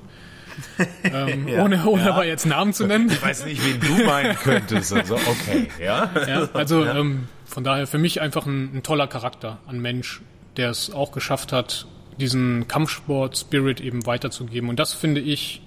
[1.04, 2.12] ähm, ja, ohne, ohne ja.
[2.12, 3.10] aber jetzt Namen zu nennen.
[3.10, 4.94] Ich weiß nicht, wen du meinen könntest.
[4.94, 6.12] Also, okay, ja.
[6.28, 10.22] ja also ähm, von daher für mich einfach ein, ein toller Charakter, ein Mensch,
[10.58, 11.88] der es auch geschafft hat,
[12.20, 14.70] diesen Kampfsport-Spirit eben weiterzugeben.
[14.70, 15.63] Und das finde ich,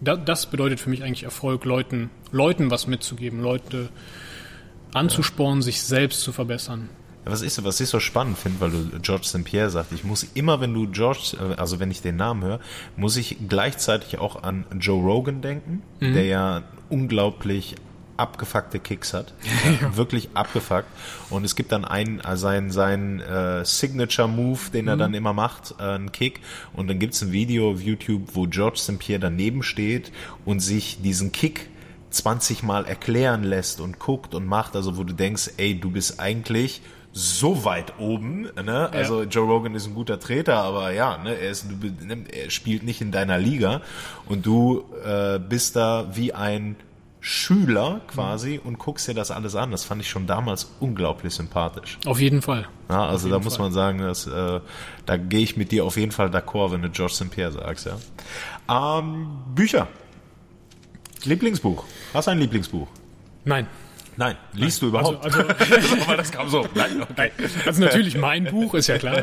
[0.00, 3.88] das bedeutet für mich eigentlich Erfolg, Leuten, Leuten was mitzugeben, Leute
[4.92, 6.88] anzuspornen, sich selbst zu verbessern.
[7.24, 9.44] Was ich, was ich so spannend finde, weil du George St.
[9.44, 12.60] Pierre sagst, ich muss immer, wenn du George, äh, also wenn ich den Namen höre,
[12.96, 16.14] muss ich gleichzeitig auch an Joe Rogan denken, mhm.
[16.14, 17.74] der ja unglaublich
[18.18, 19.32] abgefuckte Kicks hat.
[19.80, 19.96] Ja.
[19.96, 20.88] Wirklich abgefuckt.
[21.30, 25.00] Und es gibt dann einen, äh, sein, sein äh, Signature-Move, den er mhm.
[25.00, 26.40] dann immer macht, äh, einen Kick.
[26.72, 28.98] Und dann gibt's ein Video auf YouTube, wo George St.
[28.98, 30.10] Pierre daneben steht
[30.44, 31.68] und sich diesen Kick
[32.10, 36.18] 20 Mal erklären lässt und guckt und macht, also wo du denkst, ey, du bist
[36.18, 36.80] eigentlich
[37.12, 38.48] so weit oben.
[38.64, 38.90] Ne?
[38.92, 39.28] Also ja.
[39.28, 41.66] Joe Rogan ist ein guter Treter, aber ja, ne, er, ist,
[42.32, 43.82] er spielt nicht in deiner Liga
[44.26, 46.76] und du äh, bist da wie ein
[47.30, 49.70] Schüler quasi und guckst dir das alles an.
[49.70, 51.98] Das fand ich schon damals unglaublich sympathisch.
[52.06, 52.66] Auf jeden Fall.
[52.88, 53.66] Ja, also da muss Fall.
[53.66, 54.60] man sagen, dass, äh,
[55.04, 57.30] da gehe ich mit dir auf jeden Fall d'accord, wenn du George St.
[57.30, 57.86] Pierre sagst.
[57.86, 58.98] Ja.
[58.98, 59.88] Ähm, Bücher.
[61.24, 61.84] Lieblingsbuch.
[62.14, 62.88] Hast du ein Lieblingsbuch?
[63.44, 63.66] Nein.
[64.16, 64.90] Nein, liest Nein.
[64.90, 65.22] du überhaupt?
[65.22, 66.66] Also, also das kam so.
[66.74, 67.30] Nein, okay.
[67.66, 69.22] also natürlich mein Buch, ist ja klar.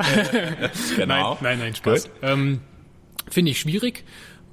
[0.96, 1.40] genau.
[1.42, 2.08] Nein, nein, nein, Spaß.
[2.22, 2.62] Ähm,
[3.32, 4.04] Finde ich schwierig,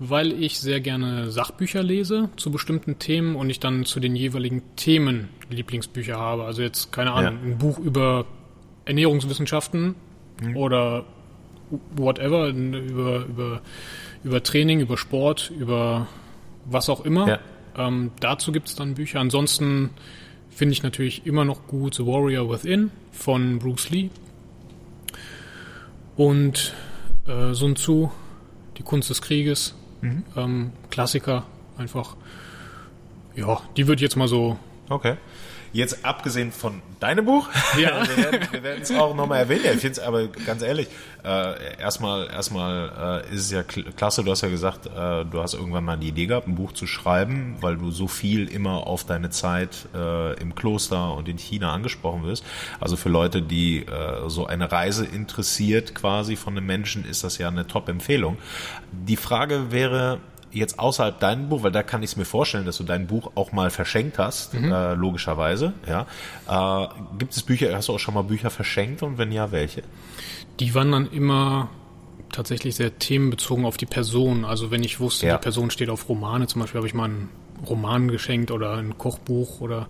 [0.05, 4.63] weil ich sehr gerne Sachbücher lese zu bestimmten Themen und ich dann zu den jeweiligen
[4.75, 6.45] Themen Lieblingsbücher habe.
[6.45, 7.51] Also jetzt, keine Ahnung, ja.
[7.51, 8.27] ein Buch über
[8.85, 9.95] Ernährungswissenschaften
[10.43, 10.57] mhm.
[10.57, 11.05] oder
[11.95, 13.61] whatever, über, über,
[14.25, 16.09] über Training, über Sport, über
[16.65, 17.29] was auch immer.
[17.29, 17.39] Ja.
[17.77, 19.21] Ähm, dazu gibt es dann Bücher.
[19.21, 19.91] Ansonsten
[20.51, 24.11] finde ich natürlich immer noch gut The Warrior Within von Bruce Lee.
[26.17, 26.75] Und
[27.29, 28.11] äh, Sun Tzu,
[28.79, 30.25] Die Kunst des Krieges, mhm.
[30.37, 31.45] ähm, Klassiker
[31.79, 32.17] einfach.
[33.35, 34.59] Ja, die wird jetzt mal so.
[34.89, 35.17] Okay.
[35.73, 37.49] Jetzt abgesehen von deinem Buch,
[37.79, 38.05] ja.
[38.51, 39.64] wir werden es auch nochmal erwähnen.
[39.64, 40.89] Ich finde es aber ganz ehrlich,
[41.25, 45.55] äh, erstmal erstmal äh, ist es ja klasse, du hast ja gesagt, äh, du hast
[45.55, 49.05] irgendwann mal die Idee gehabt, ein Buch zu schreiben, weil du so viel immer auf
[49.05, 52.45] deine Zeit äh, im Kloster und in China angesprochen wirst.
[52.79, 57.39] Also für Leute, die äh, so eine Reise interessiert quasi von einem Menschen, ist das
[57.39, 58.37] ja eine Top-Empfehlung.
[58.93, 60.18] Die Frage wäre,
[60.53, 63.33] jetzt außerhalb deinem Buch, weil da kann ich es mir vorstellen, dass du dein Buch
[63.35, 64.71] auch mal verschenkt hast, mhm.
[64.73, 65.73] äh, logischerweise.
[65.87, 66.07] Ja,
[66.49, 66.89] äh,
[67.19, 67.75] gibt es Bücher?
[67.75, 69.83] Hast du auch schon mal Bücher verschenkt und wenn ja, welche?
[70.61, 71.71] Die waren dann immer
[72.31, 74.45] tatsächlich sehr themenbezogen auf die Person.
[74.45, 75.37] Also wenn ich wusste, ja.
[75.37, 77.29] die Person steht auf Romane, zum Beispiel habe ich mal einen
[77.69, 79.89] Roman geschenkt oder ein Kochbuch oder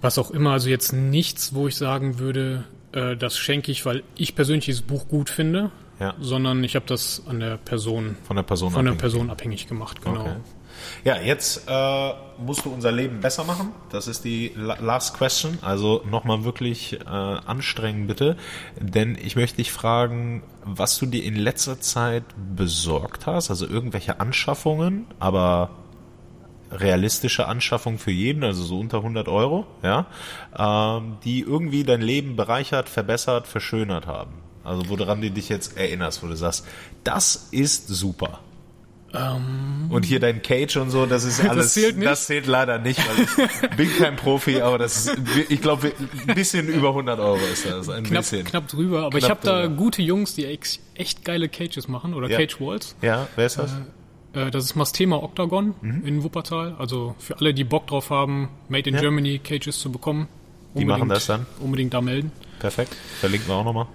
[0.00, 0.52] was auch immer.
[0.52, 4.82] Also jetzt nichts, wo ich sagen würde, äh, das schenke ich, weil ich persönlich dieses
[4.82, 5.70] Buch gut finde,
[6.02, 6.14] ja.
[6.20, 8.98] sondern ich habe das an der Person von der Person von abhängig.
[8.98, 10.20] der Person abhängig gemacht, genau.
[10.22, 10.36] Okay.
[11.04, 13.72] Ja, jetzt äh, musst du unser Leben besser machen.
[13.90, 15.58] Das ist die last question.
[15.62, 18.36] Also nochmal wirklich äh, anstrengen bitte,
[18.80, 22.24] denn ich möchte dich fragen, was du dir in letzter Zeit
[22.56, 25.70] besorgt hast, also irgendwelche Anschaffungen, aber
[26.72, 30.06] realistische Anschaffung für jeden, also so unter 100 Euro, ja,
[30.56, 34.42] ähm, die irgendwie dein Leben bereichert, verbessert, verschönert haben.
[34.64, 36.66] Also woran du dich jetzt erinnerst, wo du sagst,
[37.04, 38.40] das ist super.
[39.14, 39.90] Um, ähm.
[39.90, 42.08] und hier dein Cage und so, das ist alles, das zählt, nicht.
[42.08, 45.18] Das zählt leider nicht, weil ich bin kein Profi, aber das ist,
[45.50, 45.92] ich glaube,
[46.26, 48.44] ein bisschen über 100 Euro ist das, ein knapp, bisschen.
[48.44, 52.30] Knapp drüber, aber knapp ich habe da gute Jungs, die echt geile Cages machen oder
[52.30, 52.38] ja.
[52.38, 52.96] Cage Walls.
[53.02, 53.74] Ja, wer ist das?
[54.34, 56.06] Äh, äh das ist Mastema Octagon mhm.
[56.06, 56.76] in Wuppertal.
[56.78, 59.02] Also für alle, die Bock drauf haben, Made in ja.
[59.02, 60.26] Germany Cages zu bekommen.
[60.74, 61.44] Die machen das dann?
[61.60, 62.32] Unbedingt da melden.
[62.58, 62.96] Perfekt.
[63.20, 63.88] Verlinken wir auch nochmal.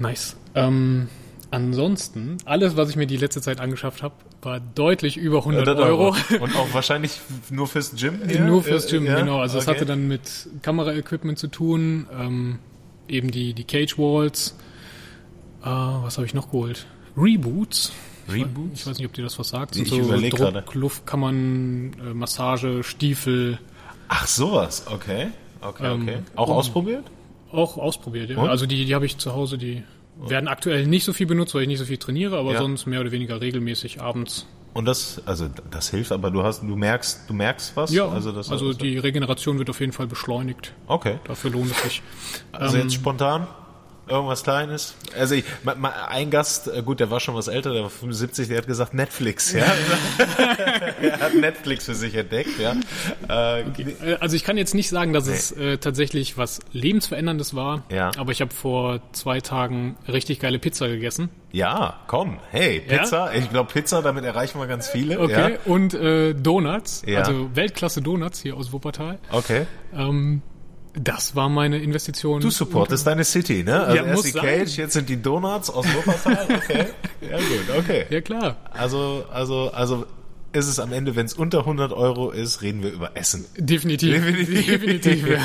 [0.00, 0.36] Nice.
[0.54, 1.08] Ähm,
[1.50, 5.74] ansonsten, alles, was ich mir die letzte Zeit angeschafft habe, war deutlich über 100 ja,
[5.74, 6.16] Euro.
[6.40, 7.20] Und auch wahrscheinlich
[7.50, 8.20] nur fürs Gym?
[8.26, 8.40] Hier?
[8.40, 9.20] Nur fürs Gym, ja?
[9.20, 9.40] genau.
[9.40, 9.76] Also es okay.
[9.76, 12.58] hatte dann mit Kameraequipment zu tun, ähm,
[13.08, 14.56] eben die, die Cage Walls.
[15.62, 16.86] Äh, was habe ich noch geholt?
[17.16, 17.92] Reboots.
[18.32, 18.80] Reboots?
[18.80, 19.76] Ich weiß nicht, ob dir das was sagt.
[19.76, 20.64] Ich so überlege gerade.
[20.72, 23.58] Luftkammern, äh, Massage, Stiefel.
[24.08, 25.28] Ach sowas, okay.
[25.60, 26.14] Okay, okay.
[26.14, 27.04] Ähm, auch ausprobiert?
[27.52, 28.38] Auch ausprobiert, ja.
[28.38, 28.48] Und?
[28.48, 29.82] Also die, die habe ich zu Hause, die
[30.16, 32.58] werden aktuell nicht so viel benutzt, weil ich nicht so viel trainiere, aber ja.
[32.58, 34.46] sonst mehr oder weniger regelmäßig abends.
[34.72, 37.92] Und das, also das hilft, aber du hast, du merkst, du merkst was?
[37.92, 40.74] Ja, also, das also die Regeneration wird auf jeden Fall beschleunigt.
[40.86, 41.18] Okay.
[41.24, 42.02] Dafür lohnt es sich.
[42.52, 43.48] Also ähm, jetzt spontan,
[44.10, 44.94] Irgendwas Kleines.
[45.18, 45.44] Also ich,
[46.08, 48.94] ein Gast, äh, gut, der war schon was älter, der war 75, der hat gesagt
[48.94, 49.64] Netflix, ja.
[51.02, 52.72] er hat Netflix für sich entdeckt, ja.
[53.28, 53.96] Äh, okay.
[54.02, 55.34] Äh, also ich kann jetzt nicht sagen, dass nee.
[55.34, 58.10] es äh, tatsächlich was lebensveränderndes war, ja.
[58.16, 61.30] aber ich habe vor zwei Tagen richtig geile Pizza gegessen.
[61.52, 63.32] Ja, komm, hey, Pizza.
[63.32, 63.38] Ja?
[63.38, 65.18] Ich glaube Pizza, damit erreichen wir ganz viele.
[65.18, 65.58] Okay, ja.
[65.64, 67.20] und äh, Donuts, ja.
[67.20, 69.18] also Weltklasse Donuts hier aus Wuppertal.
[69.30, 69.66] Okay.
[69.94, 70.42] Ähm,
[70.94, 72.40] das war meine Investition.
[72.40, 73.84] Du supportest deine City, ne?
[73.84, 76.46] Also ja, erst die Cage, jetzt sind die Donuts aus Wuppertal.
[76.56, 76.86] Okay.
[77.30, 78.06] ja gut, okay.
[78.10, 78.56] Ja klar.
[78.72, 80.06] Also, also, also
[80.52, 83.44] ist es am Ende, wenn es unter 100 Euro ist, reden wir über Essen.
[83.56, 84.12] Definitiv.
[84.12, 84.66] Definitiv.
[84.66, 85.38] Definitiv ja.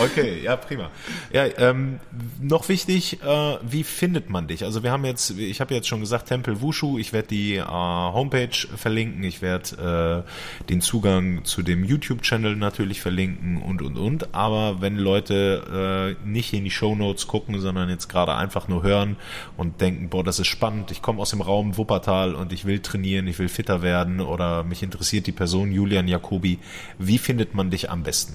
[0.04, 0.90] okay, ja, prima.
[1.32, 2.00] Ja, ähm,
[2.40, 4.64] noch wichtig, äh, wie findet man dich?
[4.64, 7.64] Also wir haben jetzt, ich habe jetzt schon gesagt, Tempel Wushu, ich werde die äh,
[7.66, 10.24] Homepage verlinken, ich werde
[10.64, 14.34] äh, den Zugang zu dem YouTube-Channel natürlich verlinken und, und, und.
[14.34, 18.82] Aber wenn Leute äh, nicht in die Show Notes gucken, sondern jetzt gerade einfach nur
[18.82, 19.16] hören
[19.58, 22.78] und denken, boah, das ist spannend, ich komme aus dem Raum Wuppertal und ich will
[22.78, 26.58] trainieren, ich will fitter werden oder mich interessiert die Person Julian Jacobi.
[26.98, 28.34] Wie findet man dich am besten?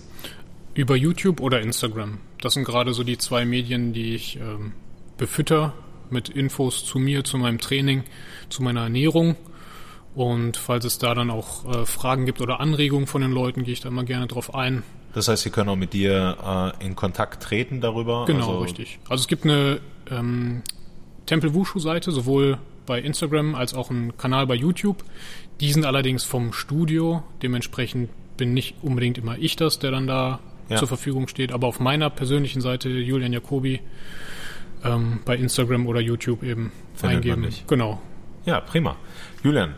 [0.74, 2.20] Über YouTube oder Instagram.
[2.42, 4.74] Das sind gerade so die zwei Medien, die ich ähm,
[5.18, 5.74] befütter
[6.10, 8.04] mit Infos zu mir, zu meinem Training,
[8.50, 9.36] zu meiner Ernährung.
[10.16, 13.74] Und falls es da dann auch äh, Fragen gibt oder Anregungen von den Leuten, gehe
[13.74, 14.84] ich da immer gerne drauf ein.
[15.14, 18.26] Das heißt, sie können auch mit dir äh, in Kontakt treten darüber?
[18.26, 19.00] Genau, also richtig.
[19.10, 20.64] Also es gibt eine ähm,
[21.26, 25.04] Tempel Wushu Seite, sowohl bei Instagram als auch einen Kanal bei YouTube.
[25.60, 30.40] Die sind allerdings vom Studio, dementsprechend bin nicht unbedingt immer ich das, der dann da
[30.70, 30.78] ja.
[30.78, 33.80] zur Verfügung steht, aber auf meiner persönlichen Seite Julian Jacobi
[34.84, 37.48] ähm, bei Instagram oder YouTube eben Findet eingeben.
[37.68, 38.02] Genau.
[38.46, 38.96] Ja, prima.
[39.44, 39.74] Julian,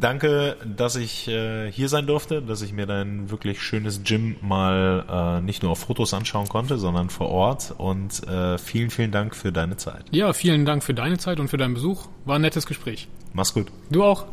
[0.00, 5.38] danke, dass ich äh, hier sein durfte, dass ich mir dein wirklich schönes Gym mal
[5.38, 7.74] äh, nicht nur auf Fotos anschauen konnte, sondern vor Ort.
[7.76, 10.06] Und äh, vielen, vielen Dank für deine Zeit.
[10.10, 12.08] Ja, vielen Dank für deine Zeit und für deinen Besuch.
[12.24, 13.08] War ein nettes Gespräch.
[13.32, 13.68] Mach's gut.
[13.90, 14.26] Du auch.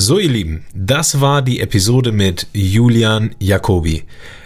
[0.00, 4.04] So, ihr Lieben, das war die Episode mit Julian Jacobi.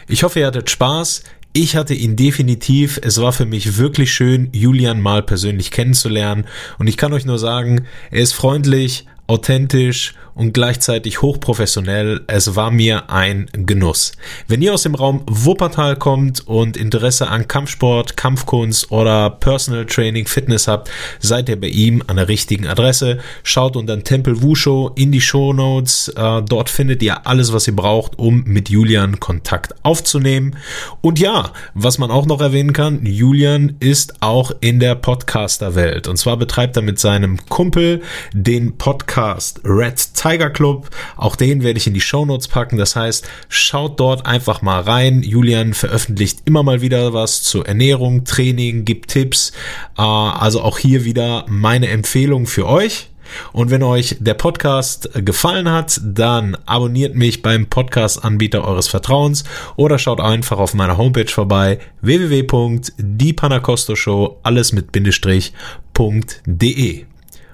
[0.08, 1.24] Ich hoffe, ihr hattet Spaß.
[1.52, 2.98] Ich hatte ihn definitiv.
[3.02, 6.46] Es war für mich wirklich schön, Julian mal persönlich kennenzulernen.
[6.78, 12.22] Und ich kann euch nur sagen, er ist freundlich, authentisch und gleichzeitig hochprofessionell.
[12.26, 14.12] Es war mir ein Genuss.
[14.48, 20.26] Wenn ihr aus dem Raum Wuppertal kommt und Interesse an Kampfsport, Kampfkunst oder Personal Training,
[20.26, 20.90] Fitness habt,
[21.20, 23.18] seid ihr bei ihm an der richtigen Adresse.
[23.42, 26.08] Schaut unter Tempel Wushu in die Show Notes.
[26.08, 30.56] Äh, dort findet ihr alles, was ihr braucht, um mit Julian Kontakt aufzunehmen.
[31.00, 36.08] Und ja, was man auch noch erwähnen kann, Julian ist auch in der Podcaster-Welt.
[36.08, 38.02] Und zwar betreibt er mit seinem Kumpel
[38.32, 40.90] den Podcast Red Tiger Club.
[41.16, 42.78] Auch den werde ich in die Show Notes packen.
[42.78, 45.22] Das heißt, schaut dort einfach mal rein.
[45.22, 49.50] Julian veröffentlicht immer mal wieder was zur Ernährung, Training, gibt Tipps.
[49.98, 53.08] Äh, also auch hier wieder meine Empfehlung für euch.
[53.52, 59.44] Und wenn euch der Podcast gefallen hat, dann abonniert mich beim Podcast-Anbieter eures Vertrauens
[59.76, 67.06] oder schaut einfach auf meiner Homepage vorbei www.diepanacostoshow alles mit Bindestrich.de.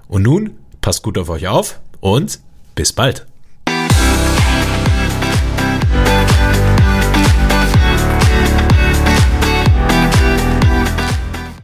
[0.09, 0.51] Und nun
[0.81, 2.41] passt gut auf euch auf und
[2.79, 3.27] bis bald.